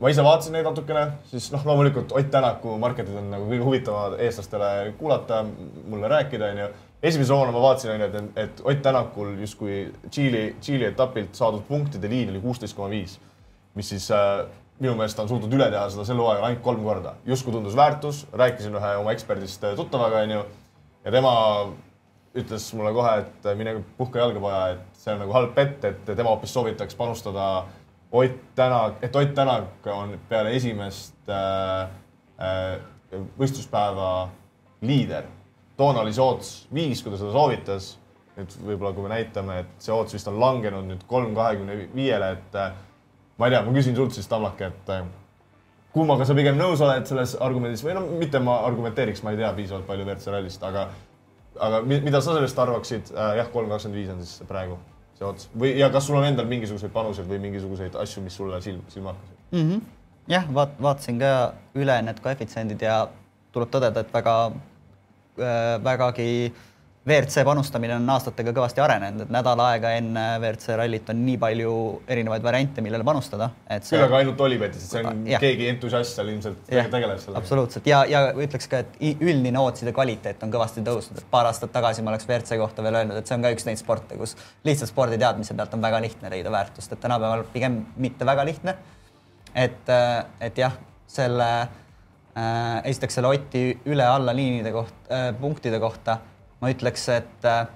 ma 0.00 0.10
ise 0.10 0.24
vaatasin 0.24 0.56
neid 0.56 0.66
natukene, 0.66 1.04
siis 1.30 1.50
noh, 1.54 1.62
loomulikult 1.66 2.12
Ott 2.16 2.30
Tänaku 2.30 2.78
marketid 2.82 3.14
on 3.18 3.30
nagu 3.32 3.46
kõige 3.50 3.66
huvitavamad 3.66 4.18
eestlastele 4.24 4.94
kuulata, 4.98 5.44
mulle 5.90 6.10
rääkida, 6.10 6.50
onju. 6.54 6.66
esimese 7.02 7.32
hoone 7.32 7.52
ma 7.54 7.62
vaatasin, 7.62 7.94
onju, 7.94 8.08
et, 8.08 8.42
et 8.44 8.64
Ott 8.64 8.82
Tänakul 8.82 9.36
justkui 9.44 9.78
Tšiili, 10.08 10.56
Tšiili 10.60 10.90
etapilt 10.90 11.38
saadud 11.38 11.62
punktide 11.68 12.10
liin 12.10 12.34
oli 12.34 12.42
kuusteist 12.42 12.76
koma 12.76 12.90
viis, 12.90 13.16
mis 13.78 13.94
siis 13.94 14.10
äh, 14.10 14.44
minu 14.80 14.96
meelest 14.98 15.18
on 15.22 15.30
suutnud 15.30 15.52
üle 15.54 15.70
teha 15.70 15.86
seda 15.92 16.06
sel 16.08 16.18
hooajal 16.18 16.48
ainult 16.48 16.62
kolm 16.64 16.82
korda. 16.82 17.14
justkui 17.26 17.54
tundus 17.54 17.76
väärtus, 17.76 18.26
rääkisin 18.32 18.74
ühe 18.74 18.96
oma 18.98 19.14
eksperdist 19.14 19.62
tuttavaga, 19.76 20.24
onju, 20.26 20.44
ja 21.04 21.14
tema 21.14 21.34
ütles 22.34 22.66
mulle 22.74 22.90
kohe, 22.92 23.14
et 23.22 23.48
mine 23.56 23.76
puhka 23.98 24.18
jalga, 24.18 24.40
poja, 24.42 24.62
et 24.74 24.98
see 24.98 25.14
on 25.14 25.20
nagu 25.22 25.34
halb 25.36 25.54
bett, 25.54 25.84
et 25.86 26.02
tema 26.10 26.32
hoopis 26.32 26.54
soovitaks 26.56 26.98
panustada 26.98 27.64
Ott 28.14 28.54
Tänak, 28.54 29.02
et 29.02 29.16
Ott 29.16 29.34
Tänak 29.34 29.86
on 29.90 30.18
peale 30.28 30.52
esimest 30.54 31.28
äh, 31.28 31.88
äh, 32.38 32.76
võistluspäeva 33.38 34.28
liider. 34.86 35.26
toona 35.76 36.04
oli 36.04 36.12
see 36.14 36.22
ootus 36.22 36.52
viis, 36.74 37.02
kui 37.02 37.10
ta 37.10 37.18
seda 37.18 37.32
soovitas. 37.34 37.98
nüüd 38.36 38.54
võib-olla, 38.66 38.92
kui 38.94 39.02
me 39.02 39.10
näitame, 39.10 39.58
et 39.62 39.82
see 39.82 39.92
ootus 39.94 40.14
vist 40.14 40.30
on 40.30 40.40
langenud 40.42 40.86
nüüd 40.88 41.02
kolm 41.10 41.34
kahekümne 41.34 41.88
viiele, 41.94 42.30
et 42.38 42.56
äh, 42.58 42.72
ma 43.38 43.46
ei 43.46 43.54
tea, 43.54 43.64
ma 43.66 43.74
küsin 43.74 43.98
sult 43.98 44.14
siis, 44.14 44.30
Tamlake, 44.30 44.70
et 44.70 44.94
äh, 44.94 45.04
kummaga 45.94 46.26
sa 46.26 46.34
pigem 46.38 46.58
nõus 46.58 46.82
oled 46.82 47.06
selles 47.10 47.36
argumendis 47.42 47.82
või 47.86 47.98
no 47.98 48.06
mitte 48.22 48.42
ma 48.42 48.60
argumenteeriks, 48.66 49.22
ma 49.22 49.34
ei 49.34 49.42
tea 49.42 49.52
piisavalt 49.58 49.86
palju 49.90 50.06
WRC 50.06 50.34
rallist, 50.34 50.66
aga 50.66 50.88
aga 51.62 51.82
mida 51.86 52.18
sa 52.20 52.34
sellest 52.34 52.58
arvaksid 52.58 53.14
äh,? 53.14 53.36
jah, 53.40 53.50
kolm 53.54 53.70
kakskümmend 53.70 54.02
viis 54.02 54.10
on 54.14 54.22
siis 54.22 54.42
praegu 54.48 54.78
see 55.18 55.26
ots 55.28 55.48
või, 55.54 55.74
ja 55.78 55.90
kas 55.94 56.08
sul 56.08 56.18
on 56.18 56.26
endal 56.28 56.48
mingisuguseid 56.50 56.92
panuseid 56.94 57.28
või 57.30 57.40
mingisuguseid 57.46 57.96
asju, 58.00 58.22
mis 58.24 58.36
sulle 58.40 58.60
silm, 58.64 58.82
silma 58.92 59.14
hakkasid 59.14 59.36
mm? 59.52 59.68
-hmm. 59.70 59.82
jah, 60.34 60.46
vaat-, 60.58 60.78
vaatasin 60.82 61.18
ka 61.22 61.32
üle 61.80 61.98
need 62.02 62.22
koefitsiendid 62.24 62.82
ja 62.82 63.00
tuleb 63.54 63.70
tõdeda, 63.74 64.04
et 64.04 64.14
väga 64.14 64.36
äh,, 64.50 65.74
vägagi 65.84 66.30
WRC 67.04 67.42
panustamine 67.44 67.92
on 67.98 68.06
aastatega 68.14 68.52
kõvasti 68.56 68.80
arenenud, 68.80 69.26
et 69.26 69.32
nädal 69.32 69.60
aega 69.60 69.90
enne 69.98 70.22
WRC 70.38 70.76
rallit 70.80 71.10
on 71.12 71.18
nii 71.26 71.36
palju 71.42 71.72
erinevaid 72.08 72.46
variante, 72.46 72.80
millele 72.84 73.04
panustada, 73.04 73.50
et 73.68 73.84
see. 73.84 73.98
küll 73.98 74.06
aga 74.06 74.22
ainult 74.22 74.40
Olivetis, 74.40 74.86
et 74.86 74.94
see 74.94 75.02
on 75.10 75.20
ja. 75.28 75.40
keegi 75.42 75.68
entusiast 75.68 76.16
seal 76.16 76.32
ilmselt 76.32 76.72
ja. 76.72 76.86
tegeleb 76.88 77.20
sellega. 77.20 77.42
absoluutselt 77.44 77.92
ja, 77.92 78.00
ja 78.08 78.24
ütleks 78.32 78.70
ka, 78.72 78.80
et 78.86 79.20
üldine 79.20 79.60
ootside 79.60 79.92
kvaliteet 79.92 80.48
on 80.48 80.56
kõvasti 80.56 80.86
tõusnud, 80.88 81.20
et 81.20 81.28
paar 81.36 81.50
aastat 81.50 81.76
tagasi 81.76 82.00
ma 82.00 82.14
oleks 82.14 82.24
WRC 82.30 82.56
kohta 82.64 82.88
veel 82.88 83.02
öelnud, 83.02 83.20
et 83.20 83.28
see 83.28 83.36
on 83.36 83.44
ka 83.44 83.52
üks 83.52 83.68
neid 83.68 83.84
sporte, 83.84 84.16
kus 84.16 84.32
lihtsalt 84.64 84.94
sporditeadmise 84.94 85.60
pealt 85.60 85.76
on 85.76 85.84
väga 85.84 86.00
lihtne 86.08 86.32
leida 86.32 86.56
väärtust, 86.56 86.96
et 86.96 87.04
tänapäeval 87.04 87.44
pigem 87.52 87.82
mitte 88.00 88.24
väga 88.24 88.48
lihtne. 88.48 88.78
et, 89.52 89.96
et 90.40 90.56
jah, 90.56 90.80
selle 91.04 91.54
äh, 91.60 92.78
esiteks 92.88 93.20
selle 93.20 93.36
Oti 93.36 93.74
üle-alla 93.92 94.32
liinide 94.32 94.72
koht 94.72 95.12
äh,, 95.12 95.34
punktide 95.36 95.84
kohta 95.84 96.22
ma 96.64 96.72
ütleks, 96.72 97.08
et 97.12 97.44
äh, 97.48 97.66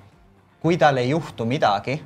kui 0.62 0.78
tal 0.80 0.96
ei 0.96 1.10
juhtu 1.10 1.44
midagi 1.48 1.98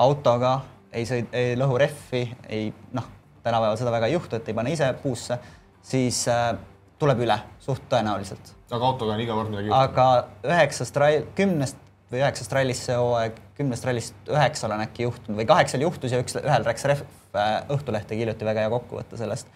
autoga, 0.00 0.56
ei 0.94 1.04
sõid, 1.06 1.28
ei 1.36 1.52
lõhu 1.58 1.76
rehvi, 1.82 2.22
ei 2.48 2.70
noh, 2.96 3.10
tänapäeval 3.44 3.76
seda 3.78 3.92
väga 3.92 4.08
ei 4.08 4.16
juhtu, 4.16 4.38
et 4.38 4.48
ei 4.48 4.56
pane 4.56 4.72
ise 4.72 4.88
puusse, 5.02 5.36
siis 5.84 6.22
äh, 6.32 6.54
tuleb 6.98 7.20
üle 7.26 7.36
suht 7.62 7.84
tõenäoliselt. 7.92 8.54
aga 8.70 8.86
autoga 8.88 9.14
on 9.14 9.20
iga 9.22 9.36
kord 9.36 9.52
midagi 9.52 9.68
juhtunud? 9.68 9.98
aga 9.98 10.54
üheksast 10.54 10.96
rall, 11.02 11.26
kümnest 11.36 11.82
või 12.10 12.22
üheksast 12.22 12.56
rallist 12.56 12.88
see 12.88 12.96
hooaeg, 12.98 13.36
kümnest 13.58 13.84
rallist 13.86 14.32
üheksal 14.32 14.74
on 14.74 14.86
äkki 14.86 15.04
juhtunud 15.04 15.42
või 15.42 15.46
kaheksal 15.50 15.84
juhtus 15.84 16.14
ja 16.14 16.22
üks, 16.22 16.38
ühel 16.40 16.66
läks 16.66 16.88
rehv. 16.88 17.04
Äh, 17.34 17.52
Õhtuleht 17.74 18.06
tegi 18.08 18.22
hiljuti 18.22 18.46
väga 18.46 18.64
hea 18.64 18.72
kokkuvõtte 18.72 19.18
sellest, 19.18 19.48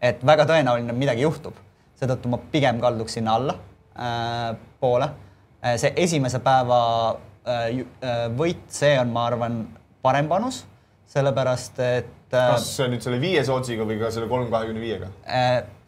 et 0.00 0.22
väga 0.26 0.48
tõenäoline 0.48 0.96
midagi 0.96 1.26
juhtub, 1.26 1.56
seetõttu 2.00 2.32
ma 2.32 2.40
pigem 2.52 2.80
kalduks 2.82 3.18
sinna 3.18 3.38
alla 3.38 3.58
äh, 3.94 4.54
poole 4.80 5.10
see 5.76 5.92
esimese 6.04 6.40
päeva 6.44 6.80
äh, 7.46 7.80
äh, 8.02 8.26
võit, 8.38 8.66
see 8.72 8.94
on, 9.00 9.10
ma 9.14 9.26
arvan, 9.30 9.62
parem 10.04 10.28
panus, 10.30 10.62
sellepärast 11.08 11.80
et 11.84 12.14
kas 12.28 12.66
see 12.74 12.84
on 12.84 12.92
nüüd 12.92 13.04
selle 13.04 13.16
viie 13.22 13.40
sootsiga 13.46 13.86
või 13.88 13.96
ka 14.02 14.10
selle 14.12 14.26
kolm 14.28 14.50
kahekümne 14.52 14.82
viiega? 14.82 15.06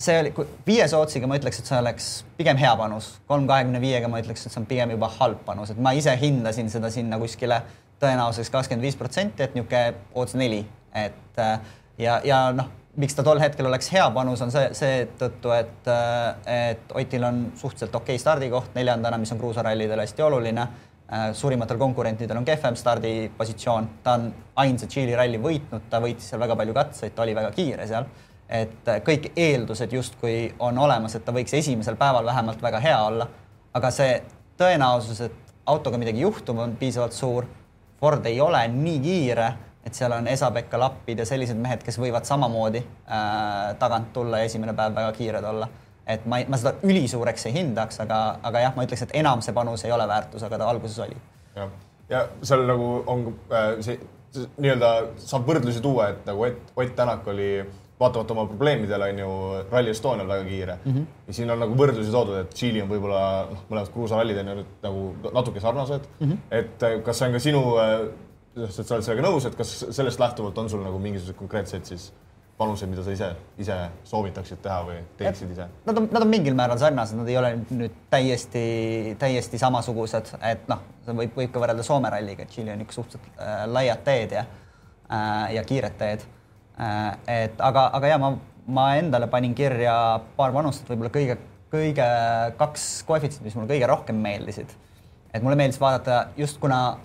see 0.01 0.17
oli, 0.23 0.33
viie 0.65 0.87
sootsiga 0.89 1.29
ma 1.29 1.37
ütleks, 1.37 1.61
et 1.61 1.69
see 1.69 1.77
oleks 1.77 2.09
pigem 2.39 2.57
hea 2.61 2.73
panus, 2.81 3.13
kolm 3.29 3.45
kahekümne 3.51 3.83
viiega 3.83 4.09
ma 4.09 4.23
ütleks, 4.23 4.47
et 4.47 4.55
see 4.55 4.63
on 4.63 4.69
pigem 4.71 4.95
juba 4.97 5.11
halb 5.19 5.45
panus, 5.45 5.75
et 5.75 5.83
ma 5.85 5.93
ise 5.97 6.17
hindasin 6.23 6.73
seda 6.73 6.89
sinna 6.93 7.21
kuskile 7.21 7.61
tõenäosuseks 8.01 8.49
kakskümmend 8.55 8.89
viis 8.89 8.97
protsenti, 8.97 9.45
et 9.45 9.53
niisugune 9.59 10.01
ootus 10.17 10.39
neli, 10.41 10.63
et 10.97 11.43
ja, 12.01 12.17
ja 12.25 12.47
noh 12.57 12.80
miks 12.97 13.15
ta 13.15 13.23
tol 13.23 13.39
hetkel 13.41 13.67
oleks 13.67 13.91
hea 13.95 14.07
panus, 14.15 14.41
on 14.43 14.53
see 14.53 14.71
seetõttu, 14.77 15.53
et, 15.55 15.91
et 16.51 16.95
Otil 16.99 17.27
on 17.27 17.43
suhteliselt 17.59 17.95
okei 17.95 18.17
okay 18.17 18.23
stardikoht 18.23 18.75
neljandana, 18.75 19.19
mis 19.21 19.31
on 19.33 19.39
kruusarallidel 19.39 20.03
hästi 20.03 20.27
oluline. 20.27 20.67
suurimatel 21.35 21.79
konkurentidel 21.79 22.37
on 22.39 22.45
kehvem 22.45 22.77
stardipositsioon, 22.77 23.89
ta 24.03 24.13
on 24.13 24.29
ainsa 24.57 24.87
Tšiili 24.87 25.17
ralli 25.19 25.39
võitnud, 25.43 25.89
ta 25.91 25.99
võitis 26.01 26.29
seal 26.31 26.41
väga 26.41 26.57
palju 26.57 26.75
katseid, 26.75 27.15
ta 27.15 27.23
oli 27.23 27.35
väga 27.35 27.51
kiire 27.51 27.87
seal. 27.87 28.05
et 28.49 28.89
kõik 29.07 29.31
eeldused 29.37 29.93
justkui 29.93 30.55
on 30.59 30.79
olemas, 30.79 31.15
et 31.15 31.25
ta 31.25 31.33
võiks 31.33 31.55
esimesel 31.55 31.97
päeval 31.97 32.25
vähemalt 32.27 32.63
väga 32.63 32.81
hea 32.81 33.03
olla. 33.03 33.29
aga 33.75 33.91
see 33.91 34.23
tõenäosus, 34.59 35.21
et 35.21 35.33
autoga 35.67 35.99
midagi 35.99 36.21
juhtub, 36.21 36.59
on 36.59 36.77
piisavalt 36.77 37.13
suur. 37.13 37.47
Ford 38.01 38.27
ei 38.27 38.41
ole 38.41 38.69
nii 38.69 39.01
kiire 39.01 39.53
et 39.87 39.97
seal 39.97 40.13
on 40.13 40.29
Esa-Pekka 40.29 40.79
Lappid 40.79 41.19
ja 41.19 41.27
sellised 41.27 41.57
mehed, 41.57 41.83
kes 41.85 41.99
võivad 41.99 42.29
samamoodi 42.29 42.83
äh, 42.85 43.77
tagant 43.81 44.13
tulla 44.13 44.43
ja 44.43 44.51
esimene 44.51 44.75
päev 44.77 44.95
väga 44.95 45.13
kiired 45.17 45.45
olla. 45.45 45.69
et 46.07 46.25
ma, 46.27 46.41
ma 46.49 46.59
seda 46.59 46.75
ülisuureks 46.83 47.47
ei 47.47 47.55
hindaks, 47.55 48.01
aga, 48.03 48.21
aga 48.43 48.65
jah, 48.65 48.73
ma 48.77 48.85
ütleks, 48.87 49.05
et 49.07 49.13
enam 49.21 49.43
see 49.45 49.55
panus 49.55 49.85
ei 49.85 49.93
ole 49.93 50.09
väärtus, 50.09 50.43
aga 50.43 50.59
ta 50.59 50.71
alguses 50.71 50.99
oli. 51.07 51.17
jah, 51.57 51.71
ja 52.11 52.25
seal 52.43 52.67
nagu 52.69 52.89
on 53.07 53.29
äh, 53.53 53.77
see, 53.85 54.01
nii-öelda 54.35 54.91
saab 55.19 55.47
võrdlusi 55.49 55.83
tuua, 55.83 56.11
et 56.15 56.27
nagu 56.29 56.45
Ott, 56.47 56.75
Ott 56.77 56.97
Tänak 56.97 57.29
oli 57.29 57.51
vaatamata 58.01 58.33
oma 58.33 58.47
probleemidele 58.47 59.11
on 59.13 59.19
ju 59.19 59.31
Rally 59.71 59.91
Estonial 59.91 60.29
väga 60.29 60.45
kiire 60.45 60.79
mm. 60.85 60.93
-hmm. 60.93 61.07
ja 61.27 61.33
siin 61.33 61.51
on 61.51 61.61
nagu 61.61 61.75
võrdlusi 61.77 62.11
toodud, 62.11 62.39
et 62.41 62.51
Tšiili 62.55 62.83
on 62.83 62.89
võib-olla 62.89 63.23
noh, 63.51 63.65
mõlemad 63.71 63.93
kruusarallid 63.93 64.39
on 64.41 64.49
ju 64.49 64.55
nüüd 64.61 64.71
nagu 64.83 65.33
natuke 65.35 65.61
sarnased 65.61 66.09
mm. 66.21 66.31
-hmm. 66.31 66.39
et 66.51 66.83
äh, 66.83 67.03
kas 67.05 67.19
see 67.19 67.29
on 67.29 67.33
ka 67.33 67.39
sinu 67.39 67.63
äh, 67.79 68.09
sest 68.57 68.83
sa 68.89 68.97
oled 68.97 69.07
sellega 69.07 69.27
nõus, 69.27 69.47
et 69.47 69.57
kas 69.59 69.73
sellest 69.95 70.21
lähtuvalt 70.21 70.59
on 70.59 70.71
sul 70.73 70.83
nagu 70.85 70.99
mingisuguseid 71.03 71.39
konkreetseid 71.39 71.87
siis 71.87 72.11
panuseid, 72.61 72.91
mida 72.93 73.05
sa 73.05 73.15
ise, 73.15 73.29
ise 73.63 73.77
soovitaksid 74.09 74.61
teha 74.65 74.81
või 74.85 74.99
teeksid 75.21 75.53
ise? 75.55 75.67
Nad 75.87 76.01
on, 76.01 76.09
nad 76.13 76.27
on 76.27 76.31
mingil 76.31 76.57
määral 76.59 76.81
sarnased, 76.81 77.17
nad 77.17 77.31
ei 77.31 77.39
ole 77.41 77.55
nüüd 77.71 77.95
täiesti, 78.13 78.65
täiesti 79.21 79.61
samasugused, 79.61 80.35
et 80.51 80.67
noh, 80.71 80.83
võib, 81.09 81.33
võib 81.39 81.55
ka 81.55 81.63
võrrelda 81.63 81.87
Soome 81.87 82.11
ralliga, 82.13 82.45
et 82.45 82.53
Tšiili 82.53 82.75
on 82.75 82.85
ikka 82.85 82.99
suhteliselt 82.99 83.41
äh, 83.41 83.65
laiad 83.71 84.05
teed 84.07 84.37
ja 84.37 84.45
äh,, 84.45 85.55
ja 85.57 85.65
kiired 85.69 85.97
teed 86.01 86.27
äh,. 86.27 87.07
et 87.41 87.65
aga, 87.65 87.87
aga 87.97 88.13
ja 88.13 88.21
ma, 88.21 88.35
ma 88.69 88.91
endale 89.01 89.31
panin 89.33 89.57
kirja 89.57 89.95
paar 90.37 90.53
panust, 90.57 90.85
et 90.85 90.93
võib-olla 90.93 91.15
kõige, 91.17 91.39
kõige 91.73 92.11
kaks 92.61 92.91
koefitsienti, 93.09 93.49
mis 93.49 93.57
mulle 93.57 93.73
kõige 93.73 93.89
rohkem 93.89 94.21
meeldisid. 94.21 94.77
et 95.33 95.43
mulle 95.43 95.57
meeldis 95.57 95.81
vaadata 95.81 96.27
just 96.37 96.61
kuna 96.61 96.99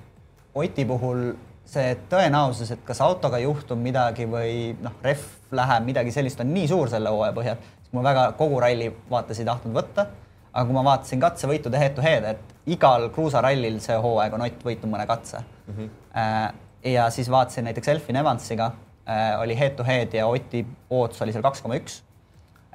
Oti 0.55 0.85
puhul 0.87 1.33
see 1.67 1.95
tõenäosus, 2.09 2.69
et 2.71 2.83
kas 2.87 3.01
autoga 3.03 3.39
juhtub 3.41 3.79
midagi 3.81 4.27
või 4.29 4.75
noh, 4.81 4.93
rehv 5.03 5.55
läheb, 5.55 5.87
midagi 5.87 6.13
sellist 6.13 6.39
on 6.43 6.53
nii 6.53 6.67
suur 6.69 6.91
selle 6.91 7.11
hooaja 7.11 7.33
põhjal, 7.35 7.57
siis 7.81 7.95
ma 7.97 8.03
väga 8.05 8.27
kogu 8.39 8.61
ralli 8.63 8.91
vaates 9.09 9.41
ei 9.41 9.47
tahtnud 9.49 9.75
võtta. 9.75 10.07
aga 10.55 10.63
kui 10.65 10.75
ma 10.77 10.83
vaatasin 10.87 11.19
katsevõitude 11.19 11.79
head 11.79 11.95
to 11.97 12.03
head, 12.05 12.23
et 12.23 12.71
igal 12.71 13.09
kruusarallil 13.11 13.81
see 13.83 13.97
hooaeg 13.99 14.37
on 14.37 14.45
Ott 14.45 14.63
võitnud 14.63 14.91
mõne 14.91 15.05
katse 15.05 15.41
mm. 15.41 15.73
-hmm. 15.73 16.53
ja 16.93 17.09
siis 17.09 17.29
vaatasin 17.31 17.67
näiteks 17.67 17.87
Elfin 17.87 18.15
Evansiga, 18.15 18.71
äh, 19.09 19.41
oli 19.41 19.59
head 19.59 19.75
to 19.75 19.83
head 19.83 20.13
ja 20.13 20.27
Oti 20.27 20.65
ootus 20.89 21.21
oli 21.21 21.31
seal 21.31 21.43
kaks 21.43 21.61
koma 21.61 21.75
üks. 21.75 22.03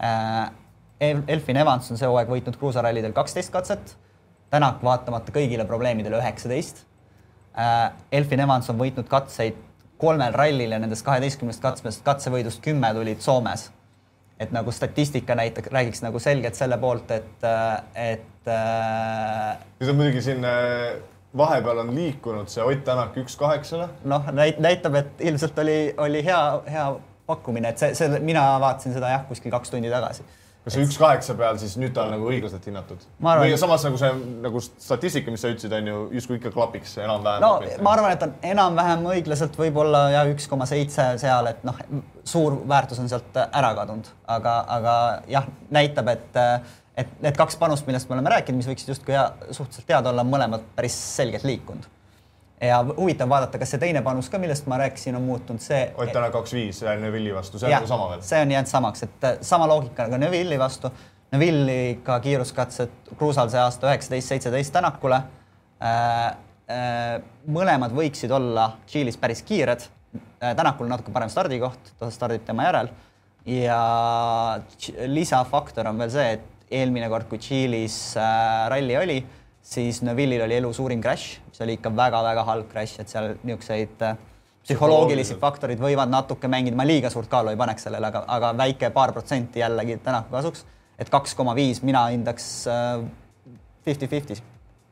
Äh, 0.05 0.51
Elfin 1.01 1.57
Evans 1.57 1.91
on 1.91 1.97
see 1.97 2.09
hooaeg 2.09 2.29
võitnud 2.29 2.57
kruusarallidel 2.59 3.13
kaksteist 3.13 3.53
katset, 3.53 3.97
Tänak 4.51 4.83
vaatamata 4.83 5.33
kõigile 5.33 5.65
probleemidele 5.65 6.19
üheksateist 6.19 6.90
Elfin 8.13 8.41
Evans 8.41 8.71
on 8.71 8.79
võitnud 8.79 9.09
katseid 9.11 9.57
kolmel 10.01 10.33
rallil 10.33 10.73
ja 10.73 10.81
nendest 10.81 11.05
kaheteistkümnest 11.07 11.63
katsmest 11.63 12.05
katsevõidust 12.07 12.63
kümme 12.65 12.93
tulid 12.97 13.21
Soomes. 13.21 13.71
et 14.41 14.53
nagu 14.57 14.73
statistika 14.73 15.35
näiteks 15.37 15.69
räägiks 15.69 16.01
nagu 16.03 16.19
selgelt 16.19 16.55
selle 16.57 16.79
poolt, 16.81 17.11
et, 17.11 17.45
äh, 17.45 17.83
et 17.95 18.49
äh.... 18.49 19.59
nüüd 19.81 19.91
on 19.93 19.99
muidugi 19.99 20.23
siin 20.25 20.45
äh, 20.49 20.95
vahepeal 21.37 21.83
on 21.83 21.95
liikunud 21.95 22.49
see 22.49 22.65
Ott 22.65 22.85
Tänak 22.85 23.19
üks 23.21 23.37
kaheksale. 23.37 23.89
noh, 24.05 24.31
näitab, 24.33 24.95
et 24.95 25.21
ilmselt 25.21 25.59
oli, 25.59 25.95
oli 25.97 26.25
hea, 26.25 26.41
hea 26.71 26.87
pakkumine, 27.27 27.75
et 27.75 27.79
see, 27.79 27.95
see, 27.95 28.23
mina 28.25 28.47
vaatasin 28.61 28.97
seda 28.97 29.13
jah, 29.13 29.27
kuskil 29.29 29.53
kaks 29.53 29.75
tundi 29.75 29.93
tagasi 29.93 30.25
kas 30.65 30.77
see 30.77 30.85
üks 30.85 30.99
kaheksa 31.01 31.35
peal 31.39 31.59
siis 31.61 31.77
nüüd 31.81 31.95
ta 31.97 32.05
on 32.05 32.15
nagu 32.15 32.27
õiglaselt 32.29 32.67
hinnatud? 32.69 33.05
Või 33.25 33.55
samas 33.61 33.85
nagu 33.87 34.01
see 34.01 34.11
nagu 34.45 34.63
statistika, 34.65 35.33
mis 35.33 35.45
sa 35.45 35.53
ütlesid, 35.53 35.73
on 35.77 35.89
ju 35.91 36.01
justkui 36.19 36.37
ikka 36.41 36.53
klapiks 36.55 36.97
enam-vähem. 37.01 37.45
no 37.45 37.85
ma 37.87 37.95
arvan, 37.97 38.17
et 38.17 38.27
on 38.27 38.35
enam-vähem 38.53 39.07
õiglaselt 39.15 39.57
võib-olla 39.61 40.03
ja 40.15 40.25
üks 40.31 40.49
koma 40.51 40.69
seitse 40.69 41.07
seal, 41.23 41.49
et 41.53 41.65
noh, 41.67 41.79
suur 42.29 42.61
väärtus 42.69 43.01
on 43.01 43.09
sealt 43.13 43.41
ära 43.47 43.73
kadunud, 43.79 44.11
aga, 44.29 44.59
aga 44.77 44.97
jah, 45.33 45.49
näitab, 45.73 46.13
et, 46.13 46.43
et 47.01 47.17
need 47.25 47.41
kaks 47.41 47.57
panust, 47.61 47.89
millest 47.89 48.11
me 48.11 48.19
oleme 48.19 48.35
rääkinud, 48.37 48.61
mis 48.61 48.69
võiksid 48.71 48.93
justkui 48.93 49.17
suhteliselt 49.17 49.97
head 49.97 50.13
olla, 50.13 50.27
mõlemad 50.27 50.69
päris 50.77 50.99
selgelt 51.17 51.49
liikunud. 51.49 51.89
Ja 52.61 52.81
huvitav 52.97 53.29
vaadata, 53.29 53.59
kas 53.59 53.73
see 53.75 53.81
teine 53.83 54.03
panus 54.05 54.29
ka, 54.33 54.39
millest 54.43 54.67
ma 54.71 54.79
rääkisin, 54.83 55.17
on 55.17 55.25
muutunud, 55.25 55.63
see. 55.65 55.87
Ott 55.97 56.13
täna 56.13 56.29
kaks-viis 56.35 56.83
Neville'i 57.01 57.35
vastu, 57.35 57.59
see 57.59 57.69
on 57.69 57.75
Jah, 57.75 57.81
nagu 57.81 57.89
sama 57.91 58.11
veel. 58.13 58.23
see 58.27 58.43
on 58.45 58.53
jäänud 58.57 58.71
samaks, 58.71 59.07
et 59.07 59.25
äh, 59.25 59.39
sama 59.47 59.69
loogika 59.71 60.07
nagu 60.09 60.21
Neville'i 60.21 60.59
vastu. 60.61 60.93
Neville'i 61.33 62.01
ka 62.05 62.19
kiiruskatsed 62.21 63.15
Kruusal 63.17 63.51
see 63.53 63.61
aasta 63.63 63.87
üheksateist, 63.91 64.35
seitseteist 64.35 64.75
Tänakule 64.77 65.23
äh,. 65.83 66.31
Äh, 66.71 67.17
mõlemad 67.51 67.91
võiksid 67.91 68.31
olla 68.31 68.69
Tšiilis 68.87 69.17
päris 69.19 69.41
kiired 69.43 69.83
äh,. 69.83 70.53
Tänakul 70.55 70.87
natuke 70.91 71.11
parem 71.11 71.31
stardikoht, 71.33 71.95
ta 71.99 72.11
stardib 72.15 72.45
tema 72.47 72.69
järel 72.69 72.93
ja 73.49 74.61
lisafaktor 75.11 75.89
on 75.91 75.99
veel 75.99 76.13
see, 76.13 76.37
et 76.37 76.75
eelmine 76.81 77.09
kord, 77.11 77.27
kui 77.31 77.41
Tšiilis 77.43 77.97
äh, 78.21 78.69
ralli 78.71 78.97
oli, 79.01 79.19
siis 79.71 80.03
Neville'il 80.07 80.43
oli 80.47 80.59
elu 80.59 80.73
suurim 80.75 81.03
crash, 81.03 81.39
mis 81.47 81.63
oli 81.65 81.79
ikka 81.79 81.93
väga-väga 81.97 82.45
halb 82.49 82.69
crash, 82.73 83.01
et 83.03 83.13
seal 83.13 83.33
niisuguseid 83.43 84.05
äh, 84.07 84.19
psühholoogilisi 84.67 85.39
faktorid 85.41 85.81
võivad 85.81 86.11
natuke 86.11 86.51
mängida, 86.51 86.79
ma 86.79 86.87
liiga 86.89 87.11
suurt 87.13 87.31
kaalu 87.31 87.55
ei 87.55 87.61
paneks 87.61 87.87
sellele, 87.87 88.11
aga, 88.13 88.25
aga 88.29 88.53
väike 88.59 88.93
paar 88.95 89.15
protsenti 89.17 89.63
jällegi 89.63 90.01
Tänaku 90.05 90.35
kasuks. 90.37 90.67
et 90.99 91.09
kaks 91.09 91.35
koma 91.35 91.55
viis 91.57 91.83
mina 91.83 92.07
hindaks 92.13 92.51
fifty-fifty 93.87 94.37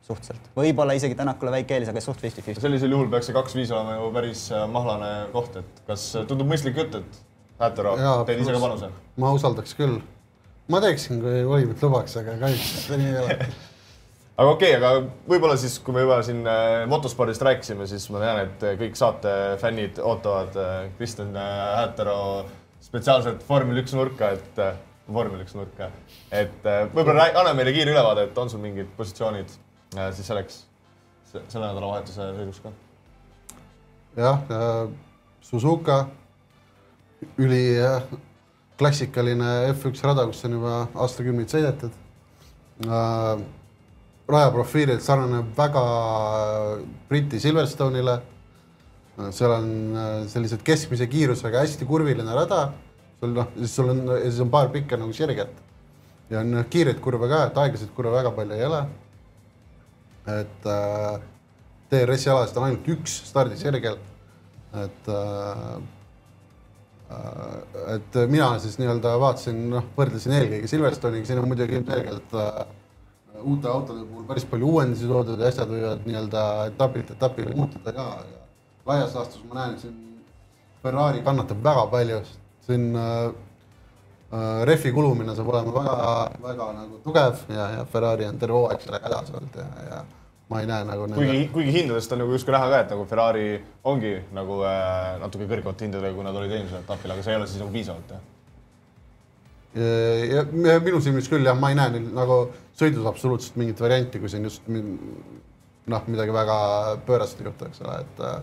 suhteliselt, 0.09 0.51
võib-olla 0.57 0.97
isegi 0.97 1.17
Tänakule 1.19 1.53
väike 1.59 1.77
eelis, 1.77 1.91
aga 1.93 2.01
suht 2.01 2.21
fifty-fifty. 2.25 2.61
sellisel 2.65 2.93
juhul 2.95 3.11
peaks 3.13 3.29
see 3.29 3.37
kaks-viis 3.37 3.73
olema 3.75 3.99
ju 3.99 4.11
päris 4.15 4.45
äh, 4.53 4.65
mahlane 4.71 5.11
koht, 5.35 5.59
et 5.61 5.83
kas 5.89 6.11
äh, 6.17 6.29
tundub 6.29 6.49
mõistlik 6.49 6.79
jutt, 6.81 7.01
et 7.03 7.25
Hätero, 7.59 7.97
teed 8.27 8.45
ise 8.45 8.55
ka 8.55 8.63
panuse? 8.63 8.93
ma 9.19 9.33
usaldaks 9.37 9.75
küll. 9.79 9.99
ma 10.73 10.81
teeksin, 10.85 11.21
kui 11.25 11.43
volivõtt 11.49 11.85
lubaks, 11.85 12.17
aga 12.23 12.39
kahjuks 12.41 12.71
see 12.87 13.01
nii 13.03 13.11
ei 13.13 13.19
ole. 13.25 13.39
aga 14.39 14.51
okei 14.55 14.77
okay,, 14.77 14.79
aga 14.79 15.05
võib-olla 15.29 15.59
siis, 15.61 15.79
kui 15.83 15.97
me 15.97 16.05
juba 16.07 16.21
siin 16.27 16.45
äh, 16.47 16.87
motospordist 16.91 17.43
rääkisime, 17.47 17.89
siis 17.91 18.09
ma 18.15 18.23
tean, 18.23 18.43
et 18.47 18.67
kõik 18.81 18.99
saate 18.99 19.35
fännid 19.63 19.99
ootavad 19.99 20.59
äh, 20.59 20.77
Kristjan 20.99 21.35
äh, 21.37 21.65
Hätero 21.83 22.19
spetsiaalselt 22.83 23.43
vormel 23.49 23.83
üks 23.83 23.95
nurka, 23.97 24.33
et 24.39 24.63
äh, 24.63 24.77
vormel 25.13 25.43
üks 25.45 25.57
nurka, 25.57 25.91
et 26.31 26.69
äh, 26.69 26.85
võib-olla 26.93 27.31
anna 27.41 27.55
meile 27.57 27.73
kiire 27.77 27.93
ülevaade, 27.95 28.29
et 28.29 28.39
on 28.39 28.51
sul 28.53 28.63
mingid 28.63 28.91
positsioonid 28.97 29.53
äh, 29.97 30.11
siis 30.17 30.29
selleks, 30.29 30.63
selle 31.33 31.65
nädalavahetuse 31.65 32.31
sõiduks 32.39 32.63
ka? 32.65 32.73
jah, 34.19 34.43
Suzuka, 35.49 36.03
üli 37.41 37.63
äh, 37.81 38.03
klassikaline 38.79 39.73
F1 39.73 40.03
rada, 40.05 40.27
kus 40.29 40.45
on 40.47 40.59
juba 40.59 40.75
aastakümneid 41.07 41.55
sõidetud 41.55 41.95
äh,. 42.87 43.47
Rajaprofiililt 44.29 45.03
sarnaneb 45.05 45.55
väga 45.57 45.85
Briti 47.09 47.41
Silverstone'ile. 47.41 48.19
seal 49.35 49.51
on 49.51 49.71
äh, 49.97 50.27
sellised 50.31 50.61
keskmise 50.63 51.09
kiirusega 51.11 51.65
hästi 51.65 51.87
kurviline 51.89 52.35
rada, 52.35 52.69
sul 53.19 53.33
noh, 53.35 53.49
siis 53.57 53.75
sul 53.75 53.89
on, 53.91 54.05
siis 54.23 54.39
on 54.45 54.51
paar 54.53 54.69
pikka 54.71 54.97
nagu 55.01 55.13
sirget 55.13 55.57
ja 56.31 56.41
on 56.41 56.65
kiireid 56.71 57.01
kurve 57.03 57.29
ka, 57.31 57.47
et 57.49 57.59
aeglaseid 57.59 57.91
kurve 57.97 58.13
väga 58.15 58.33
palju 58.37 58.55
ei 58.55 58.65
ole. 58.69 58.83
et 60.29 60.67
äh, 60.69 61.21
DRS-i 61.91 62.29
alasid 62.29 62.59
on 62.61 62.67
ainult 62.67 62.89
üks 62.93 63.15
stardisirgel, 63.31 63.97
et 64.77 65.07
äh, 65.09 65.79
äh, 67.17 67.95
et 67.95 68.19
mina 68.29 68.51
siis 68.61 68.77
nii-öelda 68.79 69.15
vaatasin, 69.23 69.63
noh, 69.73 69.87
võrdlesin 69.97 70.37
eelkõige 70.37 70.69
Silverstone'iga, 70.69 71.27
siin 71.31 71.41
on 71.41 71.49
muidugi 71.49 71.79
ilmselgelt 71.81 72.37
äh, 72.37 72.61
uute 73.43 73.69
autode 73.69 74.05
puhul 74.09 74.27
päris 74.29 74.47
palju 74.49 74.75
uuendusi 74.75 75.09
toodud 75.11 75.41
ja 75.41 75.51
asjad 75.53 75.71
võivad 75.73 76.05
nii-öelda 76.09 76.45
etapilt 76.73 77.11
etapile 77.15 77.55
muutuda 77.57 77.95
ka 77.97 78.07
ja 78.33 78.39
laias 78.89 79.15
laastus 79.15 79.43
ma 79.49 79.61
näen, 79.61 79.75
et 79.75 79.85
siin 79.85 79.97
Ferrari 80.83 81.23
kannatab 81.27 81.61
väga 81.65 81.87
palju, 81.93 82.21
siin 82.67 82.87
äh, 82.97 83.17
äh, 84.33 84.63
rehvi 84.69 84.93
kulumine 84.95 85.35
saab 85.37 85.51
olema 85.53 85.75
väga, 85.75 85.97
väga 86.45 86.71
nagu 86.77 87.03
tugev 87.05 87.43
ja, 87.53 87.67
ja 87.79 87.85
Ferrari 87.93 88.29
on 88.29 88.39
terve 88.39 88.57
hooaeg 88.57 88.87
sellega 88.87 89.11
hädas 89.11 89.35
olnud 89.35 89.61
ja, 89.61 89.69
ja 89.89 90.01
ma 90.49 90.63
ei 90.63 90.71
näe 90.71 90.87
nagu 90.89 91.11
kuigi, 91.13 91.45
kuigi 91.53 91.75
hindadest 91.81 92.13
on 92.15 92.23
nagu 92.25 92.37
justkui 92.37 92.55
näha 92.57 92.71
ka, 92.73 92.81
et 92.85 92.95
nagu 92.95 93.05
Ferrari 93.11 93.47
ongi 93.93 94.15
nagu 94.37 94.63
äh, 94.65 95.19
natuke 95.25 95.51
kõrgemate 95.51 95.89
hindadega, 95.89 96.17
kui 96.17 96.27
nad 96.27 96.41
olid 96.41 96.57
eelmisel 96.57 96.83
etapil, 96.85 97.15
aga 97.15 97.27
see 97.27 97.35
ei 97.35 97.41
ole 97.43 97.51
siis 97.51 97.63
nagu 97.65 97.75
piisavalt, 97.75 98.17
jah? 98.17 98.27
Ja, 99.75 100.45
ja 100.45 100.79
minu 100.85 101.01
silmis 101.05 101.29
küll 101.31 101.47
jah, 101.47 101.59
ma 101.59 101.73
ei 101.73 101.79
näe 101.79 101.95
neil 101.97 102.07
nagu 102.17 102.39
sõidus 102.79 103.09
absoluutselt 103.11 103.59
mingit 103.61 103.81
varianti, 103.83 104.21
kui 104.23 104.31
siin 104.33 104.47
just 104.47 104.65
noh, 104.69 106.07
midagi 106.09 106.35
väga 106.35 106.57
pöörast 107.09 107.41
ei 107.41 107.49
juhtu, 107.49 107.69
eks 107.69 107.83
ole, 107.85 107.99
et 108.05 108.23
äh, 108.25 108.39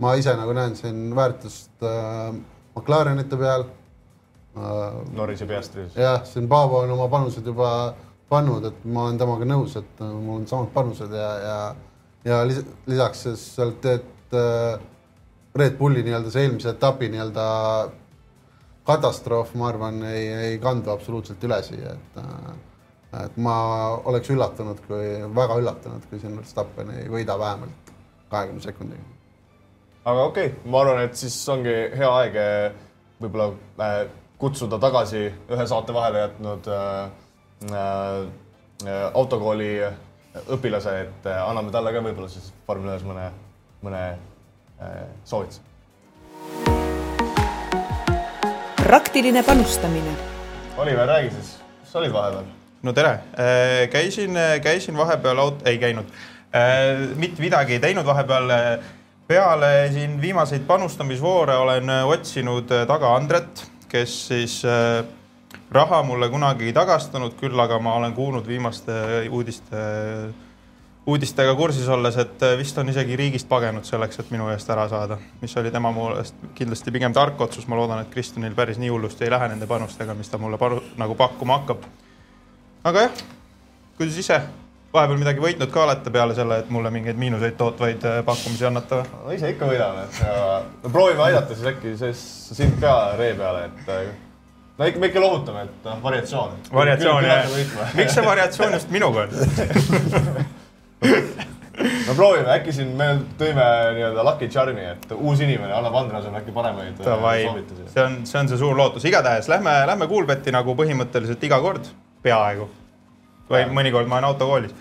ma 0.00 0.14
ise 0.20 0.34
nagu 0.38 0.54
näen 0.56 0.76
siin 0.78 1.10
väärtust 1.16 1.84
äh, 1.86 2.32
McLarenite 2.76 3.40
peal 3.40 3.66
äh,. 3.66 5.02
Norrise 5.16 5.48
Piastris. 5.48 5.96
jah, 5.98 6.24
siin 6.28 6.48
Paavo 6.48 6.84
on 6.84 6.96
oma 6.96 7.08
panused 7.12 7.46
juba 7.46 7.94
pannud, 8.30 8.64
et 8.68 8.82
ma 8.86 9.08
olen 9.08 9.18
temaga 9.18 9.48
nõus, 9.48 9.76
et 9.80 10.04
äh, 10.04 10.16
mul 10.16 10.42
on 10.42 10.50
samad 10.50 10.72
panused 10.74 11.12
ja, 11.16 11.30
ja 11.44 11.60
ja 12.24 12.42
lis 12.44 12.60
lisaks 12.88 13.24
siis 13.26 13.44
sealt, 13.56 13.86
et 13.88 14.36
äh, 14.36 14.80
Red 15.56 15.78
Bulli 15.78 16.04
nii-öelda 16.06 16.30
see 16.30 16.44
eelmise 16.46 16.74
etapi 16.74 17.08
nii-öelda 17.10 17.46
katastroof, 18.90 19.54
ma 19.58 19.70
arvan, 19.70 20.02
ei, 20.10 20.26
ei 20.50 20.58
kandu 20.62 20.92
absoluutselt 20.92 21.46
üle 21.46 21.62
siia, 21.66 21.94
et 21.94 22.20
äh, 22.22 22.50
et 23.24 23.38
ma 23.42 23.54
oleks 24.06 24.30
üllatunud, 24.30 24.82
kui 24.86 25.06
väga 25.34 25.56
üllatunud, 25.58 26.04
kui 26.10 26.20
siin 26.22 26.36
Verstappen 26.38 26.92
ei 26.94 27.08
võida 27.10 27.34
vähemalt 27.38 27.90
kahekümne 28.30 28.62
sekundiga. 28.62 29.02
aga 30.04 30.26
okei 30.28 30.52
okay., 30.52 30.70
ma 30.70 30.84
arvan, 30.84 31.02
et 31.08 31.18
siis 31.18 31.36
ongi 31.50 31.74
hea 31.98 32.10
aeg 32.20 32.38
eh, 32.38 32.76
võib-olla 33.20 33.48
äh, 33.86 34.04
kutsuda 34.40 34.78
tagasi 34.80 35.24
ühe 35.28 35.66
saate 35.68 35.94
vahele 35.94 36.22
jätnud 36.24 36.70
äh, 36.72 37.10
äh, 37.74 39.10
autokooli 39.14 39.72
õpilase, 40.54 40.94
et 41.04 41.26
äh, 41.28 41.42
anname 41.48 41.74
talle 41.74 41.92
ka 41.92 42.04
võib-olla 42.04 42.30
siis 42.30 42.52
vormel 42.68 42.94
ühes 42.94 43.04
mõne, 43.06 43.26
mõne 43.84 44.04
äh, 44.06 45.02
soovituse. 45.24 45.66
Praktiline 48.90 49.42
panustamine 49.46 50.16
Oliver, 50.76 51.06
räägi 51.06 51.28
siis, 51.30 51.50
kus 51.80 51.92
sa 51.92 51.98
olid 52.00 52.10
vahepeal? 52.10 52.46
no 52.82 52.92
tere, 52.96 53.12
käisin, 53.92 54.34
käisin 54.62 54.96
vahepeal 54.98 55.38
aut-, 55.38 55.62
ei 55.68 55.78
käinud, 55.78 56.08
mitte 57.20 57.42
midagi 57.44 57.76
ei 57.76 57.82
teinud 57.84 58.06
vahepeal. 58.06 58.50
peale 59.30 59.92
siin 59.94 60.16
viimaseid 60.20 60.64
panustamisvoore 60.66 61.54
olen 61.56 61.90
otsinud 62.02 62.72
taga 62.90 63.14
Andret, 63.14 63.62
kes 63.88 64.16
siis 64.28 64.64
äh, 64.66 65.04
raha 65.70 66.02
mulle 66.02 66.28
kunagi 66.28 66.66
ei 66.66 66.74
tagastanud, 66.74 67.36
küll 67.38 67.62
aga 67.62 67.78
ma 67.78 67.94
olen 68.00 68.14
kuulnud 68.14 68.46
viimaste 68.46 69.28
uudiste, 69.30 69.84
uudistega 71.10 71.54
kursis 71.58 71.88
olles, 71.90 72.16
et 72.22 72.44
vist 72.58 72.78
on 72.78 72.88
isegi 72.92 73.18
riigist 73.18 73.48
pagenud 73.50 73.86
selleks, 73.88 74.22
et 74.22 74.30
minu 74.34 74.48
eest 74.54 74.70
ära 74.70 74.88
saada, 74.90 75.18
mis 75.42 75.56
oli 75.60 75.72
tema 75.74 75.92
meelest 75.94 76.38
kindlasti 76.58 76.94
pigem 76.94 77.16
tark 77.16 77.40
otsus, 77.46 77.66
ma 77.68 77.78
loodan, 77.78 78.04
et 78.04 78.12
Kristjanil 78.14 78.54
päris 78.54 78.78
nii 78.78 78.92
hullusti 78.92 79.26
ei 79.26 79.34
lähe 79.34 79.50
nende 79.52 79.68
panustega, 79.70 80.14
mis 80.14 80.30
ta 80.30 80.38
mulle 80.38 80.58
paru, 80.60 80.80
nagu 81.00 81.18
pakkuma 81.18 81.60
hakkab 81.60 81.84
aga 82.84 83.00
jah, 83.00 83.22
kuidas 83.98 84.16
ise 84.20 84.38
vahepeal 84.94 85.18
midagi 85.20 85.42
võitnud 85.42 85.70
ka 85.72 85.82
olete 85.84 86.12
peale 86.12 86.34
selle, 86.36 86.62
et 86.62 86.70
mulle 86.72 86.90
mingeid 86.94 87.18
miinuseid 87.20 87.58
tootvaid 87.60 88.06
äh, 88.08 88.20
pakkumisi 88.26 88.66
annate 88.66 89.02
või? 89.02 89.10
no 89.26 89.36
ise 89.36 89.50
ikka 89.52 89.68
võidame, 89.68 90.06
et 90.06 90.22
ja, 90.24 90.60
no 90.84 90.92
proovime 90.94 91.26
aidata 91.28 91.56
siis 91.56 91.68
äkki 91.74 91.92
siis 92.00 92.22
sind 92.56 92.80
ka 92.80 92.94
ree 93.20 93.34
peale, 93.38 93.66
et 93.68 93.92
äh, 93.92 94.14
no 94.78 94.88
ikka, 94.88 95.02
me 95.02 95.10
ikka 95.12 95.24
lohutame, 95.26 95.66
et 95.68 95.90
noh, 95.90 96.00
variatsioon. 96.06 96.56
variatsioon 96.72 97.28
jah, 97.28 97.52
miks 97.98 98.16
see 98.16 98.24
variatsioon 98.26 98.78
just 98.78 98.96
minuga 98.96 99.26
on? 99.26 100.48
no 101.00 102.14
proovime, 102.16 102.50
äkki 102.54 102.74
siin 102.74 102.92
me 102.98 103.08
tõime 103.40 103.64
nii-öelda 103.96 104.24
lucky 104.26 104.48
charm'i, 104.52 104.84
et 104.94 105.14
uus 105.16 105.40
inimene 105.40 105.72
annab 105.76 105.96
Andreasele 106.02 106.42
äkki 106.42 106.52
paremaid 106.56 107.00
äh, 107.00 107.24
soovitusi. 107.46 107.88
see 107.94 108.04
on, 108.04 108.18
see 108.28 108.40
on 108.42 108.50
see 108.52 108.60
suur 108.60 108.76
lootus, 108.76 109.06
igatahes 109.08 109.48
lähme, 109.52 109.72
lähme 109.88 110.08
Kuulbetti 110.10 110.52
nagu 110.54 110.74
põhimõtteliselt 110.78 111.48
iga 111.48 111.60
kord, 111.64 111.88
peaaegu. 112.24 112.68
või 113.50 113.64
Jaa. 113.64 113.72
mõnikord 113.80 114.10
ma 114.10 114.20
olen 114.20 114.28
autokoolis, 114.30 114.74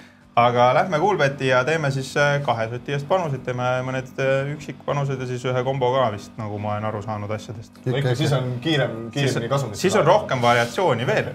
aga 0.46 0.74
lähme 0.74 1.00
Kuulbeti 1.00 1.48
ja 1.48 1.64
teeme 1.66 1.92
siis 1.92 2.12
äh, 2.18 2.42
kahe 2.46 2.68
soti 2.70 2.94
eest 2.96 3.08
panuseid, 3.08 3.42
teeme 3.46 3.66
mõned 3.86 4.22
äh, 4.22 4.50
üksikpanused 4.54 5.22
ja 5.22 5.28
siis 5.30 5.46
ühe 5.50 5.64
kombo 5.66 5.92
ka 5.94 6.08
vist, 6.14 6.32
nagu 6.40 6.60
ma 6.62 6.76
olen 6.76 6.88
aru 6.90 7.02
saanud 7.06 7.32
asjadest. 7.36 7.80
ikka 7.86 8.16
siis 8.20 8.34
on 8.38 8.52
kiirem, 8.64 8.98
kiiremini 9.14 9.52
kasumisse. 9.52 9.82
siis 9.82 9.96
on. 10.00 10.06
rohkem 10.08 10.42
variatsiooni 10.42 11.08
veel. 11.08 11.32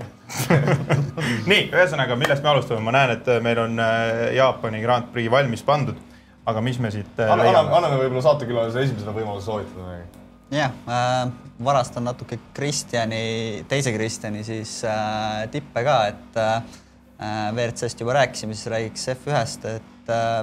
nii, 1.51 1.63
ühesõnaga, 1.71 2.19
millest 2.21 2.45
me 2.45 2.53
alustame, 2.55 2.85
ma 2.85 2.95
näen, 2.99 3.17
et 3.19 3.33
meil 3.45 3.63
on 3.67 3.81
äh, 3.83 4.11
Jaapani 4.39 4.83
Grand 4.85 5.11
Prix 5.13 5.31
valmis 5.31 5.65
pandud. 5.67 5.99
aga 6.47 6.61
mis 6.61 6.79
me 6.79 6.91
siit 6.93 7.19
äh, 7.19 7.33
anname, 7.33 7.51
leiame? 7.51 7.75
anname 7.79 7.99
võib-olla 8.03 8.23
saatekülalisele 8.29 8.85
esimesena 8.85 9.17
võimaluse 9.17 9.49
soovitada 9.49 9.89
midagi. 9.89 10.23
jah 10.61 10.73
äh,, 10.87 11.33
varastan 11.65 12.05
natuke 12.05 12.39
Kristjani, 12.55 13.65
teise 13.69 13.93
Kristjani 13.95 14.45
siis 14.45 14.83
äh, 14.85 15.45
tippe 15.51 15.85
ka, 15.87 15.99
et 16.13 16.41
äh, 16.41 16.81
WRC-st 17.21 18.01
juba 18.01 18.17
rääkisime, 18.19 18.57
siis 18.57 18.71
räägiks 18.73 19.09
F1-st, 19.15 19.77
et 19.79 20.11
äh, 20.11 20.43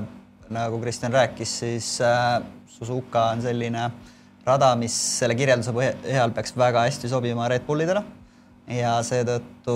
nagu 0.49 0.80
Kristjan 0.80 1.13
rääkis, 1.13 1.59
siis 1.59 1.91
äh, 2.01 2.41
Suzuka 2.72 3.30
on 3.34 3.41
selline 3.43 3.89
rada, 4.45 4.72
mis 4.80 4.95
selle 5.19 5.36
kirjelduse 5.38 5.74
põhjal 5.76 6.34
peaks 6.36 6.55
väga 6.57 6.88
hästi 6.88 7.11
sobima 7.11 7.49
Red 7.51 7.67
Bullidele 7.67 8.03
ja 8.72 8.97
seetõttu 9.05 9.76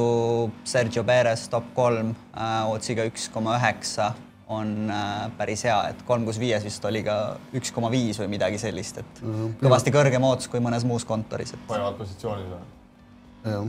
Sergio 0.68 1.04
Perez 1.08 1.48
top 1.52 1.74
kolm 1.78 2.14
äh, 2.34 2.62
otsiga 2.72 3.06
üks 3.10 3.28
koma 3.34 3.58
üheksa 3.60 4.14
on 4.48 4.92
äh, 4.94 5.26
päris 5.38 5.66
hea, 5.66 5.78
et 5.92 6.04
kolm 6.06 6.26
kuus 6.28 6.40
viies 6.42 6.66
vist 6.66 6.84
oli 6.86 7.02
ka 7.06 7.38
üks 7.58 7.74
koma 7.74 7.90
viis 7.94 8.20
või 8.22 8.30
midagi 8.36 8.60
sellist, 8.62 9.02
et 9.02 9.24
kõvasti 9.62 9.94
kõrgem 9.94 10.26
ootus 10.28 10.50
kui 10.52 10.62
mõnes 10.64 10.86
muus 10.88 11.06
kontoris, 11.08 11.56
et 11.56 11.68
panevad 11.70 11.98
positsioonis 12.00 12.54
või? 12.54 13.66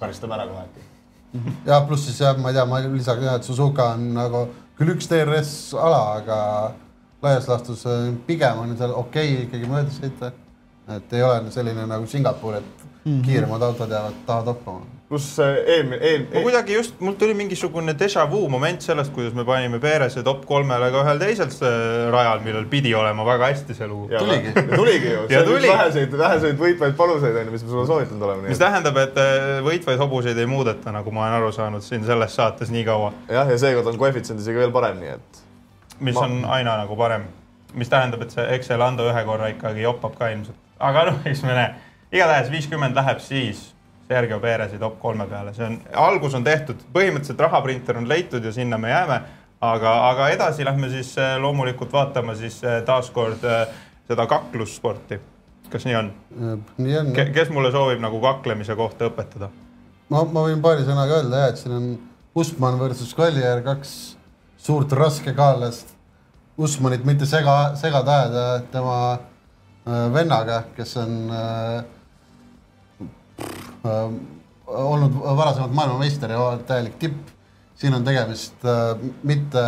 karistame 0.00 0.38
ära 0.38 0.46
kohe 0.48 0.64
äkki. 0.64 0.86
Ja 1.66 1.80
pluss 1.86 2.06
siis 2.08 2.20
jah, 2.20 2.36
ma 2.38 2.50
ei 2.50 2.58
tea, 2.58 2.66
ma 2.66 2.80
lisaks 2.84 3.22
jah, 3.24 3.38
et 3.38 3.46
Suzuka 3.46 3.92
on 3.94 4.12
nagu 4.16 4.44
küll 4.78 4.94
üks 4.94 5.10
DRS 5.10 5.74
ala, 5.78 6.00
aga 6.20 6.38
laias 7.22 7.48
laastus 7.50 7.84
äh, 7.86 8.12
pigem 8.26 8.62
on 8.62 8.76
seal 8.78 8.94
okei 8.96 9.34
okay, 9.34 9.44
ikkagi 9.46 9.68
mööda 9.70 9.92
sõita. 9.94 10.32
et 10.90 11.12
ei 11.14 11.22
ole 11.22 11.52
selline 11.54 11.84
nagu 11.86 12.06
Singapur, 12.06 12.56
et 12.58 12.64
mm 13.04 13.12
-hmm. 13.12 13.24
kiiremad 13.26 13.62
autod 13.62 13.90
jäävad 13.90 14.24
taha 14.26 14.42
toppama. 14.42 14.99
Pluss 15.10 15.38
eelmine, 15.42 15.96
ma 15.98 16.06
eelmine, 16.06 16.42
kuidagi 16.44 16.76
just, 16.76 17.00
mul 17.02 17.16
tuli 17.18 17.34
mingisugune 17.34 17.96
déjà 17.98 18.22
vu 18.30 18.44
moment 18.48 18.82
sellest, 18.84 19.10
kuidas 19.10 19.34
me 19.34 19.42
panime 19.44 19.80
Perese 19.82 20.22
top 20.22 20.44
kolmele 20.46 20.90
ka 20.94 21.00
ühel 21.02 21.18
teisel 21.18 21.50
rajal, 22.14 22.44
millel 22.44 22.68
pidi 22.70 22.92
olema 22.94 23.24
väga 23.26 23.48
hästi 23.50 23.74
see 23.74 23.88
lugu. 23.90 24.06
Tuligi. 24.12 24.52
tuligi 24.78 25.10
ju. 25.10 25.24
see 25.26 25.34
Ja 25.34 25.42
on 25.42 25.50
üks 25.56 25.66
väheseid, 25.66 26.14
väheseid 26.20 26.62
võitvaid 26.62 26.94
panuseid 27.00 27.40
on 27.40 27.50
ju, 27.50 27.54
mis 27.56 27.66
me 27.66 27.72
sulle 27.72 27.86
soovitanud 27.90 28.28
oleme. 28.28 28.52
mis 28.52 28.62
tähendab, 28.62 29.00
et 29.02 29.18
äh, 29.18 29.58
võitvaid 29.66 29.98
hobuseid 30.04 30.38
ei 30.38 30.46
muudeta, 30.50 30.94
nagu 30.94 31.16
ma 31.16 31.26
olen 31.26 31.38
aru 31.40 31.50
saanud 31.58 31.82
siin 31.86 32.06
selles 32.06 32.38
saates 32.38 32.70
nii 32.70 32.86
kaua, 32.86 33.10
jah, 33.26 33.50
ja 33.50 33.58
seekord 33.58 33.90
on 33.90 33.98
koefitsient 33.98 34.38
isegi 34.44 34.62
veel 34.62 34.70
parem, 34.74 35.02
nii 35.02 35.16
et 35.16 35.42
mis 35.98 36.14
Ma- 36.14 36.28
on 36.28 36.38
aina 36.60 36.76
nagu 36.84 36.94
parem. 36.96 37.26
mis 37.74 37.90
tähendab, 37.90 38.22
et 38.22 38.30
see, 38.34 38.46
eks 38.54 38.70
see 38.70 38.78
Lando 38.78 39.04
ühe 39.10 39.26
korra 39.26 39.50
ikkagi 39.50 39.82
joppab 39.82 40.14
ka 40.18 40.30
ilmselt, 40.30 40.56
aga 40.78 41.04
noh, 41.10 41.20
eks 41.26 41.42
me 41.46 41.58
näe. 41.58 41.74
igatahes 42.14 42.50
viiskümmend 42.54 42.94
läheb 42.94 43.18
siis 43.22 43.72
Sergio 44.10 44.40
Perezi 44.42 44.78
top 44.78 44.96
kolme 44.98 45.26
peale, 45.30 45.52
see 45.54 45.62
on, 45.62 45.76
algus 46.02 46.34
on 46.34 46.42
tehtud, 46.42 46.80
põhimõtteliselt 46.94 47.44
rahaprinter 47.44 48.00
on 48.00 48.08
leitud 48.10 48.42
ja 48.42 48.50
sinna 48.52 48.78
me 48.78 48.90
jääme. 48.90 49.20
aga, 49.60 49.90
aga 50.08 50.28
edasi 50.34 50.64
lähme 50.64 50.88
siis 50.90 51.12
äh, 51.18 51.36
loomulikult 51.38 51.92
vaatama 51.92 52.34
siis 52.34 52.56
äh, 52.64 52.80
taaskord 52.82 53.44
äh, 53.44 53.68
seda 54.08 54.26
kaklussporti. 54.26 55.20
kas 55.70 55.86
nii 55.86 55.96
on? 55.96 56.10
nii 56.78 56.96
on. 56.98 57.12
kes 57.14 57.52
mulle 57.54 57.70
soovib 57.70 58.02
nagu 58.02 58.20
kaklemise 58.20 58.74
kohta 58.74 59.06
õpetada? 59.12 59.50
ma, 60.08 60.24
ma 60.24 60.44
võin 60.48 60.62
paari 60.64 60.82
sõnaga 60.88 61.20
öelda 61.20 61.44
jah, 61.44 61.54
et 61.54 61.62
siin 61.62 61.76
on 61.76 61.88
Usman 62.34 62.80
versus 62.80 63.14
Collier, 63.14 63.62
kaks 63.62 63.94
suurt 64.58 64.92
raskekaalast. 64.92 65.94
Usmanit 66.58 67.06
mitte 67.06 67.26
sega, 67.26 67.76
segada 67.78 68.18
ajada 68.18 68.42
tema 68.72 68.96
vennaga, 69.86 70.64
kes 70.76 70.96
on 71.00 71.14
äh, 71.30 71.99
olnud 74.70 75.18
varasemalt 75.36 75.74
maailmameister 75.74 76.30
ja 76.30 76.58
täielik 76.66 76.98
tipp. 76.98 77.28
siin 77.80 77.94
on 77.94 78.04
tegemist 78.04 78.64
äh, 78.64 78.98
mitte 79.22 79.62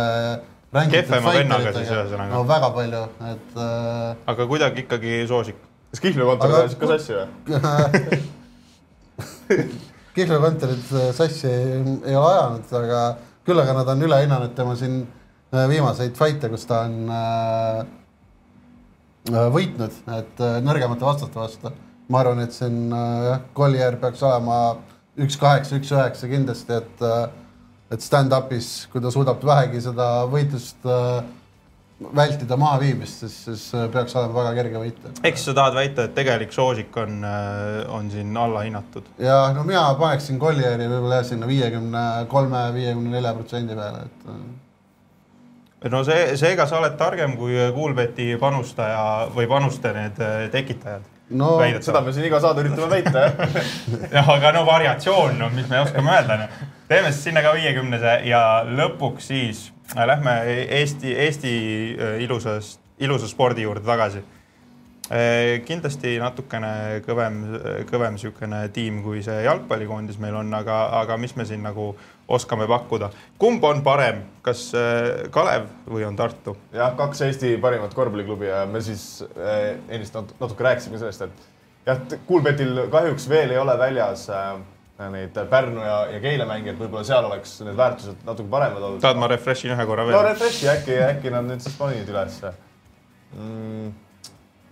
rängitud 0.73 0.99
Kehvema 0.99 1.33
vennaga 1.33 1.71
siis 1.73 1.89
ühesõnaga. 1.89 2.29
no 2.33 2.43
väga 2.47 2.69
palju, 2.75 3.01
et 3.31 3.57
äh, 3.57 4.15
aga 4.33 4.47
kuidagi 4.47 4.85
ikkagi 4.85 5.23
soosik. 5.27 5.57
kas 5.91 6.03
Kihlve 6.03 6.27
kontor 6.29 6.55
ajas 6.59 6.77
ikka 6.77 6.91
sassi 6.93 7.17
või? 7.17 7.27
Kihlve 10.15 10.39
kontorit 10.45 10.93
äh, 10.93 11.09
sassi 11.17 11.49
ei, 11.49 11.81
ei 12.05 12.15
ole 12.15 12.29
ajanud, 12.35 12.71
aga 12.83 13.01
küll 13.45 13.59
aga 13.59 13.75
nad 13.79 13.91
on 13.95 14.07
üle 14.07 14.21
hinnanud 14.23 14.53
tema 14.57 14.75
siin 14.79 15.01
äh, 15.03 15.65
viimaseid 15.69 16.17
fight'e, 16.17 16.49
kus 16.53 16.67
ta 16.69 16.83
on 16.87 17.09
äh, 17.09 17.79
äh, 19.33 19.47
võitnud, 19.53 19.97
et 20.19 20.43
äh, 20.43 20.59
nõrgemate 20.65 21.05
vastaste 21.05 21.39
vastu. 21.39 21.73
Ma 22.09 22.23
arvan, 22.23 22.43
et 22.43 22.55
siin 22.55 22.91
äh, 22.91 23.21
jah, 23.29 23.45
Collier 23.55 23.99
peaks 24.01 24.23
olema 24.25 24.57
üks 25.19 25.37
kaheksa, 25.39 25.77
üks 25.79 25.93
üheksa 25.93 26.29
kindlasti, 26.31 26.81
et 26.81 27.07
äh, 27.07 27.23
et 27.93 28.01
stand-up'is, 28.01 28.87
kui 28.89 29.01
ta 29.03 29.11
suudab 29.13 29.43
vähegi 29.45 29.83
seda 29.85 30.23
võitlust 30.31 30.87
äh, 30.89 31.19
vältida 32.17 32.57
mahaviimist, 32.57 33.21
siis, 33.21 33.35
siis 33.45 33.67
äh, 33.77 33.85
peaks 33.93 34.15
olema 34.17 34.39
väga 34.39 34.55
kerge 34.57 34.81
võita. 34.81 35.13
eks 35.29 35.45
sa 35.45 35.53
tahad 35.59 35.77
väita, 35.77 36.07
et 36.07 36.15
tegelik 36.17 36.55
soosik 36.55 36.97
on, 36.97 37.21
on 37.93 38.09
siin 38.11 38.33
allahinnatud? 38.45 39.13
ja 39.21 39.37
no 39.55 39.67
mina 39.67 39.85
paneksin 39.99 40.41
Collieri 40.41 40.89
võib-olla 40.89 41.21
jah 41.21 41.29
sinna 41.29 41.49
viiekümne 41.49 42.03
kolme, 42.33 42.65
viiekümne 42.75 43.15
nelja 43.17 43.37
protsendi 43.37 43.77
peale, 43.77 44.07
et 44.09 44.27
äh, 44.33 44.43
no 45.91 46.03
see, 46.07 46.35
seega 46.39 46.67
sa 46.69 46.79
oled 46.79 46.95
targem 46.99 47.35
kui 47.39 47.57
Kuulbeti 47.75 48.33
panustaja 48.39 49.29
või 49.35 49.49
panuste 49.51 49.91
need 49.95 50.21
äh, 50.23 50.45
tekitajad. 50.53 51.09
No 51.33 51.57
Väidad- 51.59 51.85
seda 51.85 52.01
me 52.01 52.13
siin 52.13 52.27
iga 52.27 52.39
saade 52.43 52.63
üritame 52.63 52.89
väita, 52.91 53.25
jah. 53.27 53.57
jah, 54.17 54.29
aga 54.35 54.51
no 54.55 54.65
variatsioon, 54.67 55.37
no 55.39 55.49
mis 55.53 55.67
me 55.71 55.81
oskame 55.83 56.13
öelda, 56.13 56.37
noh. 56.43 56.61
teeme 56.89 57.11
siis 57.11 57.29
sinna 57.29 57.43
ka 57.45 57.55
viiekümnese 57.57 58.19
ja 58.29 58.43
lõpuks 58.67 59.31
siis 59.33 59.65
äh, 59.95 60.05
lähme 60.09 60.37
Eesti, 60.79 61.15
Eesti 61.25 61.53
äh, 61.97 62.15
ilusast, 62.25 62.79
ilusa 62.99 63.27
spordi 63.27 63.65
juurde 63.67 63.85
tagasi. 63.85 64.23
kindlasti 65.67 66.13
natukene 66.17 67.01
kõvem, 67.03 67.41
kõvem 67.89 68.15
niisugune 68.15 68.61
tiim, 68.73 69.01
kui 69.03 69.19
see 69.21 69.41
jalgpallikoondis 69.43 70.15
meil 70.17 70.37
on, 70.39 70.53
aga, 70.55 70.77
aga 71.01 71.17
mis 71.19 71.35
me 71.35 71.45
siin 71.45 71.61
nagu 71.61 71.89
oskame 72.33 72.67
pakkuda. 72.67 73.09
kumb 73.39 73.63
on 73.63 73.81
parem, 73.83 74.23
kas 74.41 74.67
äh, 74.77 75.29
Kalev 75.31 75.69
või 75.89 76.05
on 76.07 76.17
Tartu? 76.19 76.55
jah, 76.73 76.93
kaks 76.97 77.21
Eesti 77.27 77.55
parimat 77.61 77.93
korvpalliklubi 77.93 78.49
ja 78.49 78.65
me 78.69 78.81
siis 78.81 79.23
eh, 79.23 79.77
ennist 79.89 80.15
nat- 80.15 80.35
natuke 80.39 80.63
rääkisime 80.67 80.99
sellest, 81.01 81.27
et 81.27 81.49
jah, 81.87 82.03
Kuulbetil 82.27 82.85
kahjuks 82.91 83.27
veel 83.29 83.53
ei 83.55 83.61
ole 83.61 83.77
väljas 83.79 84.27
äh, 84.33 84.53
neid 85.13 85.37
Pärnu 85.49 85.81
ja, 85.81 85.97
ja 86.13 86.21
Keila 86.23 86.45
mängijaid, 86.49 86.77
võib-olla 86.79 87.03
seal 87.07 87.25
oleks 87.27 87.57
need 87.65 87.77
väärtused 87.77 88.27
natuke 88.27 88.49
paremad 88.51 88.83
olnud. 88.83 89.01
tahad, 89.03 89.19
ma 89.19 89.27
refresh 89.31 89.67
in 89.67 89.75
ühe 89.75 89.87
korra 89.89 90.05
no 90.05 90.11
veel? 90.11 90.29
refresh'i 90.29 90.69
äkki, 90.71 90.99
äkki 91.09 91.33
nad 91.33 91.49
nüüd 91.49 91.63
siis 91.63 91.75
panid 91.79 92.09
ülesse 92.09 92.53
mm,. 93.33 93.89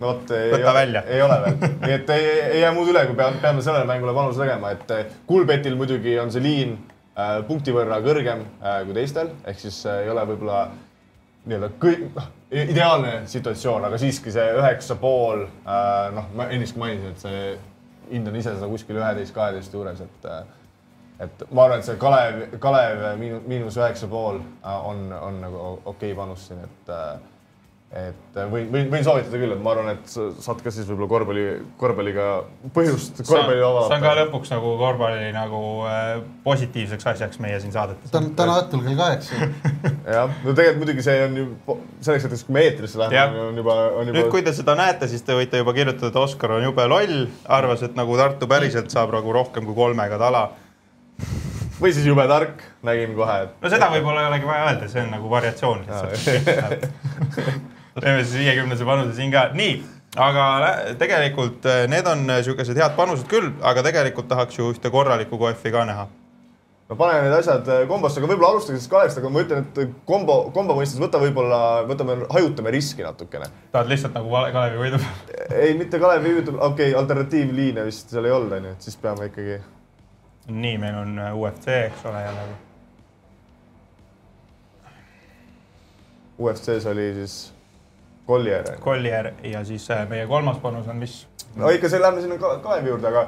no 0.00 0.12
vot, 0.12 0.32
ei, 0.38 0.62
välja. 0.62 1.04
ei 1.10 1.24
ole 1.24 1.40
veel, 1.46 1.58
nii 1.82 1.98
et 1.98 2.14
ei, 2.14 2.30
ei 2.54 2.62
jää 2.62 2.72
muud 2.76 2.92
üle, 2.94 3.04
kui 3.10 3.18
peame, 3.18 3.42
peame 3.42 3.66
sellele 3.66 3.88
mängule 3.90 4.14
panuse 4.16 4.40
tegema, 4.44 4.72
et 4.76 5.20
Kuulbetil 5.26 5.76
muidugi 5.78 6.16
on 6.22 6.32
see 6.34 6.44
liin 6.44 6.78
äh, 6.78 6.91
punkti 7.48 7.74
võrra 7.74 8.00
kõrgem 8.04 8.46
äh, 8.62 8.80
kui 8.86 8.96
teistel, 8.96 9.32
ehk 9.44 9.60
siis 9.60 9.82
äh, 9.86 10.04
ei 10.06 10.10
ole 10.12 10.24
võib-olla 10.32 10.62
nii-öelda 11.42 11.68
kõik, 11.82 12.06
noh, 12.14 12.30
ideaalne 12.54 13.12
situatsioon, 13.30 13.84
aga 13.88 13.98
siiski 13.98 14.32
see 14.32 14.48
üheksa 14.56 14.96
pool 15.00 15.44
äh,, 15.44 16.08
noh, 16.14 16.30
ma 16.38 16.48
ennist 16.54 16.78
mainisin, 16.78 17.12
et 17.12 17.24
see 17.24 17.44
hindan 18.12 18.36
ise 18.38 18.54
seda 18.54 18.68
kuskil 18.70 19.00
üheteist, 19.00 19.34
kaheteist 19.34 19.74
juures, 19.74 20.00
et 20.04 20.28
äh, 20.30 20.42
et 21.22 21.44
ma 21.54 21.66
arvan, 21.66 21.82
et 21.82 21.86
see 21.86 21.98
Kalev, 22.00 22.40
Kalev 22.62 23.02
miinus, 23.20 23.76
üheksa 23.78 24.08
pool 24.10 24.40
äh, 24.40 24.88
on, 24.88 25.04
on 25.12 25.40
nagu 25.42 25.60
okei 25.66 25.84
okay 25.94 26.16
panus 26.18 26.48
siin, 26.48 26.62
et 26.64 26.92
äh, 26.92 27.20
et 27.92 28.36
võin, 28.48 28.70
võin, 28.72 28.86
võin 28.88 29.02
soovitada 29.04 29.36
küll, 29.36 29.52
et 29.52 29.60
ma 29.60 29.74
arvan, 29.74 29.90
et 29.92 30.06
sa 30.08 30.30
saad 30.40 30.62
ka 30.64 30.70
siis 30.72 30.86
võib-olla 30.88 31.08
korvpalli, 31.10 31.42
korvpalliga 31.80 32.28
põhjust 32.72 33.18
korvpalli 33.20 33.58
see 33.58 33.66
on 33.66 33.90
ka 33.90 33.96
avada. 33.98 34.22
lõpuks 34.22 34.52
nagu 34.54 34.70
korvpalli 34.80 35.26
nagu 35.34 35.58
äh, 35.90 36.12
positiivseks 36.46 37.10
asjaks 37.12 37.42
meie 37.44 37.58
siin 37.60 37.74
saadetes. 37.74 38.08
täna, 38.14 38.30
täna 38.38 38.54
õhtul 38.62 38.80
kell 38.86 38.96
kaheksa. 38.96 39.50
jah, 40.16 40.32
no 40.32 40.54
tegelikult 40.56 40.80
muidugi 40.80 41.04
see 41.04 41.18
on 41.26 41.36
ju 41.36 41.44
selleks 42.00 42.24
hetkeks, 42.28 42.46
kui 42.48 42.56
me 42.56 42.62
eetrisse 42.70 43.02
läheme, 43.02 43.42
on 43.50 43.60
juba, 43.60 43.76
on 43.90 44.08
nüüd, 44.08 44.22
juba 44.22 44.32
kui 44.32 44.46
te 44.46 44.54
seda 44.56 44.76
näete, 44.80 45.10
siis 45.12 45.26
te 45.26 45.36
võite 45.36 45.60
juba 45.60 45.76
kirjutada, 45.76 46.08
et 46.08 46.20
Oskar 46.22 46.56
on 46.56 46.64
jube 46.64 46.88
loll, 46.88 47.26
arvas, 47.58 47.84
et 47.84 47.98
nagu 47.98 48.16
Tartu 48.22 48.48
päriselt 48.48 48.88
saab 48.94 49.12
nagu 49.12 49.36
rohkem 49.36 49.68
kui 49.68 49.76
kolmega 49.76 50.16
tala. 50.22 50.46
või 51.76 51.92
siis 51.92 52.08
jube 52.08 52.24
tark, 52.30 52.64
nägin 52.88 53.12
kohe, 53.20 53.36
et 53.44 53.60
no 53.60 53.74
seda 53.76 53.92
võib-olla 53.92 54.24
ei 54.24 54.32
olegi 54.32 54.48
vaja 54.48 54.64
öelda, 54.70 54.88
see 54.88 55.04
on 55.04 55.12
nagu 55.18 55.36
variatsioon 55.36 55.84
lihtsalt. 55.84 57.68
teeme 58.00 58.24
siis 58.24 58.40
viiekümnese 58.40 58.86
panuse 58.88 59.14
siin 59.16 59.32
ka, 59.32 59.48
nii, 59.56 59.76
aga 60.20 60.46
tegelikult 61.00 61.66
eh, 61.68 61.84
need 61.90 62.08
on 62.08 62.26
niisugused 62.28 62.78
head 62.78 62.96
panused 62.96 63.28
küll, 63.30 63.52
aga 63.64 63.84
tegelikult 63.84 64.28
tahaks 64.30 64.58
ju 64.58 64.72
ühte 64.72 64.92
korralikku 64.92 65.38
koefi 65.40 65.72
ka 65.74 65.84
näha. 65.88 66.08
no 66.88 66.96
paneme 66.96 67.26
need 67.26 67.36
asjad 67.38 67.68
äh, 67.72 67.84
kombosse, 67.88 68.20
aga 68.20 68.30
võib-olla 68.30 68.54
alustage 68.54 68.80
siis 68.80 68.90
Kalevist, 68.92 69.20
aga 69.20 69.30
ma 69.32 69.44
ütlen, 69.44 69.68
et 69.68 69.94
kombo, 70.08 70.38
kombo 70.56 70.76
mõistes 70.76 71.00
võta 71.00 71.20
võib-olla, 71.20 71.60
võtame, 71.88 72.18
hajutame 72.32 72.74
riski 72.74 73.04
natukene. 73.04 73.48
tahad 73.72 73.92
lihtsalt 73.92 74.16
nagu 74.16 74.32
Kalevi 74.32 74.82
võidu? 74.82 75.00
ei, 75.62 75.76
mitte 75.78 76.00
Kalevi 76.02 76.36
hüüdub, 76.36 76.58
okei 76.58 76.90
okay,, 76.90 76.98
alternatiivliine 77.00 77.86
vist 77.88 78.12
seal 78.12 78.28
ei 78.28 78.36
olnud, 78.36 78.52
onju, 78.58 78.74
et 78.76 78.88
siis 78.88 79.00
peame 79.00 79.30
ikkagi. 79.30 79.62
nii, 80.48 80.76
meil 80.80 81.00
on 81.06 81.16
äh, 81.24 81.32
UFC, 81.36 81.80
eks 81.88 82.04
ole, 82.12 82.26
jälle. 82.26 82.52
UFC-s 86.42 86.86
oli 86.90 87.10
siis 87.14 87.40
Collier. 88.26 88.76
Collier 88.80 89.32
ja 89.42 89.64
siis 89.64 89.90
äh, 89.90 90.04
meie 90.08 90.26
kolmas 90.26 90.58
panus 90.62 90.88
on 90.88 90.96
mis? 90.96 91.22
no 91.56 91.70
ikka 91.74 91.90
see, 91.90 92.00
lähme 92.00 92.22
sinna 92.22 92.38
Ka- 92.38 92.58
Kalevi 92.62 92.92
juurde, 92.92 93.08
aga, 93.10 93.24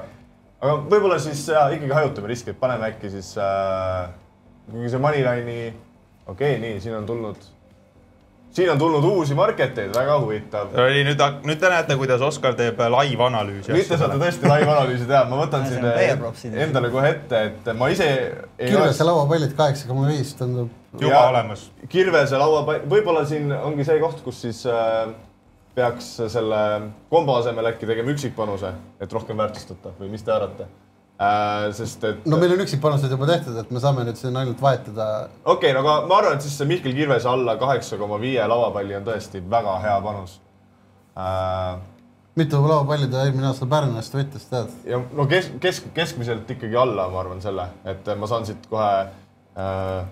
aga 0.61 0.77
võib-olla 0.91 1.19
siis 1.23 1.43
ja, 1.51 1.67
ikkagi 1.75 1.97
hajutame 1.97 2.31
riski, 2.31 2.55
et 2.55 2.61
paneme 2.61 2.93
äkki 2.93 3.11
siis 3.13 3.35
äh,, 3.41 4.07
kuigi 4.71 4.93
see 4.95 5.03
Moneyline'i, 5.03 5.75
okei 6.27 6.55
okay,, 6.55 6.63
nii, 6.63 6.79
siin 6.81 6.95
on 7.01 7.09
tulnud, 7.09 7.49
siin 8.55 8.71
on 8.71 8.79
tulnud 8.79 9.05
uusi 9.11 9.35
market 9.35 9.83
eid, 9.83 9.91
väga 9.97 10.21
huvitav. 10.23 10.79
oli 10.85 11.03
nüüd, 11.11 11.27
nüüd 11.51 11.61
te 11.61 11.73
näete, 11.75 11.99
kuidas 12.01 12.23
Oskar 12.25 12.55
teeb 12.59 12.79
äh, 12.81 12.95
live-analüüsi. 12.95 13.75
nüüd 13.75 13.91
te 13.91 13.99
saate 13.99 14.21
tõesti 14.23 14.47
live-analüüsi 14.47 15.11
teha, 15.11 15.25
ma 15.33 15.43
võtan 15.43 15.67
siin 15.69 15.91
propsid. 16.23 16.55
endale 16.69 16.95
kohe 16.95 17.13
ette, 17.17 17.45
et 17.51 17.75
ma 17.77 17.91
ise 17.93 18.09
ei 18.15 18.71
Kirvese 18.71 19.11
lauapallid 19.11 19.59
kaheksa 19.59 19.91
koma 19.91 20.07
viis 20.13 20.33
tundub. 20.39 20.73
Juba 21.01 21.15
Ja- 21.15 21.29
olemas. 21.29 21.71
Kirvese 21.89 22.39
laua, 22.39 22.65
võib-olla 22.89 23.25
siin 23.27 23.53
ongi 23.53 23.85
see 23.85 24.01
koht, 24.01 24.21
kus 24.25 24.41
siis 24.47 24.65
äh, 24.71 25.15
peaks 25.75 26.09
selle 26.31 26.61
kombo 27.11 27.37
asemel 27.41 27.73
äkki 27.73 27.87
tegema 27.89 28.15
üksikpanuse, 28.15 28.73
et 29.03 29.13
rohkem 29.13 29.39
väärtustada 29.41 29.95
või 29.99 30.13
mis 30.13 30.23
te 30.23 30.33
arvate 30.35 30.67
äh,? 31.19 31.73
sest 31.75 32.05
et 32.07 32.29
no 32.31 32.39
meil 32.39 32.55
on 32.55 32.63
üksikpanused 32.65 33.11
juba 33.11 33.27
tehtud, 33.31 33.57
et 33.59 33.73
me 33.75 33.83
saame 33.83 34.05
nüüd 34.07 34.19
siin 34.21 34.37
ainult 34.39 34.63
vahetada. 34.63 35.09
okei 35.45 35.73
okay,, 35.73 35.75
no 35.75 35.83
aga 35.83 35.97
ma 36.11 36.21
arvan, 36.21 36.39
et 36.39 36.47
siis 36.47 36.55
see 36.59 36.69
Mihkel 36.71 36.95
Kirvese 36.95 37.31
alla 37.31 37.57
kaheksa 37.59 37.99
koma 37.99 38.21
viie 38.23 38.47
lauapalli 38.51 38.97
on 38.99 39.09
tõesti 39.09 39.43
väga 39.51 39.77
hea 39.83 39.99
panus 40.07 40.39
äh,. 41.19 41.77
mitu 42.39 42.63
lauapalli 42.63 43.11
ta 43.11 43.27
eelmine 43.27 43.51
aasta 43.51 43.67
Pärnu 43.71 43.99
eest 43.99 44.15
võttis, 44.15 44.47
tead? 44.51 44.75
ja 44.91 45.03
no 45.11 45.27
kesk, 45.31 45.59
kesk, 45.63 45.91
keskmiselt 45.97 46.51
ikkagi 46.55 46.79
alla, 46.79 47.09
ma 47.11 47.25
arvan 47.25 47.43
selle, 47.43 47.67
et 47.85 48.15
ma 48.19 48.31
saan 48.31 48.47
siit 48.47 48.71
kohe 48.71 48.93
äh, 49.59 50.05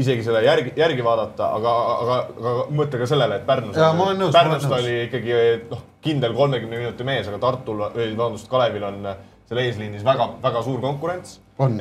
isegi 0.00 0.24
selle 0.26 0.42
järgi, 0.44 0.74
järgi 0.78 1.04
vaadata, 1.04 1.48
aga, 1.58 1.72
aga, 1.94 2.18
aga 2.40 2.66
mõtle 2.76 3.00
ka 3.02 3.08
sellele, 3.10 3.40
et 3.40 3.46
Pärnus 3.48 3.78
nõus, 4.18 4.34
Pärnust 4.34 4.76
oli 4.76 4.96
ikkagi 5.06 5.40
noh, 5.70 5.86
kindel 6.04 6.36
kolmekümne 6.36 6.82
minuti 6.82 7.06
mees, 7.06 7.28
aga 7.30 7.40
Tartul, 7.42 7.82
vabandust, 7.94 8.48
Kalevil 8.50 8.86
on 8.88 9.00
seal 9.50 9.64
eesliinis 9.64 10.06
väga-väga 10.06 10.62
suur 10.66 10.80
konkurents. 10.82 11.40
On. 11.60 11.74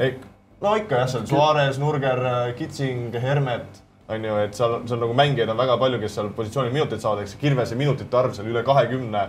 no 0.64 0.74
ikka 0.80 1.04
jah, 1.04 1.12
seal 1.12 1.28
Suarez, 1.30 1.80
Nurger, 1.82 2.26
Kitsing, 2.58 3.14
Hermet 3.24 3.86
on 4.10 4.26
ju, 4.26 4.38
et 4.42 4.58
seal, 4.58 4.80
seal 4.90 5.02
nagu 5.04 5.14
mängijaid 5.18 5.52
on 5.54 5.60
väga 5.60 5.78
palju, 5.82 6.00
kes 6.02 6.16
seal 6.18 6.32
positsioonil 6.36 6.74
minuteid 6.74 7.04
saavad, 7.04 7.22
eks 7.24 7.38
Kirvese 7.42 7.78
minutite 7.78 8.18
arv 8.18 8.34
seal 8.38 8.50
üle 8.50 8.64
kahekümne 8.66 9.28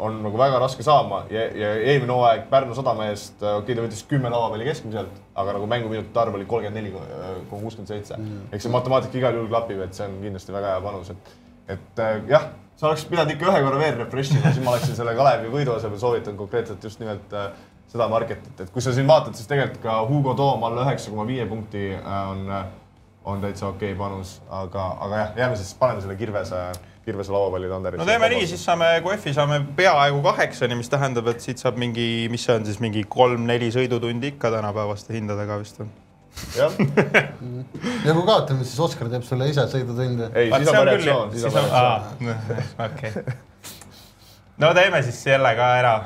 on 0.00 0.20
nagu 0.24 0.38
väga 0.40 0.58
raske 0.62 0.84
saama 0.84 1.24
ja, 1.30 1.42
ja 1.56 1.72
eelmine 1.78 2.14
hooaeg 2.14 2.46
Pärnu 2.50 2.74
sadama 2.76 3.10
eest, 3.10 3.36
okei 3.40 3.58
okay,, 3.60 3.76
ta 3.76 3.84
võttis 3.84 4.02
kümme 4.08 4.32
lauapalli 4.32 4.66
keskmiselt, 4.68 5.20
aga 5.38 5.54
nagu 5.56 5.68
mänguminutite 5.70 6.22
arv 6.22 6.38
oli 6.38 6.48
kolmkümmend 6.48 6.80
neli 6.80 6.92
koma 7.50 7.60
kuuskümmend 7.62 7.92
seitse. 7.92 8.18
eks 8.52 8.66
see 8.66 8.72
matemaatika 8.72 9.20
igal 9.20 9.38
juhul 9.38 9.50
klapib, 9.52 9.82
et 9.84 9.96
see 9.96 10.08
on 10.08 10.18
kindlasti 10.24 10.56
väga 10.56 10.74
hea 10.74 10.82
panus, 10.86 11.12
et, 11.14 11.32
et 11.76 12.04
äh, 12.04 12.18
jah, 12.30 12.50
sa 12.80 12.88
oleks 12.88 13.06
pidanud 13.10 13.34
ikka 13.34 13.50
ühe 13.52 13.62
korra 13.66 13.82
veel 13.82 13.98
refresh 14.00 14.36
ima, 14.36 14.52
siis 14.54 14.64
ma 14.64 14.74
oleksin 14.74 14.98
selle 14.98 15.14
Kalevi 15.18 15.52
võidu 15.52 15.76
asemel 15.76 16.00
soovitanud 16.02 16.40
konkreetselt 16.40 16.84
just 16.88 17.02
nimelt 17.02 17.36
äh, 17.36 17.50
seda 17.90 18.06
marketit, 18.10 18.54
et 18.60 18.70
kui 18.72 18.84
sa 18.84 18.94
siin 18.96 19.08
vaatad, 19.10 19.36
siis 19.36 19.50
tegelikult 19.50 19.82
ka 19.84 19.98
Hugo 20.08 20.36
Toom 20.38 20.64
alla 20.68 20.86
üheksa 20.86 21.12
koma 21.12 21.26
viie 21.28 21.46
punkti 21.50 21.90
äh, 21.96 22.20
on, 22.30 22.46
on 23.24 23.42
täitsa 23.44 23.68
okei 23.68 23.92
okay 23.92 23.98
panus, 23.98 24.38
aga, 24.48 24.92
aga 25.06 25.24
jah, 25.24 25.34
jääme 25.44 25.60
siis, 25.60 25.74
paneme 25.80 26.04
selle 26.04 26.16
Kirvese, 26.20 26.70
Kirvese 27.04 27.32
lauapalli 27.32 27.68
tanderi. 27.68 27.96
no 27.98 28.04
teeme 28.04 28.28
nii, 28.28 28.46
siis 28.46 28.60
saame 28.64 28.90
Koefi 29.04 29.32
saame 29.34 29.60
peaaegu 29.76 30.20
kaheksani, 30.26 30.76
mis 30.76 30.90
tähendab, 30.92 31.30
et 31.32 31.40
siit 31.40 31.58
saab 31.62 31.78
mingi, 31.80 32.28
mis 32.30 32.44
see 32.44 32.54
on 32.58 32.66
siis 32.68 32.80
mingi 32.84 33.06
kolm-neli 33.08 33.70
sõidutundi 33.72 34.34
ikka 34.34 34.50
tänapäevaste 34.52 35.16
hindadega 35.16 35.56
vist 35.62 35.80
on. 35.80 35.88
jah, 36.56 36.76
ja 38.06 38.12
kui 38.14 38.26
kaotame, 38.26 38.64
siis 38.68 38.76
Oskar 38.84 39.08
teeb 39.12 39.24
sulle 39.26 39.48
ise 39.50 39.64
sõidutunde. 39.72 40.28
ei, 40.34 40.52
siis 40.52 40.68
on 40.74 40.78
variatsioon, 40.82 41.32
siis 41.32 41.48
on 41.48 41.56
variatsioon. 41.56 42.36
okei. 42.86 43.24
no 44.60 44.74
teeme 44.76 45.02
siis 45.08 45.24
selle 45.24 45.54
ka 45.56 45.72
ära. 45.80 45.96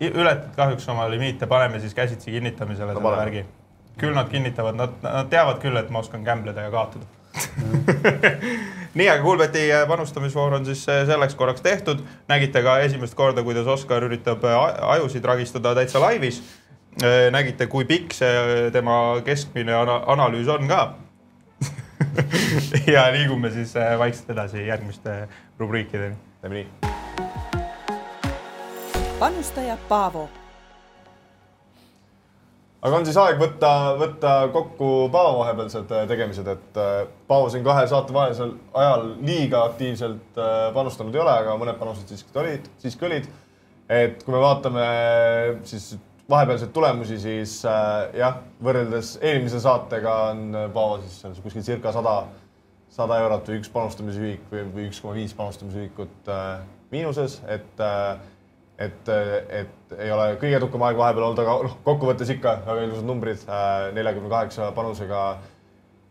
ületad 0.00 0.54
kahjuks 0.56 0.88
oma 0.94 1.10
limiite, 1.10 1.46
paneme 1.50 1.80
siis 1.82 1.94
käsitsi 1.94 2.30
kinnitamisele 2.30 2.94
No 2.94 3.00
selle 3.02 3.16
värgi. 3.18 3.44
küll 3.98 4.14
nad 4.14 4.30
kinnitavad, 4.30 4.78
nad, 4.78 4.94
nad 5.02 5.26
teavad 5.28 5.58
küll, 5.58 5.76
et 5.76 5.90
ma 5.90 5.98
oskan 6.06 6.22
gambleda 6.22 6.68
ja 6.68 6.70
kaotada. 6.70 7.04
nii, 8.98 9.08
aga 9.08 9.22
Kuulbeti 9.22 9.68
panustamisvoor 9.88 10.54
on 10.58 10.66
siis 10.66 10.84
eh, 10.88 11.04
selleks 11.06 11.34
korraks 11.34 11.60
tehtud. 11.60 12.02
nägite 12.28 12.62
ka 12.62 12.78
esimest 12.84 13.14
korda, 13.14 13.42
kuidas 13.42 13.66
Oskar 13.66 14.02
üritab 14.06 14.44
a- 14.44 14.92
ajusid 14.94 15.24
ragistada 15.24 15.74
täitsa 15.74 16.00
laivis. 16.00 16.42
nägite, 17.30 17.66
kui 17.66 17.84
pikk 17.84 18.12
see 18.12 18.70
tema 18.74 19.20
keskmine 19.24 19.74
ana 19.74 20.00
analüüs 20.06 20.48
on 20.48 20.68
ka. 20.68 20.94
ja 22.94 23.06
liigume 23.14 23.50
siis 23.50 23.74
vaikselt 23.98 24.30
edasi 24.30 24.66
järgmiste 24.66 25.28
rubriikideni. 25.58 26.16
teeme 26.40 26.54
nii. 26.54 26.66
panustaja 29.18 29.76
Paavo 29.88 30.28
aga 32.82 32.98
on 32.98 33.06
siis 33.06 33.18
aeg 33.20 33.40
võtta, 33.40 33.70
võtta 33.98 34.32
kokku 34.54 34.90
Paavo 35.12 35.42
vahepealsed 35.42 35.92
äh, 35.94 36.06
tegemised, 36.10 36.48
et 36.52 36.80
äh, 36.80 37.00
Paavo 37.30 37.50
siin 37.52 37.66
kahe 37.66 37.86
saate 37.90 38.14
vahelisel 38.14 38.54
ajal 38.76 39.06
liiga 39.24 39.64
aktiivselt 39.70 40.38
äh, 40.38 40.68
panustanud 40.76 41.14
ei 41.16 41.22
ole, 41.24 41.36
aga 41.42 41.56
mõned 41.60 41.78
panused 41.80 42.10
siiski 42.10 42.38
olid, 42.38 42.68
siiski 42.82 43.08
olid. 43.10 43.30
et 43.88 44.22
kui 44.22 44.34
me 44.34 44.42
vaatame 44.42 44.88
siis 45.66 45.94
vahepealseid 46.28 46.74
tulemusi, 46.76 47.16
siis 47.22 47.62
jah, 47.64 48.42
võrreldes 48.62 49.14
eelmise 49.24 49.62
saatega 49.64 50.16
on 50.32 50.50
Paavo 50.74 51.00
siis 51.02 51.40
kuskil 51.42 51.64
circa 51.64 51.94
sada, 51.96 52.18
sada 52.92 53.16
eurot 53.24 53.48
või 53.48 53.62
üks 53.62 53.72
panustamisühik 53.72 54.50
või, 54.52 54.66
või 54.74 54.90
üks 54.90 55.00
koma 55.00 55.16
viis 55.16 55.32
panustamisühikut 55.38 56.28
miinuses, 56.92 57.40
et 57.48 57.80
äh, 57.80 58.18
et, 58.78 59.12
et 59.60 59.94
ei 59.98 60.10
ole 60.14 60.32
kõige 60.40 60.58
edukam 60.60 60.84
aeg 60.86 60.98
vahepeal 60.98 61.28
olnud, 61.28 61.40
aga 61.42 61.54
noh, 61.66 61.78
kokkuvõttes 61.86 62.30
ikka 62.36 62.60
väga 62.66 62.86
ilusad 62.86 63.06
numbrid, 63.08 63.46
neljakümne 63.96 64.30
kaheksa 64.30 64.72
panusega 64.76 65.22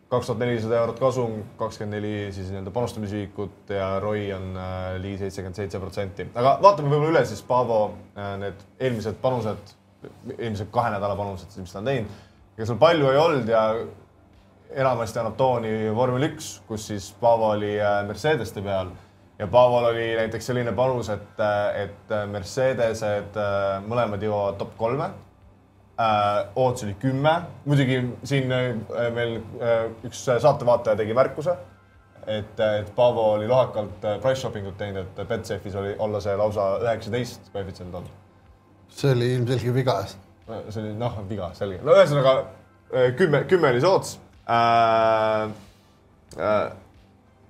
kaks 0.09 0.29
tuhat 0.29 0.39
nelisada 0.39 0.79
eurot 0.79 0.99
kasum, 0.99 1.39
kakskümmend 1.59 1.97
neli 1.97 2.31
siis 2.31 2.47
nii-öelda 2.51 2.71
panustamisühikut 2.71 3.73
ja 3.75 3.89
ROI 3.99 4.29
on 4.37 4.53
äh, 4.55 4.85
ligi 5.03 5.17
seitsekümmend 5.17 5.59
seitse 5.59 5.79
protsenti. 5.83 6.29
aga 6.35 6.57
vaatame 6.63 6.91
võib-olla 6.93 7.11
üle 7.11 7.23
siis 7.27 7.41
Paavo 7.47 7.79
äh, 8.15 8.35
need 8.39 8.63
eelmised 8.79 9.19
panused, 9.21 9.73
eelmised 10.37 10.71
kahe 10.71 10.93
nädala 10.95 11.17
panused, 11.19 11.51
mis 11.59 11.75
ta 11.75 11.81
on 11.83 11.91
teinud. 11.91 12.21
ega 12.55 12.69
seal 12.69 12.79
palju 12.79 13.11
ei 13.11 13.19
olnud 13.19 13.51
ja 13.51 13.63
enamasti 14.77 15.19
annab 15.19 15.35
tooni 15.39 15.73
vormel 15.95 16.29
üks, 16.29 16.53
kus 16.69 16.87
siis 16.93 17.11
Paavo 17.19 17.51
oli 17.57 17.75
äh, 17.75 17.99
Mercedeste 18.07 18.63
peal 18.63 18.95
ja 19.39 19.47
Paaval 19.47 19.91
oli 19.91 20.15
näiteks 20.15 20.45
selline 20.45 20.71
panus, 20.71 21.09
et, 21.13 21.41
et 21.75 22.13
Mercedesed 22.31 23.37
äh, 23.37 23.79
mõlemad 23.85 24.23
jõuavad 24.23 24.57
top 24.57 24.75
kolme. 24.77 25.09
ootus 26.55 26.83
oli 26.83 26.93
kümme, 27.01 27.31
muidugi 27.65 28.01
siin 28.23 28.51
äh, 28.51 28.75
meil 29.13 29.39
äh, 29.61 29.87
üks 30.05 30.25
saatevaataja 30.25 30.95
tegi 30.95 31.13
märkuse, 31.13 31.55
et, 32.27 32.59
et 32.59 32.95
Paavo 32.95 33.33
oli 33.33 33.47
lohakalt 33.47 34.05
äh, 34.05 34.19
price 34.21 34.41
shopping 34.41 34.67
ut 34.67 34.77
teinud, 34.77 35.05
et 35.05 35.29
Betsafe'is 35.29 35.75
oli 35.79 35.95
olla 35.99 36.21
see 36.21 36.35
lausa 36.37 36.69
üheksateist 36.83 37.51
koefitsient 37.53 37.95
olnud. 37.95 38.11
see 38.89 39.11
oli 39.11 39.33
ilmselge 39.35 39.73
viga. 39.73 39.99
see 40.69 40.81
oli 40.83 40.93
noh, 40.97 41.21
viga, 41.29 41.51
selge. 41.53 41.79
no 41.83 41.95
ühesõnaga 41.95 42.35
äh, 42.41 43.13
kümme, 43.17 43.45
kümme 43.49 43.71
oli 43.71 43.81
see 43.81 43.93
ootus 43.93 44.19
äh,. 44.49 45.47
Äh, 46.37 46.71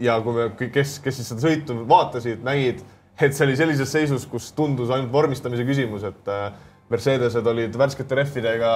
ja 0.03 0.17
kui 0.23 0.35
me, 0.35 0.47
kes, 0.57 0.97
kes 1.03 1.19
siis 1.19 1.31
seda 1.31 1.43
sõitu 1.43 1.77
vaatasid, 1.89 2.43
nägid, 2.45 2.83
et 3.17 3.35
see 3.35 3.45
oli 3.47 3.57
sellises 3.59 3.91
seisus, 3.91 4.27
kus 4.29 4.51
tundus 4.57 4.91
ainult 4.93 5.13
vormistamise 5.13 5.65
küsimus, 5.67 6.05
et 6.07 6.31
äh, 6.33 6.49
Mercedesed 6.87 7.47
olid 7.51 7.75
värskete 7.75 8.15
rehvidega 8.15 8.73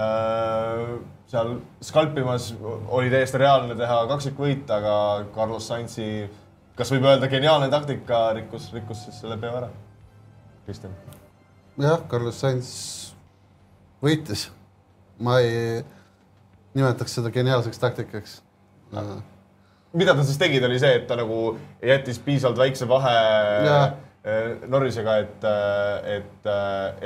äh, 0.00 0.94
seal 1.30 1.56
skalpimas, 1.84 2.50
oli 2.90 3.12
täiesti 3.12 3.40
reaalne 3.44 3.76
teha 3.78 4.02
kaksikvõit, 4.10 4.66
aga 4.74 4.96
Carlos 5.36 5.70
Sainzi, 5.70 6.08
kas 6.78 6.90
võib 6.94 7.06
öelda 7.12 7.30
geniaalne 7.30 7.70
taktika 7.72 8.30
rikkus, 8.40 8.72
rikkus 8.74 9.06
siis 9.06 9.22
selle 9.22 9.38
peo 9.40 9.54
ära. 9.60 9.70
Kristjan 10.66 10.94
jah, 11.80 12.02
Carlos 12.08 12.40
Sainz 12.40 12.70
võitis. 14.02 14.50
ma 15.22 15.38
ei 15.40 15.84
nimetaks 16.74 17.14
seda 17.14 17.30
geniaalseks 17.30 17.78
taktikaks. 17.78 18.40
Mida 19.92 20.14
ta 20.16 20.24
siis 20.24 20.38
tegi, 20.40 20.60
oli 20.64 20.80
see, 20.80 20.94
et 21.00 21.04
ta 21.08 21.16
nagu 21.18 21.52
jättis 21.84 22.20
piisavalt 22.24 22.60
väikse 22.64 22.88
vahe 22.90 23.12
Jah. 23.66 23.92
Norrisega, 24.70 25.16
et, 25.18 25.44
et, 26.06 26.50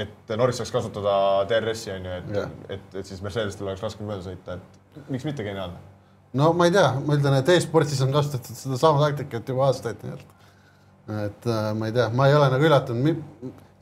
et 0.03 0.33
Norris 0.37 0.59
saaks 0.61 0.73
kasutada 0.75 1.15
DRS-i 1.49 1.95
on 1.95 2.09
ju, 2.09 2.17
et, 2.19 2.59
et, 2.75 2.97
et 3.01 3.09
siis 3.09 3.23
Mercedestel 3.25 3.71
oleks 3.71 3.81
raskem 3.81 4.05
mööda 4.05 4.27
sõita, 4.27 4.59
et 4.59 5.07
miks 5.09 5.25
mitte 5.25 5.47
geniaalne. 5.47 5.81
no 6.37 6.51
ma 6.53 6.69
ei 6.69 6.75
tea, 6.75 6.91
ma 7.07 7.17
ütlen, 7.17 7.39
et 7.39 7.53
e-spordis 7.55 8.03
on 8.05 8.13
kasutatud 8.13 8.61
sedasama 8.61 9.01
taktikat 9.07 9.49
juba 9.49 9.71
aastaid 9.71 10.05
nii-öelda. 10.05 10.37
et 11.25 11.49
äh, 11.49 11.71
ma 11.79 11.89
ei 11.89 11.97
tea, 11.97 12.11
ma 12.13 12.29
ei 12.29 12.37
ole 12.37 12.51
nagu 12.53 12.69
üllatunud, 12.69 13.25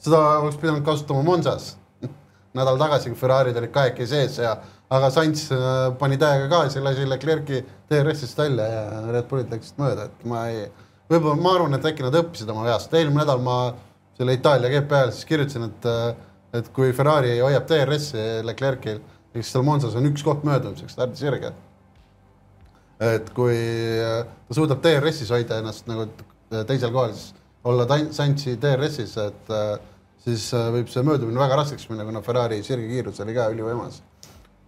seda 0.07 0.23
oleks 0.45 0.61
pidanud 0.63 0.87
kasutama 0.87 1.27
Monsas 1.27 1.73
nädal 2.61 2.79
tagasi, 2.79 3.11
kui 3.11 3.19
Ferrari'd 3.19 3.59
olid 3.59 3.75
kahekesi 3.75 4.15
sees 4.15 4.39
ja, 4.47 4.61
aga 4.95 5.11
Sainz 5.12 5.47
äh, 5.53 5.88
pani 5.99 6.18
täiega 6.20 6.49
gaasi, 6.51 6.82
lasi 6.84 7.07
Leclerc'i 7.09 7.62
DRS-ist 7.90 8.38
välja 8.38 8.66
ja 8.68 8.84
Red 9.11 9.26
Bullid 9.30 9.51
läksid 9.53 9.80
mööda, 9.80 10.09
et 10.09 10.28
ma 10.28 10.45
ei, 10.51 10.68
võib-olla 11.11 11.40
ma 11.40 11.55
arvan, 11.59 11.76
et 11.78 11.88
äkki 11.90 12.07
nad 12.07 12.18
õppisid 12.20 12.51
oma 12.53 12.66
veast, 12.68 12.95
eelmine 12.95 13.22
nädal 13.22 13.42
ma 13.45 13.59
selle 14.18 14.36
Itaalia 14.36 14.70
GP 14.70 14.99
ajal 14.99 15.12
siis 15.14 15.28
kirjutasin, 15.30 15.68
et 15.70 15.90
äh, 15.90 16.07
et 16.55 16.68
kui 16.70 16.92
Ferrari 16.95 17.32
hoiab 17.40 17.64
DRS-i 17.66 18.45
Leclerc'il, 18.47 19.01
siis 19.34 19.49
seal 19.51 19.64
Monsas 19.66 19.97
on 19.99 20.07
üks 20.07 20.22
koht 20.22 20.45
möödumiseks 20.47 20.95
tähtis 20.95 21.24
sirge 21.24 21.51
et 23.03 23.32
kui 23.34 23.57
äh, 23.59 24.20
ta 24.47 24.59
suudab 24.61 24.84
DRS-is 24.84 25.32
hoida 25.34 25.59
ennast 25.59 25.90
nagu 25.90 26.07
teisel 26.68 26.92
kohal, 26.95 27.16
siis 27.16 27.34
olla 27.66 27.88
Sainzi 28.14 28.55
DRS-is, 28.61 29.16
et 29.18 29.51
siis 30.22 30.45
võib 30.53 30.90
see 30.92 31.03
möödumine 31.03 31.40
väga 31.40 31.57
raskeks 31.59 31.88
minna, 31.90 32.05
kuna 32.07 32.20
Ferrari 32.22 32.61
sirge 32.62 32.86
kiirus 32.86 33.18
oli 33.24 33.34
ka 33.34 33.49
ülivõimas. 33.51 34.03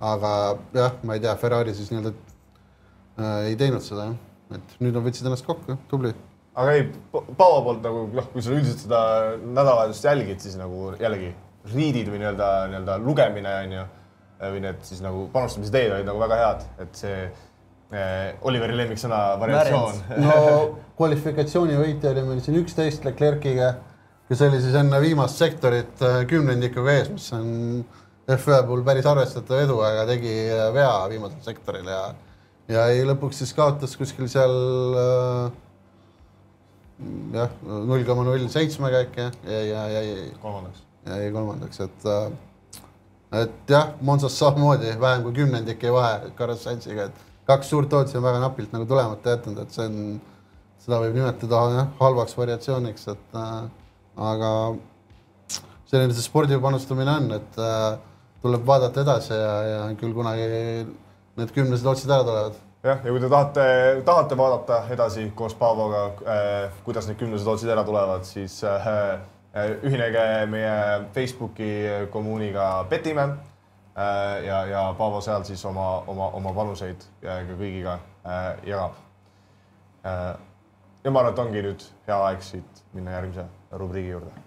Aga 0.00 0.30
jah, 0.76 0.96
ma 1.02 1.16
ei 1.16 1.24
tea, 1.24 1.34
Ferrari 1.40 1.74
siis 1.76 1.90
nii-öelda 1.92 2.12
äh, 2.12 3.50
ei 3.50 3.56
teinud 3.60 3.84
seda 3.84 4.10
jah, 4.10 4.16
et 4.58 4.76
nüüd 4.82 4.96
nad 4.96 5.04
võtsid 5.06 5.28
ennast 5.28 5.46
kokku, 5.46 5.78
tubli. 5.90 6.12
aga 6.56 6.76
ei, 6.76 6.86
Paavo 7.12 7.62
poolt 7.64 7.82
nagu 7.86 8.06
noh, 8.12 8.30
kui 8.32 8.44
sa 8.44 8.52
üldiselt 8.52 8.84
seda 8.84 9.00
nädalavahetust 9.40 10.08
jälgid, 10.08 10.42
siis 10.44 10.58
nagu 10.60 10.92
jällegi 11.00 11.32
riidid 11.72 12.10
või 12.12 12.22
nii-öelda, 12.22 12.52
nii-öelda 12.70 13.00
lugemine 13.02 13.56
on 13.64 13.74
ju, 13.78 13.88
või 14.44 14.62
need 14.66 14.86
siis 14.86 15.02
nagu 15.04 15.26
panustamise 15.32 15.72
teed 15.74 15.94
olid 15.96 16.08
nagu 16.08 16.20
väga 16.20 16.38
head, 16.42 16.64
et 16.84 17.00
see 17.00 17.18
eh, 17.24 18.36
Oliveri 18.46 18.76
lemmiksõna 18.76 19.20
variatsioon. 19.40 20.00
no 20.22 20.38
kvalifikatsioonivõitja 20.98 22.12
oli 22.12 22.26
meil 22.28 22.42
siin 22.44 22.60
üksteist 22.60 23.08
Leclerc'iga, 23.08 23.72
kes 24.28 24.42
oli 24.46 24.60
siis 24.62 24.76
enne 24.78 25.00
viimast 25.02 25.40
sektorit 25.40 26.04
äh, 26.04 26.20
kümnendikuga 26.28 26.98
ees, 27.00 27.10
mis 27.14 27.30
on 27.36 27.48
F1 28.26 28.64
puhul 28.66 28.82
päris 28.86 29.06
arvestatav 29.06 29.60
edu, 29.62 29.76
aga 29.86 30.06
tegi 30.08 30.32
äh, 30.50 30.70
vea 30.74 30.94
viimasel 31.12 31.42
sektoril 31.44 31.86
ja 31.86 32.00
ja 32.72 32.88
ei, 32.90 33.04
lõpuks 33.06 33.42
siis 33.42 33.52
kaotas 33.54 33.94
kuskil 33.98 34.26
seal 34.30 34.56
äh, 34.98 35.60
jah, 37.36 37.54
null 37.62 38.02
koma 38.08 38.24
null 38.26 38.48
seitsmega 38.50 39.04
äkki 39.06 39.28
ja, 39.28 39.60
ja, 39.62 39.84
ja 39.92 40.02
jäi 40.02 40.32
kolmandaks. 40.42 40.82
jäi 41.06 41.30
kolmandaks, 41.34 41.80
et 41.86 42.08
äh, 42.10 42.26
et 43.42 43.70
jah, 43.70 43.94
Monsas 44.00 44.38
samamoodi 44.38 44.96
vähem 45.00 45.22
kui 45.26 45.36
kümnendik 45.42 45.82
jäi 45.82 45.92
vahe 45.94 46.32
Carlos 46.38 46.64
Sainziga, 46.64 47.06
et 47.10 47.24
kaks 47.46 47.70
suurt 47.70 47.90
tootsi 47.92 48.18
on 48.18 48.26
väga 48.26 48.42
napilt 48.42 48.74
nagu 48.74 48.86
tulemata 48.90 49.36
jätnud, 49.36 49.62
et 49.62 49.74
see 49.74 49.86
on, 49.86 50.20
seda 50.82 51.00
võib 51.02 51.14
nimetada 51.18 51.62
jah, 51.76 51.88
halvaks 52.00 52.36
variatsiooniks, 52.38 53.08
et 53.14 53.38
äh, 53.38 53.56
aga 54.32 54.52
selline 55.86 56.14
see 56.14 56.26
spordi 56.26 56.58
panustamine 56.62 57.18
on, 57.20 57.32
et 57.38 57.58
äh, 57.62 57.98
tuleb 58.46 58.66
vaadata 58.66 59.02
edasi 59.02 59.34
ja, 59.34 59.54
ja 59.68 59.80
küll 60.00 60.14
kunagi 60.16 60.46
need 61.36 61.52
kümnesed 61.54 61.86
otsid 61.86 62.10
ära 62.10 62.24
tulevad. 62.26 62.60
jah, 62.86 63.02
ja 63.04 63.12
kui 63.12 63.20
te 63.22 63.30
tahate, 63.32 63.66
tahate 64.06 64.38
vaadata 64.38 64.80
edasi 64.94 65.26
koos 65.34 65.56
Paavoga 65.58 66.04
äh,, 66.22 66.78
kuidas 66.86 67.10
need 67.10 67.18
kümnesed 67.20 67.50
otsid 67.50 67.72
ära 67.74 67.84
tulevad, 67.84 68.24
siis 68.28 68.62
äh, 68.64 69.18
ühinege 69.82 70.24
meie 70.52 71.04
Facebooki 71.14 71.70
kommuuniga 72.12 72.86
Petime 72.88 73.28
äh, 73.28 74.44
ja, 74.46 74.64
ja 74.70 74.88
Paavo 74.98 75.20
seal 75.24 75.44
siis 75.48 75.64
oma, 75.64 76.04
oma, 76.06 76.30
oma 76.40 76.54
panuseid 76.56 77.08
ka 77.22 77.40
kõigiga 77.52 77.98
jagab 78.66 79.02
ja 81.06 81.10
ma 81.10 81.22
arvan, 81.22 81.32
et 81.32 81.38
ongi 81.38 81.62
nüüd 81.62 81.86
hea 82.08 82.18
aeg 82.28 82.42
siit 82.42 82.82
minna 82.94 83.14
järgmise 83.14 83.46
rubriigi 83.78 84.10
juurde. 84.10 84.45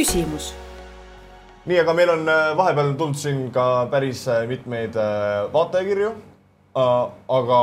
Küsimus 0.00 0.54
nii, 1.68 1.76
aga 1.82 1.92
meil 1.96 2.10
on 2.14 2.22
äh, 2.30 2.50
vahepeal 2.56 2.94
tulnud 2.96 3.18
siin 3.20 3.40
ka 3.52 3.86
päris 3.92 4.24
äh, 4.32 4.46
mitmeid 4.48 4.96
äh, 4.96 5.46
vaatajakirju. 5.52 6.16
aga 6.80 7.56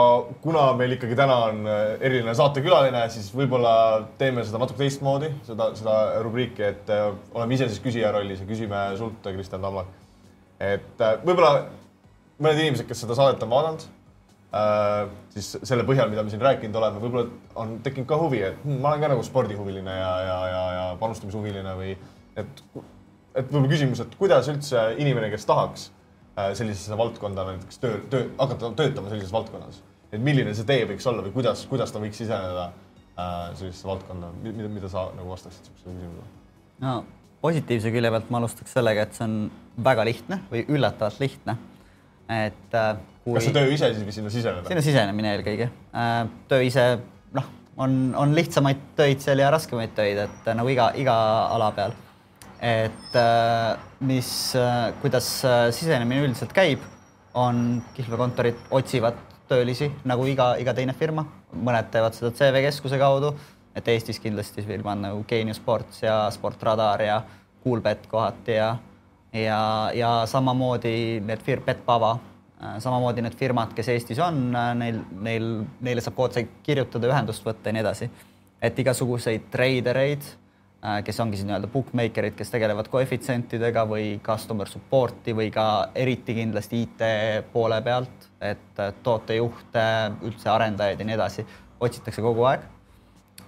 kuna 0.43 0.63
meil 0.75 0.91
ikkagi 0.97 1.15
täna 1.15 1.35
on 1.45 1.61
eriline 2.03 2.33
saatekülaline, 2.35 3.05
siis 3.09 3.29
võib-olla 3.31 3.71
teeme 4.19 4.43
seda 4.43 4.59
natuke 4.59 4.81
teistmoodi, 4.81 5.29
seda, 5.47 5.69
seda 5.79 5.93
rubriiki, 6.25 6.65
et 6.67 6.91
oleme 6.91 7.55
ise 7.55 7.69
siis 7.71 7.79
küsija 7.85 8.11
rollis 8.11 8.41
ja 8.43 8.47
küsime 8.49 8.81
sult, 8.99 9.21
Kristjan 9.23 9.63
Tammar. 9.63 9.87
et 10.59 11.05
võib-olla 11.23 11.53
mõned 12.35 12.59
inimesed, 12.65 12.83
kes 12.89 13.05
seda 13.05 13.15
saadet 13.15 13.47
on 13.47 13.53
vaadanud, 13.55 13.87
siis 15.37 15.53
selle 15.63 15.87
põhjal, 15.87 16.11
mida 16.11 16.27
me 16.27 16.35
siin 16.35 16.43
rääkinud 16.43 16.75
oleme, 16.75 16.99
võib-olla 17.05 17.55
on 17.63 17.77
tekkinud 17.87 18.11
ka 18.11 18.19
huvi, 18.19 18.43
et 18.51 18.59
hm, 18.59 18.81
ma 18.83 18.91
olen 18.91 19.07
ka 19.07 19.13
nagu 19.15 19.23
spordihuviline 19.23 19.97
ja, 20.01 20.13
ja, 20.27 20.37
ja, 20.51 20.67
ja 20.81 20.85
panustamishuviline 20.99 21.79
või 21.79 21.95
et 22.37 22.63
et 23.37 23.51
võib-olla 23.51 23.69
küsimus, 23.69 24.01
et 24.01 24.15
kuidas 24.17 24.49
üldse 24.51 24.83
inimene, 24.97 25.29
kes 25.33 25.45
tahaks 25.49 25.89
äh, 26.37 26.51
sellisesse 26.57 26.97
valdkonda 26.97 27.45
näiteks 27.51 27.81
töö, 27.83 27.99
töö, 28.11 28.31
hakata 28.39 28.71
töötama 28.79 29.11
sellises 29.11 29.33
valdkonnas, 29.33 29.81
et 30.11 30.23
milline 30.23 30.55
see 30.57 30.65
tee 30.67 30.87
võiks 30.89 31.05
olla 31.09 31.25
või 31.25 31.35
kuidas, 31.35 31.65
kuidas 31.69 31.93
ta 31.93 32.01
võiks 32.01 32.17
siseneda 32.17 32.69
äh, 32.71 33.35
sellisesse 33.59 33.89
valdkonda, 33.89 34.31
mida, 34.45 34.71
mida 34.73 34.89
sa 34.91 35.09
nagu 35.17 35.29
vastaksid 35.33 35.69
niisugusele 35.69 35.99
küsimusele? 35.99 36.33
no 36.85 36.95
positiivse 37.43 37.91
külje 37.93 38.13
pealt 38.13 38.31
ma 38.33 38.41
alustaks 38.41 38.73
sellega, 38.73 39.05
et 39.05 39.17
see 39.17 39.27
on 39.27 39.37
väga 39.85 40.07
lihtne 40.07 40.39
või 40.49 40.63
üllatavalt 40.73 41.21
lihtne. 41.21 41.57
et 42.33 42.79
äh, 42.79 42.89
kui 43.27 43.37
kas 43.37 43.47
see 43.49 43.55
töö 43.59 43.69
ise 43.75 43.91
siis 43.93 44.07
või 44.07 44.17
sinna 44.17 44.33
siseneda? 44.33 44.71
sinna 44.71 44.85
sisenemine 44.89 45.35
eelkõige. 45.35 45.69
töö 46.49 46.65
ise 46.65 46.89
noh, 47.37 47.53
on, 47.77 47.99
on 48.17 48.33
lihtsamaid 48.35 48.81
töid 48.97 49.21
seal 49.23 49.45
ja 49.45 49.53
raskemaid 49.53 49.93
töid, 49.97 50.25
et 50.25 50.51
nagu 50.57 50.73
iga, 50.73 50.89
iga 50.97 51.15
ala 51.53 51.69
peal. 51.77 51.95
Et 52.61 53.15
äh, 53.15 53.77
mis, 53.99 54.29
kuidas 55.01 55.29
äh, 55.45 55.67
sisenemine 55.75 56.25
üldiselt 56.25 56.53
käib, 56.55 56.81
on 57.37 57.83
kihlveokontorid 57.93 58.67
otsivad 58.73 59.19
töölisi 59.47 59.91
nagu 60.09 60.25
iga, 60.27 60.55
iga 60.59 60.73
teine 60.75 60.95
firma, 60.97 61.25
mõned 61.53 61.91
teevad 61.93 62.17
seda 62.17 62.33
CV 62.35 62.65
Keskuse 62.65 62.97
kaudu, 62.99 63.35
et 63.77 63.87
Eestis 63.93 64.19
kindlasti 64.19 64.65
firmad 64.65 65.03
nagu 65.03 65.21
Geenius 65.29 65.61
Sports 65.61 66.01
ja 66.01 66.25
Sportradar 66.33 67.03
ja 67.05 67.21
Coolbet 67.63 68.07
kohati 68.09 68.57
ja 68.57 68.71
ja, 69.33 69.91
ja 69.93 70.11
samamoodi 70.25 71.19
need 71.25 71.43
fir-, 71.45 71.61
Betpava, 71.65 72.15
samamoodi 72.79 73.21
need 73.21 73.35
firmad, 73.37 73.73
kes 73.77 73.91
Eestis 73.93 74.19
on, 74.23 74.49
neil, 74.79 75.01
neil, 75.21 75.47
neile 75.83 76.03
saab 76.03 76.19
otse 76.25 76.47
kirjutada, 76.65 77.09
ühendust 77.11 77.45
võtta 77.45 77.69
ja 77.69 77.77
nii 77.77 77.85
edasi. 77.85 78.09
et 78.61 78.79
igasuguseid 78.79 79.51
treidereid, 79.53 80.23
kes 81.03 81.19
ongi 81.19 81.37
siis 81.37 81.47
nii-öelda 81.47 81.67
bookmaker'id, 81.73 82.35
kes 82.37 82.51
tegelevad 82.53 82.87
koefitsientidega 82.93 83.83
või 83.89 84.19
customer 84.23 84.69
support'i 84.69 85.33
või 85.35 85.49
ka 85.53 85.89
eriti 85.95 86.35
kindlasti 86.37 86.81
IT 86.85 87.05
poole 87.53 87.79
pealt, 87.81 88.27
et 88.41 88.81
tootejuhte, 89.03 89.85
üldse 90.27 90.51
arendajaid 90.53 91.01
ja 91.01 91.07
nii 91.07 91.15
edasi, 91.17 91.45
otsitakse 91.81 92.21
kogu 92.21 92.45
aeg. 92.49 92.67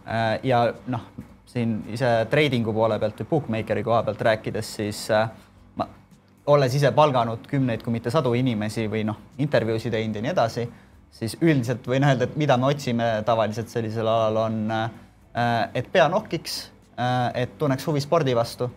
Äh, 0.09 0.39
ja 0.43 0.63
noh, 0.89 1.05
siin 1.49 1.83
ise 1.93 2.09
treidingu 2.31 2.73
poole 2.73 2.97
pealt 2.99 3.21
või 3.21 3.29
bookmakeri 3.35 3.85
koha 3.85 4.01
pealt 4.07 4.25
rääkides, 4.25 4.73
siis 4.81 5.05
äh, 5.13 5.29
ma 5.77 5.85
olles 6.49 6.75
ise 6.75 6.91
palganud 6.97 7.45
kümneid, 7.49 7.85
kui 7.85 7.93
mitte 7.93 8.09
sadu 8.13 8.33
inimesi 8.33 8.87
või 8.89 9.05
noh, 9.05 9.21
intervjuusid 9.37 9.93
teinud 9.93 10.17
ja 10.17 10.25
nii 10.25 10.33
edasi, 10.33 10.65
siis 11.13 11.37
üldiselt 11.41 11.85
võin 11.85 12.09
öelda, 12.09 12.25
et 12.25 12.41
mida 12.41 12.57
me 12.57 12.73
otsime 12.73 13.11
tavaliselt 13.25 13.69
sellisel 13.69 14.09
alal 14.09 14.43
on, 14.47 14.59
et 15.73 15.87
pea 15.93 16.05
nohkiks, 16.11 16.59
et 17.33 17.57
tunneks 17.57 17.85
huvi 17.87 18.01
spordi 18.03 18.35
vastu. 18.35 18.69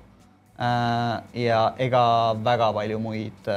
ja 1.34 1.60
ega 1.78 2.02
väga 2.44 2.68
palju 2.72 2.98
muid, 3.02 3.48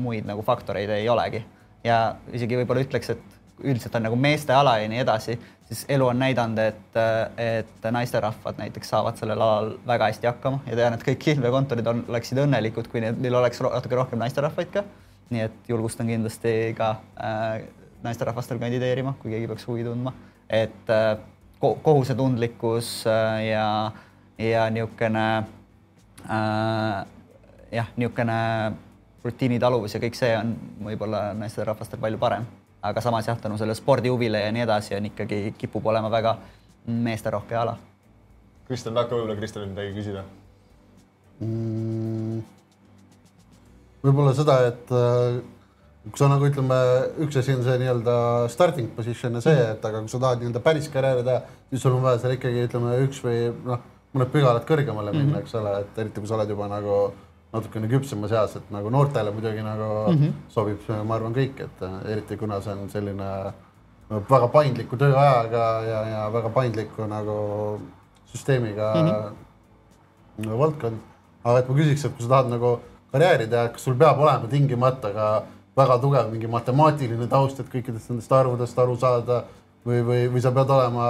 muid 0.00 0.24
nagu 0.24 0.42
faktoreid 0.46 0.90
ei 0.94 1.08
olegi 1.08 1.42
ja 1.84 1.98
isegi 2.32 2.56
võib-olla 2.60 2.84
ütleks, 2.84 3.10
et 3.12 3.40
üldiselt 3.64 3.96
on 3.98 4.06
nagu 4.06 4.16
meeste 4.16 4.54
ala 4.56 4.76
ja 4.80 4.88
nii 4.88 5.02
edasi, 5.02 5.36
siis 5.68 5.82
elu 5.92 6.06
on 6.10 6.18
näidanud, 6.18 6.58
et, 6.62 7.00
et 7.40 7.90
naisterahvad 7.92 8.60
näiteks 8.60 8.92
saavad 8.94 9.20
sellel 9.20 9.40
alal 9.40 9.74
väga 9.86 10.10
hästi 10.10 10.30
hakkama 10.30 10.62
ja 10.66 10.78
tean, 10.78 10.96
et 10.96 11.04
kõik 11.06 11.20
kihlveokontorid 11.26 11.90
on, 11.92 12.04
oleksid 12.08 12.40
õnnelikud, 12.44 12.88
kui 12.90 13.02
neil 13.04 13.38
oleks 13.40 13.62
natuke 13.64 13.98
rohkem 13.98 14.20
naisterahvaid 14.22 14.72
ka. 14.74 14.84
nii 15.30 15.44
et 15.46 15.68
julgustan 15.70 16.08
kindlasti 16.10 16.52
ka 16.78 16.94
äh, 17.22 17.60
naisterahvastel 18.02 18.58
kandideerima, 18.58 19.14
kui 19.20 19.30
keegi 19.30 19.46
peaks 19.46 19.66
huvi 19.68 19.84
tundma, 19.86 20.12
et 20.48 20.90
äh, 20.90 21.12
kohusetundlikkus 21.60 23.06
äh, 23.06 23.44
ja, 23.50 23.66
ja 24.38 24.68
niisugune 24.70 25.26
äh, 26.24 27.02
jah, 27.72 27.92
niisugune 27.96 28.38
rutiinitaluvus 29.24 29.94
ja 29.94 30.00
kõik 30.00 30.16
see 30.16 30.32
on 30.38 30.56
võib-olla 30.86 31.30
naisterahvastel 31.36 32.00
palju 32.00 32.18
parem 32.20 32.48
aga 32.82 33.00
samas 33.00 33.28
jah, 33.28 33.38
tänu 33.38 33.58
sellele 33.58 33.74
spordihuvile 33.74 34.40
ja 34.40 34.52
nii 34.52 34.64
edasi 34.64 34.96
on 34.96 35.06
ikkagi, 35.10 35.54
kipub 35.58 35.86
olema 35.86 36.10
väga 36.10 36.36
meesterohke 36.86 37.56
ala. 37.56 37.76
Kristjan, 38.68 38.94
tahad 38.94 39.10
ka 39.10 39.18
võib-olla 39.18 39.36
Kristjanilt 39.36 39.74
midagi 39.74 39.94
küsida 39.96 40.24
mm,? 41.40 42.40
võib-olla 44.04 44.34
seda, 44.36 44.56
et 44.70 44.92
äh, 44.96 45.40
kui 46.08 46.16
sa 46.16 46.30
nagu 46.32 46.46
ütleme, 46.48 46.76
üks 47.26 47.36
asi 47.36 47.52
on 47.52 47.64
see 47.64 47.76
nii-öelda 47.82 48.16
starting 48.52 48.92
position 48.96 49.36
ja 49.36 49.42
see, 49.44 49.64
et 49.74 49.82
aga 49.84 50.00
kui 50.00 50.12
sa 50.12 50.20
tahad 50.22 50.40
nii-öelda 50.40 50.62
päris 50.64 50.88
karjääri 50.92 51.24
teha, 51.26 51.40
siis 51.70 51.82
sul 51.84 51.96
on 51.98 52.06
vaja 52.06 52.22
seal 52.22 52.36
ikkagi 52.38 52.62
ütleme 52.68 52.94
üks 53.04 53.20
või 53.24 53.42
noh, 53.66 53.82
mõned 54.14 54.32
pügalad 54.32 54.64
kõrgemale 54.68 55.12
minna 55.12 55.26
mm, 55.26 55.34
-hmm. 55.34 55.42
eks 55.44 55.58
ole, 55.60 55.74
et 55.82 55.98
eriti 56.00 56.22
kui 56.22 56.30
sa 56.30 56.38
oled 56.38 56.54
juba 56.54 56.70
nagu 56.72 56.96
natukene 57.52 57.90
küpsemas 57.90 58.32
eas, 58.32 58.56
et 58.56 58.72
nagu 58.72 58.90
noortele 58.90 59.32
muidugi 59.34 59.62
nagu 59.66 59.90
mm 60.08 60.16
-hmm. 60.16 60.32
sobib, 60.48 60.88
ma 61.04 61.14
arvan, 61.18 61.34
kõik, 61.36 61.60
et 61.66 61.84
eriti 62.14 62.36
kuna 62.36 62.60
see 62.60 62.72
on 62.72 62.88
selline 62.90 63.30
väga 64.30 64.48
paindliku 64.48 64.96
tööajaga 64.96 65.64
ja, 65.86 66.00
ja 66.14 66.32
väga 66.32 66.48
paindliku 66.48 67.06
nagu 67.06 67.80
süsteemiga 68.32 68.94
mm 68.94 69.08
-hmm. 69.08 70.58
valdkond. 70.58 70.98
aga 71.44 71.58
et 71.58 71.68
ma 71.68 71.74
küsiks, 71.74 72.04
et 72.04 72.16
kui 72.16 72.22
sa 72.22 72.28
tahad 72.28 72.50
nagu 72.50 72.80
karjääri 73.12 73.46
teha, 73.46 73.68
kas 73.68 73.84
sul 73.84 73.94
peab 73.94 74.18
olema 74.18 74.46
tingimata 74.48 75.12
ka 75.12 75.42
väga 75.76 75.98
tugev 76.02 76.30
mingi 76.32 76.50
matemaatiline 76.50 77.28
taust, 77.30 77.60
et 77.60 77.70
kõikidest 77.70 78.10
nendest 78.10 78.32
arvudest 78.34 78.78
aru 78.78 78.96
saada 78.98 79.44
või, 79.86 80.02
või, 80.06 80.20
või 80.32 80.42
sa 80.42 80.52
pead 80.54 80.70
olema 80.74 81.06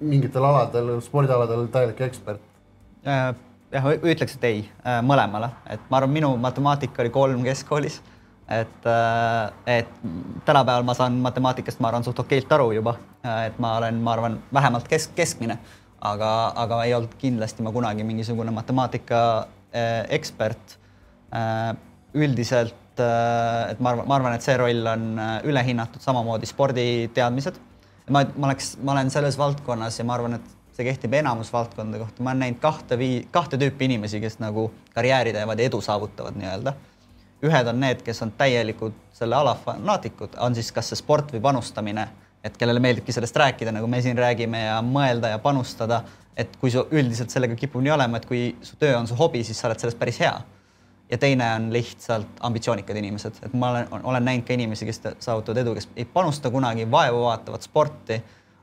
mingitel 0.00 0.46
aladel, 0.46 0.96
spordialadel 1.04 1.66
täielik 1.72 2.00
ekspert? 2.06 2.42
Äh, 3.04 3.30
jah, 3.74 3.88
ütleks, 3.94 4.38
et 4.38 4.48
ei, 4.48 4.64
äh, 4.86 5.00
mõlemale, 5.04 5.50
et 5.70 5.82
ma 5.90 6.00
arvan, 6.00 6.14
minu 6.14 6.34
matemaatika 6.40 7.04
oli 7.04 7.14
kolm 7.14 7.46
keskkoolis. 7.46 8.02
et, 8.48 8.86
äh, 8.86 9.52
et 9.66 9.88
tänapäeval 10.44 10.82
ma 10.84 10.94
saan 10.94 11.14
matemaatikast, 11.24 11.80
ma 11.80 11.88
arvan, 11.88 12.04
suht 12.04 12.18
okeilt 12.18 12.50
aru 12.52 12.72
juba, 12.72 12.98
et 13.46 13.58
ma 13.58 13.78
olen, 13.78 14.02
ma 14.04 14.12
arvan, 14.12 14.36
vähemalt 14.52 14.88
kesk, 14.88 15.14
keskmine, 15.16 15.58
aga, 16.00 16.52
aga 16.56 16.82
ei 16.84 16.92
olnud 16.94 17.14
kindlasti 17.18 17.64
ma 17.64 17.72
kunagi 17.72 18.04
mingisugune 18.04 18.52
matemaatika 18.52 19.46
ekspert. 20.12 20.78
üldiselt 22.14 22.83
et 23.00 23.80
ma 23.80 23.94
arvan, 23.94 24.06
ma 24.08 24.18
arvan, 24.18 24.34
et 24.36 24.44
see 24.44 24.56
roll 24.60 24.90
on 24.90 25.06
ülehinnatud, 25.48 26.02
samamoodi 26.04 26.46
sporditeadmised. 26.50 27.60
ma, 28.10 28.24
ma 28.36 28.50
oleks, 28.50 28.76
ma 28.82 28.92
olen 28.92 29.10
selles 29.10 29.38
valdkonnas 29.40 29.98
ja 29.98 30.04
ma 30.04 30.14
arvan, 30.18 30.38
et 30.38 30.54
see 30.74 30.86
kehtib 30.86 31.14
enamus 31.14 31.52
valdkondade 31.52 32.02
kohta, 32.02 32.22
ma 32.22 32.32
olen 32.32 32.42
näinud 32.44 32.60
kahte 32.62 32.98
vii-, 32.98 33.28
kahte 33.30 33.58
tüüpi 33.60 33.86
inimesi, 33.86 34.20
kes 34.20 34.40
nagu 34.42 34.70
karjääri 34.94 35.32
teevad 35.36 35.60
ja 35.60 35.70
edu 35.70 35.80
saavutavad 35.84 36.36
nii-öelda. 36.40 36.74
ühed 37.44 37.68
on 37.68 37.80
need, 37.80 38.00
kes 38.00 38.22
on 38.24 38.30
täielikud 38.38 38.94
selle 39.12 39.36
ala 39.36 39.52
fanaatikud, 39.54 40.38
on 40.40 40.54
siis 40.56 40.70
kas 40.72 40.88
see 40.90 40.96
sport 40.96 41.32
või 41.34 41.42
panustamine, 41.44 42.06
et 42.44 42.56
kellele 42.56 42.80
meeldibki 42.80 43.12
sellest 43.12 43.36
rääkida, 43.36 43.72
nagu 43.72 43.86
me 43.90 44.00
siin 44.02 44.16
räägime 44.18 44.62
ja 44.64 44.78
mõelda 44.84 45.34
ja 45.34 45.38
panustada, 45.38 46.02
et 46.36 46.56
kui 46.60 46.72
su 46.72 46.86
üldiselt 46.90 47.30
sellega 47.30 47.56
kipub 47.58 47.84
nii 47.84 47.92
olema, 47.94 48.18
et 48.18 48.26
kui 48.26 48.46
su 48.64 48.78
töö 48.80 48.96
on 48.96 49.06
su 49.06 49.16
hobi, 49.18 49.44
siis 49.44 49.60
sa 49.60 49.68
oled 49.68 49.82
selles 49.82 49.98
päris 50.00 50.18
hea. 50.24 50.32
Ja 51.10 51.18
teine 51.18 51.54
on 51.54 51.72
lihtsalt 51.72 52.40
ambitsioonikad 52.40 52.96
inimesed, 52.96 53.42
et 53.42 53.52
ma 53.52 53.70
olen, 53.70 53.88
olen 54.02 54.24
näinud 54.24 54.46
ka 54.46 54.56
inimesi, 54.56 54.86
kes 54.88 55.00
saavutavad 55.18 55.60
edu, 55.62 55.74
kes 55.76 55.88
ei 55.96 56.04
panusta 56.04 56.50
kunagi, 56.50 56.90
vaevu 56.90 57.22
vaatavad 57.26 57.62
sporti, 57.62 58.20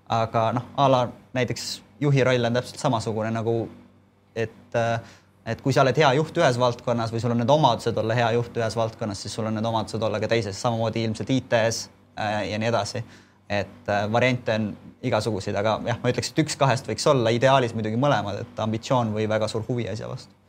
aga 0.09 0.51
noh, 0.57 0.67
a 0.77 0.89
la 0.91 1.01
näiteks 1.37 1.71
juhi 2.01 2.23
roll 2.23 2.49
on 2.49 2.57
täpselt 2.57 2.81
samasugune 2.81 3.31
nagu, 3.31 3.55
et, 4.35 4.77
et 5.45 5.61
kui 5.61 5.73
sa 5.73 5.85
oled 5.85 5.97
hea 5.97 6.13
juht 6.17 6.37
ühes 6.41 6.59
valdkonnas 6.59 7.13
või 7.13 7.23
sul 7.23 7.35
on 7.35 7.43
need 7.43 7.53
omadused 7.53 7.97
olla 7.97 8.17
hea 8.17 8.31
juht 8.37 8.57
ühes 8.57 8.77
valdkonnas, 8.77 9.21
siis 9.21 9.37
sul 9.37 9.47
on 9.47 9.59
need 9.59 9.69
omadused 9.71 10.01
olla 10.09 10.19
ka 10.19 10.31
teises, 10.31 10.61
samamoodi 10.61 11.05
ilmselt 11.05 11.29
IT-s 11.37 11.89
äh, 12.17 12.47
ja 12.51 12.59
nii 12.59 12.73
edasi. 12.73 13.03
et 13.51 13.89
äh, 13.89 14.05
variante 14.11 14.53
on 14.55 14.71
igasuguseid, 15.03 15.55
aga 15.59 15.79
jah, 15.85 15.97
ma 16.01 16.11
ütleks, 16.11 16.31
et 16.31 16.39
üks 16.43 16.55
kahest 16.57 16.87
võiks 16.87 17.05
olla, 17.09 17.33
ideaalis 17.35 17.73
muidugi 17.75 17.99
mõlemad, 17.99 18.41
et 18.45 18.59
ambitsioon 18.63 19.11
või 19.13 19.27
väga 19.29 19.49
suur 19.51 19.65
huvi 19.67 19.89
asja 19.91 20.09
vastu. 20.09 20.40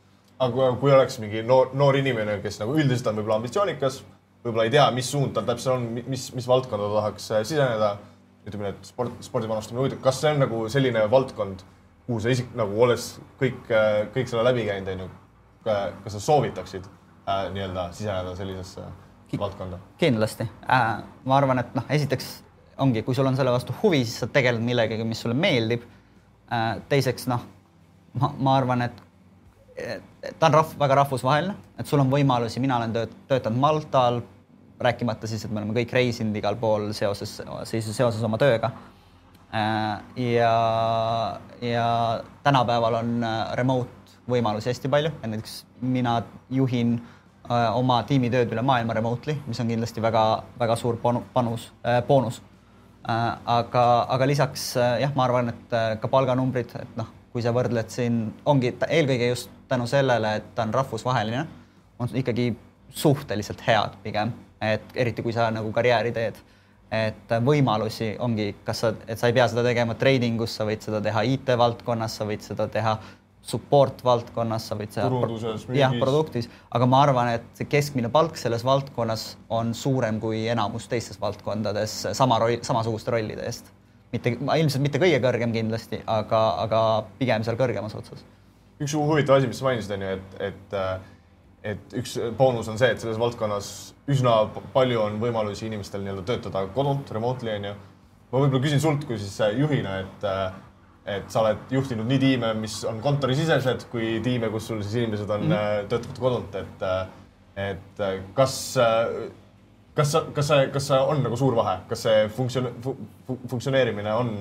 Aga 0.47 0.71
kui, 0.79 0.91
oleks 0.91 1.19
mingi 1.23 1.43
noor, 1.47 1.71
noor 1.77 1.97
inimene, 1.99 2.39
kes 2.43 2.59
nagu 2.61 2.75
üldiselt 2.77 3.09
on 3.11 3.19
võib-olla 3.19 3.39
ambitsioonikas, 3.41 4.01
võib-olla 4.43 4.67
ei 4.67 4.73
tea, 4.73 4.87
mis 4.95 5.11
suund 5.11 5.35
tal 5.35 5.47
täpselt 5.47 5.75
on, 5.75 5.85
mis, 6.07 6.29
mis 6.35 6.47
valdkonda 6.49 6.89
ta 6.89 6.99
tahaks 6.99 7.29
äh, 7.31 7.45
siseneda 7.47 7.93
ütleme, 8.47 8.73
et 8.73 8.87
sport, 8.87 9.15
spordi 9.23 9.47
panustamine 9.47 9.83
huvitav, 9.83 10.01
kas 10.03 10.19
see 10.21 10.33
on 10.33 10.41
nagu 10.43 10.63
selline 10.71 11.05
valdkond, 11.11 11.63
kuhu 12.07 12.19
sa 12.23 12.33
isik 12.33 12.51
nagu 12.59 12.81
olles 12.85 13.13
kõik, 13.39 13.61
kõik 14.15 14.31
selle 14.31 14.43
läbi 14.49 14.65
käinud, 14.67 14.91
onju, 14.93 15.07
kas 15.63 16.17
sa 16.17 16.21
soovitaksid 16.23 16.87
äh, 16.87 17.47
nii-öelda 17.55 17.87
siseneda 17.95 18.35
sellisesse 18.39 18.85
valdkonda? 19.39 19.79
kindlasti 19.97 20.45
äh,. 20.69 20.99
ma 21.25 21.37
arvan, 21.39 21.63
et 21.63 21.71
noh, 21.73 21.87
esiteks 21.89 22.27
ongi, 22.83 23.01
kui 23.05 23.15
sul 23.15 23.25
on 23.25 23.37
selle 23.39 23.53
vastu 23.53 23.73
huvi, 23.81 24.03
siis 24.05 24.19
sa 24.21 24.27
tegeled 24.29 24.61
millegagi, 24.61 25.07
mis 25.07 25.23
sulle 25.23 25.37
meeldib 25.37 25.87
äh,. 26.51 26.83
teiseks 26.91 27.29
noh, 27.31 27.47
ma, 28.19 28.33
ma 28.37 28.57
arvan, 28.59 28.85
et 28.89 29.01
ta 30.39 30.47
on 30.47 30.53
rahv, 30.53 30.77
väga 30.79 30.95
rahvusvaheline, 31.01 31.55
et 31.79 31.89
sul 31.89 32.01
on 32.03 32.11
võimalusi, 32.11 32.61
mina 32.61 32.77
olen 32.77 32.93
tööt-, 32.95 33.15
töötanud 33.29 33.59
Maltal, 33.59 34.21
rääkimata 34.83 35.27
siis, 35.27 35.45
et 35.45 35.51
me 35.51 35.61
oleme 35.61 35.75
kõik 35.77 35.93
reisinud 35.95 36.35
igal 36.37 36.57
pool 36.59 36.91
seoses, 36.97 37.37
seoses, 37.39 37.95
seoses 37.95 38.23
oma 38.25 38.39
tööga. 38.41 38.71
Äh, 39.53 39.99
ja, 40.33 40.53
ja 41.61 41.87
tänapäeval 42.43 42.99
on 43.03 43.11
äh, 43.23 43.51
remote 43.59 44.15
võimalusi 44.29 44.71
hästi 44.71 44.89
palju, 44.89 45.11
et 45.13 45.27
näiteks 45.29 45.59
mina 45.81 46.15
juhin 46.49 46.95
äh, 46.97 47.67
oma 47.77 47.99
tiimitööd 48.09 48.53
üle 48.55 48.63
maailma 48.65 48.95
remotely, 48.97 49.37
mis 49.45 49.61
on 49.61 49.69
kindlasti 49.69 50.01
väga-väga 50.01 50.77
suur 50.79 50.97
panus, 51.33 51.69
boonus. 52.07 52.41
aga, 53.03 53.83
aga 54.15 54.25
lisaks 54.25 54.77
jah, 54.77 55.11
ma 55.15 55.25
arvan, 55.25 55.49
et 55.51 55.73
ka 55.99 56.07
palganumbrid, 56.07 56.71
et 56.79 56.93
noh, 56.95 57.09
kui 57.33 57.41
sa 57.41 57.53
võrdled 57.55 57.89
siin, 57.89 58.27
ongi 58.45 58.75
eelkõige 58.87 59.31
just 59.31 59.51
tänu 59.69 59.87
sellele, 59.89 60.35
et 60.37 60.51
ta 60.55 60.67
on 60.67 60.73
rahvusvaheline, 60.73 61.45
on 61.99 62.17
ikkagi 62.21 62.51
suhteliselt 62.93 63.63
head 63.67 63.97
pigem. 64.03 64.33
Et 64.63 64.93
eriti 64.95 65.23
kui 65.25 65.33
sa 65.35 65.49
nagu 65.51 65.71
karjääri 65.75 66.13
teed, 66.15 66.37
et 66.93 67.33
võimalusi 67.43 68.13
ongi, 68.21 68.53
kas 68.63 68.83
sa, 68.85 68.93
et 69.09 69.19
sa 69.19 69.27
ei 69.27 69.35
pea 69.35 69.47
seda 69.49 69.65
tegema 69.65 69.97
trading 69.99 70.39
us, 70.45 70.53
sa 70.59 70.67
võid 70.67 70.85
seda 70.85 71.01
teha 71.03 71.25
IT 71.33 71.51
valdkonnas, 71.59 72.15
sa 72.19 72.27
võid 72.29 72.45
seda 72.45 72.69
teha 72.71 72.93
support 73.43 73.99
valdkonnas, 74.05 74.69
sa 74.69 74.77
võid 74.79 74.93
seda 74.93 75.09
turunduses, 75.11 75.65
jah, 75.75 75.91
produktis, 75.99 76.47
aga 76.71 76.87
ma 76.87 77.01
arvan, 77.03 77.33
et 77.35 77.47
see 77.57 77.67
keskmine 77.67 78.11
palk 78.13 78.37
selles 78.39 78.63
valdkonnas 78.63 79.33
on 79.51 79.73
suurem 79.75 80.21
kui 80.23 80.45
enamus 80.53 80.87
teistes 80.91 81.19
valdkondades 81.19 81.97
sama 82.15 82.39
roll, 82.39 82.61
samasuguste 82.63 83.11
rollide 83.11 83.43
eest. 83.49 83.73
Mitte, 84.13 84.35
ilmselt 84.37 84.83
mitte 84.85 85.01
kõige 85.01 85.19
kõrgem 85.23 85.55
kindlasti, 85.55 86.01
aga, 86.09 86.43
aga 86.65 86.83
pigem 87.19 87.45
seal 87.45 87.59
kõrgemas 87.59 87.95
otsas. 87.97 88.23
üks 88.83 88.93
huvitav 88.97 89.39
asi, 89.39 89.49
mis 89.49 89.59
sa 89.59 89.69
mainisid, 89.69 89.95
on 89.97 90.05
ju, 90.05 90.13
et, 90.17 90.39
et 90.49 90.77
et 91.63 91.95
üks 91.95 92.17
boonus 92.37 92.67
on 92.71 92.79
see, 92.79 92.91
et 92.91 92.99
selles 92.99 93.19
valdkonnas 93.19 93.67
üsna 94.11 94.35
palju 94.73 94.99
on 94.99 95.15
võimalusi 95.21 95.69
inimestel 95.69 96.03
nii-öelda 96.03 96.25
töötada 96.27 96.65
kodunt, 96.75 97.11
remotely 97.15 97.53
on 97.55 97.69
ju. 97.69 97.73
ma 98.33 98.41
võib-olla 98.41 98.63
küsin 98.65 98.81
sult 98.83 99.05
kui 99.07 99.19
siis 99.21 99.37
juhina, 99.55 99.99
et, 100.03 100.25
et 101.15 101.29
sa 101.31 101.43
oled 101.43 101.71
juhtinud 101.71 102.09
nii 102.09 102.19
tiime, 102.19 102.51
mis 102.59 102.81
on 102.89 102.99
kontorisisesed, 103.03 103.87
kui 103.93 104.17
tiime, 104.25 104.49
kus 104.51 104.67
sul 104.71 104.81
siis 104.83 105.03
inimesed 105.03 105.29
on 105.29 105.47
mm, 105.47 105.53
-hmm. 105.53 105.87
töötavad 105.93 106.19
kodunt, 106.25 106.55
et, 106.59 106.85
et 107.69 108.03
kas, 108.35 108.57
kas, 109.95 110.13
kas 110.33 110.47
see, 110.49 110.69
kas 110.73 110.87
see 110.89 110.99
on 111.13 111.23
nagu 111.25 111.37
suur 111.39 111.55
vahe, 111.57 111.79
kas 111.89 112.05
see 112.07 112.27
funktsioon, 112.37 112.69
funktsioneerimine 113.27 114.13
on 114.13 114.35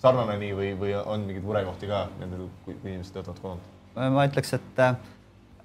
sarnane 0.00 0.36
nii 0.40 0.56
või, 0.56 0.72
või 0.80 0.94
on 1.00 1.26
mingeid 1.28 1.44
murekohti 1.44 1.90
ka 1.90 2.06
nendel, 2.20 2.48
kui 2.64 2.76
inimesed 2.78 3.16
töötavad 3.16 3.40
kodunt? 3.44 3.70
ma 3.96 4.24
ütleks, 4.28 4.54
et 4.56 4.82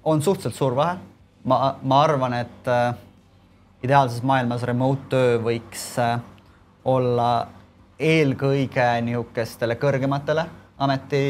on 0.04 0.22
suhteliselt 0.22 0.58
suur 0.58 0.76
vahe. 0.76 0.98
ma, 1.44 1.76
ma 1.82 2.02
arvan, 2.02 2.34
et 2.42 2.68
äh, 2.70 2.94
ideaalses 3.86 4.22
maailmas 4.26 4.64
remote 4.66 5.08
töö 5.12 5.38
võiks 5.44 5.88
äh, 6.02 6.18
olla 6.84 7.30
eelkõige 7.98 8.86
niisugustele 9.06 9.78
kõrgematele 9.80 10.46
ameti 10.84 11.20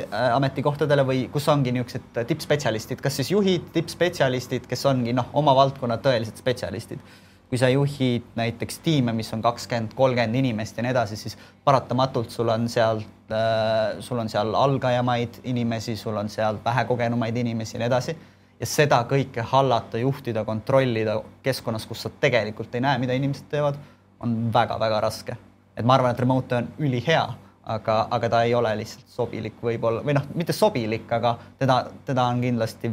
äh,, 0.00 0.32
ametikohtadele 0.34 1.04
või 1.06 1.20
kus 1.32 1.46
ongi 1.52 1.72
niisugused 1.74 2.24
tippspetsialistid, 2.26 3.02
kas 3.02 3.20
siis 3.20 3.30
juhid, 3.30 3.70
tippspetsialistid, 3.74 4.66
kes 4.66 4.82
ongi 4.90 5.14
noh, 5.14 5.30
oma 5.38 5.54
valdkonna 5.58 6.00
tõelised 6.02 6.40
spetsialistid 6.42 7.02
kui 7.48 7.58
sa 7.58 7.68
juhid 7.72 8.26
näiteks 8.36 8.78
tiime, 8.84 9.12
mis 9.16 9.32
on 9.32 9.42
kakskümmend, 9.42 9.94
kolmkümmend 9.96 10.36
inimest 10.36 10.76
ja 10.76 10.84
nii 10.84 10.92
edasi, 10.92 11.16
siis 11.16 11.38
paratamatult 11.64 12.30
sul 12.30 12.48
on 12.52 12.68
seal 12.68 13.00
äh,, 13.32 14.00
sul 14.04 14.20
on 14.20 14.28
seal 14.28 14.54
algajamaid 14.54 15.40
inimesi, 15.48 15.96
sul 15.96 16.16
on 16.16 16.28
seal 16.28 16.60
vähekogenumaid 16.64 17.36
inimesi 17.36 17.76
ja 17.76 17.82
nii 17.82 17.88
edasi. 17.88 18.16
ja 18.60 18.66
seda 18.66 19.04
kõike 19.06 19.42
hallata, 19.52 19.98
juhtida, 20.02 20.44
kontrollida 20.44 21.20
keskkonnas, 21.42 21.86
kus 21.86 22.02
sa 22.02 22.10
tegelikult 22.20 22.74
ei 22.74 22.82
näe, 22.82 22.98
mida 22.98 23.14
inimesed 23.14 23.46
teevad, 23.50 23.76
on 24.20 24.38
väga-väga 24.52 25.00
raske. 25.00 25.36
et 25.76 25.84
ma 25.84 25.94
arvan, 25.94 26.10
et 26.10 26.20
remote 26.20 26.56
on 26.56 26.68
ülihea, 26.78 27.26
aga, 27.64 27.98
aga 28.10 28.28
ta 28.28 28.42
ei 28.42 28.54
ole 28.54 28.72
lihtsalt 28.80 29.08
sobilik 29.12 29.60
võib-olla 29.62 30.02
või 30.04 30.16
noh, 30.16 30.26
mitte 30.34 30.52
sobilik, 30.52 31.06
aga 31.12 31.36
teda, 31.58 31.84
teda 32.04 32.24
on 32.32 32.40
kindlasti 32.42 32.90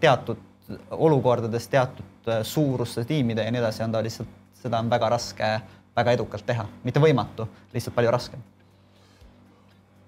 teatud 0.00 0.45
olukordades 0.90 1.68
teatud 1.68 2.28
äh, 2.28 2.42
suuruste 2.42 3.04
tiimide 3.04 3.44
ja 3.44 3.50
nii 3.50 3.62
edasi 3.62 3.84
on 3.84 3.92
ta 3.92 4.02
lihtsalt, 4.02 4.28
seda 4.62 4.78
on 4.82 4.90
väga 4.90 5.08
raske 5.08 5.50
väga 5.96 6.12
edukalt 6.12 6.46
teha, 6.46 6.66
mitte 6.84 7.00
võimatu, 7.00 7.48
lihtsalt 7.74 7.96
palju 7.96 8.12
raskem. 8.12 8.40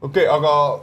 okei 0.01 0.27
okay,, 0.29 0.35
aga 0.35 0.81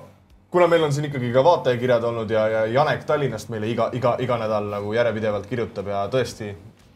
kuna 0.51 0.67
meil 0.67 0.83
on 0.87 0.93
siin 0.93 1.09
ikkagi 1.09 1.31
ka 1.33 1.43
vaatajakirjad 1.43 2.03
olnud 2.03 2.31
ja, 2.31 2.47
ja 2.47 2.65
Janek 2.65 3.03
Tallinnast 3.05 3.51
meile 3.53 3.69
iga, 3.69 3.89
iga, 3.93 4.15
iga 4.19 4.37
nädal 4.41 4.71
nagu 4.71 4.93
järjepidevalt 4.95 5.45
kirjutab 5.51 5.91
ja 5.91 6.05
tõesti 6.11 6.49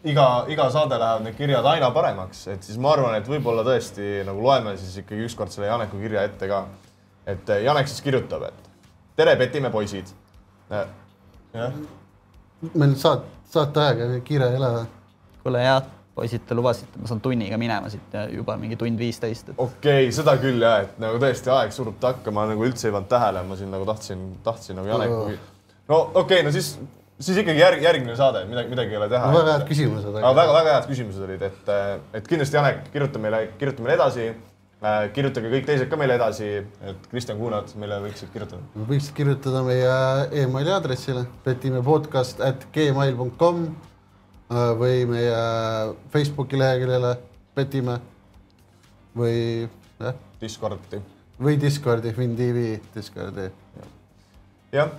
iga, 0.10 0.28
iga 0.48 0.70
saade 0.74 0.98
lähevad 0.98 1.28
need 1.28 1.38
kirjad 1.38 1.66
aina 1.74 1.92
paremaks, 1.96 2.48
et 2.56 2.66
siis 2.66 2.80
ma 2.82 2.94
arvan, 2.96 3.18
et 3.20 3.30
võib-olla 3.30 3.66
tõesti 3.68 4.24
nagu 4.28 4.42
loeme 4.44 4.76
siis 4.80 5.02
ikkagi 5.04 5.28
ükskord 5.28 5.54
selle 5.54 5.70
Janeku 5.70 6.02
kirja 6.02 6.26
ette 6.30 6.50
ka. 6.50 6.66
et 7.30 7.56
Janek 7.66 7.92
siis 7.92 8.02
kirjutab, 8.02 8.50
et 8.50 8.70
tere, 9.20 9.36
Petimäe 9.38 9.72
poisid. 9.72 10.10
jah, 11.54 11.74
meil 12.74 12.96
saat-, 13.00 13.28
saateaega 13.54 14.20
kiire 14.28 14.52
ei 14.52 14.60
ole 14.60 14.74
või? 14.76 14.86
kuule 15.44 15.64
jah, 15.64 15.82
poisid, 16.20 16.44
te 16.48 16.58
lubasite, 16.58 17.00
ma 17.00 17.10
saan 17.10 17.22
tunniga 17.24 17.58
minema 17.62 17.90
siit 17.92 18.16
juba 18.34 18.58
mingi 18.60 18.78
tund 18.80 19.00
viisteist, 19.00 19.54
et 19.54 19.58
okei 19.58 20.06
okay,, 20.10 20.14
seda 20.16 20.36
küll 20.42 20.62
jah, 20.64 20.84
et 20.86 21.00
nagu 21.02 21.20
tõesti 21.22 21.54
aeg 21.56 21.74
surub 21.76 22.00
takka, 22.04 22.34
ma 22.36 22.46
nagu 22.50 22.66
üldse 22.68 22.90
ei 22.90 22.96
pannud 22.96 23.12
tähele, 23.12 23.44
ma 23.48 23.60
siin 23.60 23.72
nagu 23.74 23.88
tahtsin, 23.88 24.26
tahtsin 24.46 24.80
nagu 24.80 24.92
Janeku. 24.92 25.20
no 25.92 26.02
okei 26.02 26.24
okay,, 26.24 26.46
no 26.48 26.54
siis, 26.56 26.74
siis 27.20 27.40
ikkagi 27.44 27.64
järg, 27.64 27.84
järgmine 27.88 28.18
saade, 28.20 28.44
midagi, 28.52 28.74
midagi 28.74 28.96
ei 28.96 29.00
ole 29.00 29.10
teha. 29.12 29.32
väga 29.38 29.56
head 29.56 29.66
küsimused. 29.72 30.20
aga 30.20 30.36
väga-väga 30.42 30.76
head 30.76 30.92
küsimused 30.92 31.26
olid, 31.30 31.48
et, 31.50 31.74
et 32.20 32.30
kindlasti 32.34 32.60
Janek, 32.60 32.86
kirjuta 32.94 33.24
meile, 33.24 33.44
kirjuta 33.62 33.86
meile 33.86 34.00
edasi. 34.02 34.30
Kirjutage 35.14 35.50
kõik 35.52 35.66
teised 35.68 35.90
ka 35.92 35.98
meile 36.00 36.16
edasi, 36.16 36.50
et 36.88 37.08
Kristjan 37.12 37.40
Kuunad 37.40 37.72
meile 37.80 37.98
võiksid 38.06 38.32
kirjutada. 38.32 38.64
võiksid 38.88 39.16
kirjutada 39.18 39.64
meie 39.68 39.96
emaili 40.44 40.72
aadressile 40.72 41.26
petimepodcast 41.44 42.40
at 42.46 42.64
gmail.com 42.76 43.66
või 44.80 45.04
meie 45.10 45.42
Facebooki 46.14 46.58
leheküljele 46.58 47.18
Petimäe 47.56 48.00
või 49.20 49.68
jah, 50.00 50.16
Discordi. 50.42 51.02
või 51.40 51.60
Discordi, 51.60 52.14
FinTV 52.14 52.80
Discordi. 52.96 53.50
jah 54.72 54.90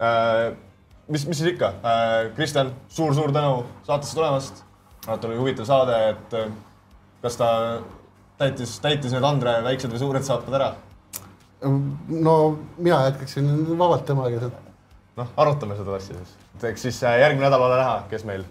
äh,, 0.00 0.54
mis, 1.08 1.26
mis 1.26 1.38
siis 1.38 1.52
ikka 1.52 1.74
äh,, 1.84 2.34
Kristjan 2.34 2.72
suur,, 2.88 3.12
suur-suur 3.12 3.32
tänu 3.32 3.66
saatesse 3.84 4.14
tulemast. 4.14 4.64
alati 5.06 5.26
oli 5.26 5.36
huvitav 5.36 5.68
saade, 5.68 6.00
et 6.08 6.34
äh, 6.34 6.50
kas 7.22 7.36
ta 7.36 7.50
täitis, 8.38 8.76
täitis 8.84 9.14
need 9.14 9.26
Andre 9.26 9.58
väiksed 9.66 9.92
või 9.92 10.02
suured 10.02 10.26
saated 10.26 10.58
ära? 10.58 10.74
no 11.66 12.36
mina 12.76 13.00
jätkaksin 13.08 13.48
vabalt 13.78 14.04
temaga. 14.06 14.50
noh, 15.16 15.34
arutame 15.36 15.76
seda 15.78 15.96
asja 15.96 16.18
siis. 16.18 16.36
eks 16.70 16.88
siis 16.88 17.02
äh, 17.04 17.18
järgmine 17.24 17.48
nädal 17.48 17.64
ole 17.68 17.80
näha, 17.80 17.98
kes 18.10 18.24
meil, 18.28 18.44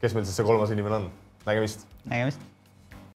kes 0.00 0.16
meil 0.16 0.24
siis 0.24 0.40
see 0.40 0.48
kolmas 0.48 0.72
inimene 0.74 1.02
on. 1.02 1.08
nägemist. 1.46 1.86
nägemist 2.04 2.55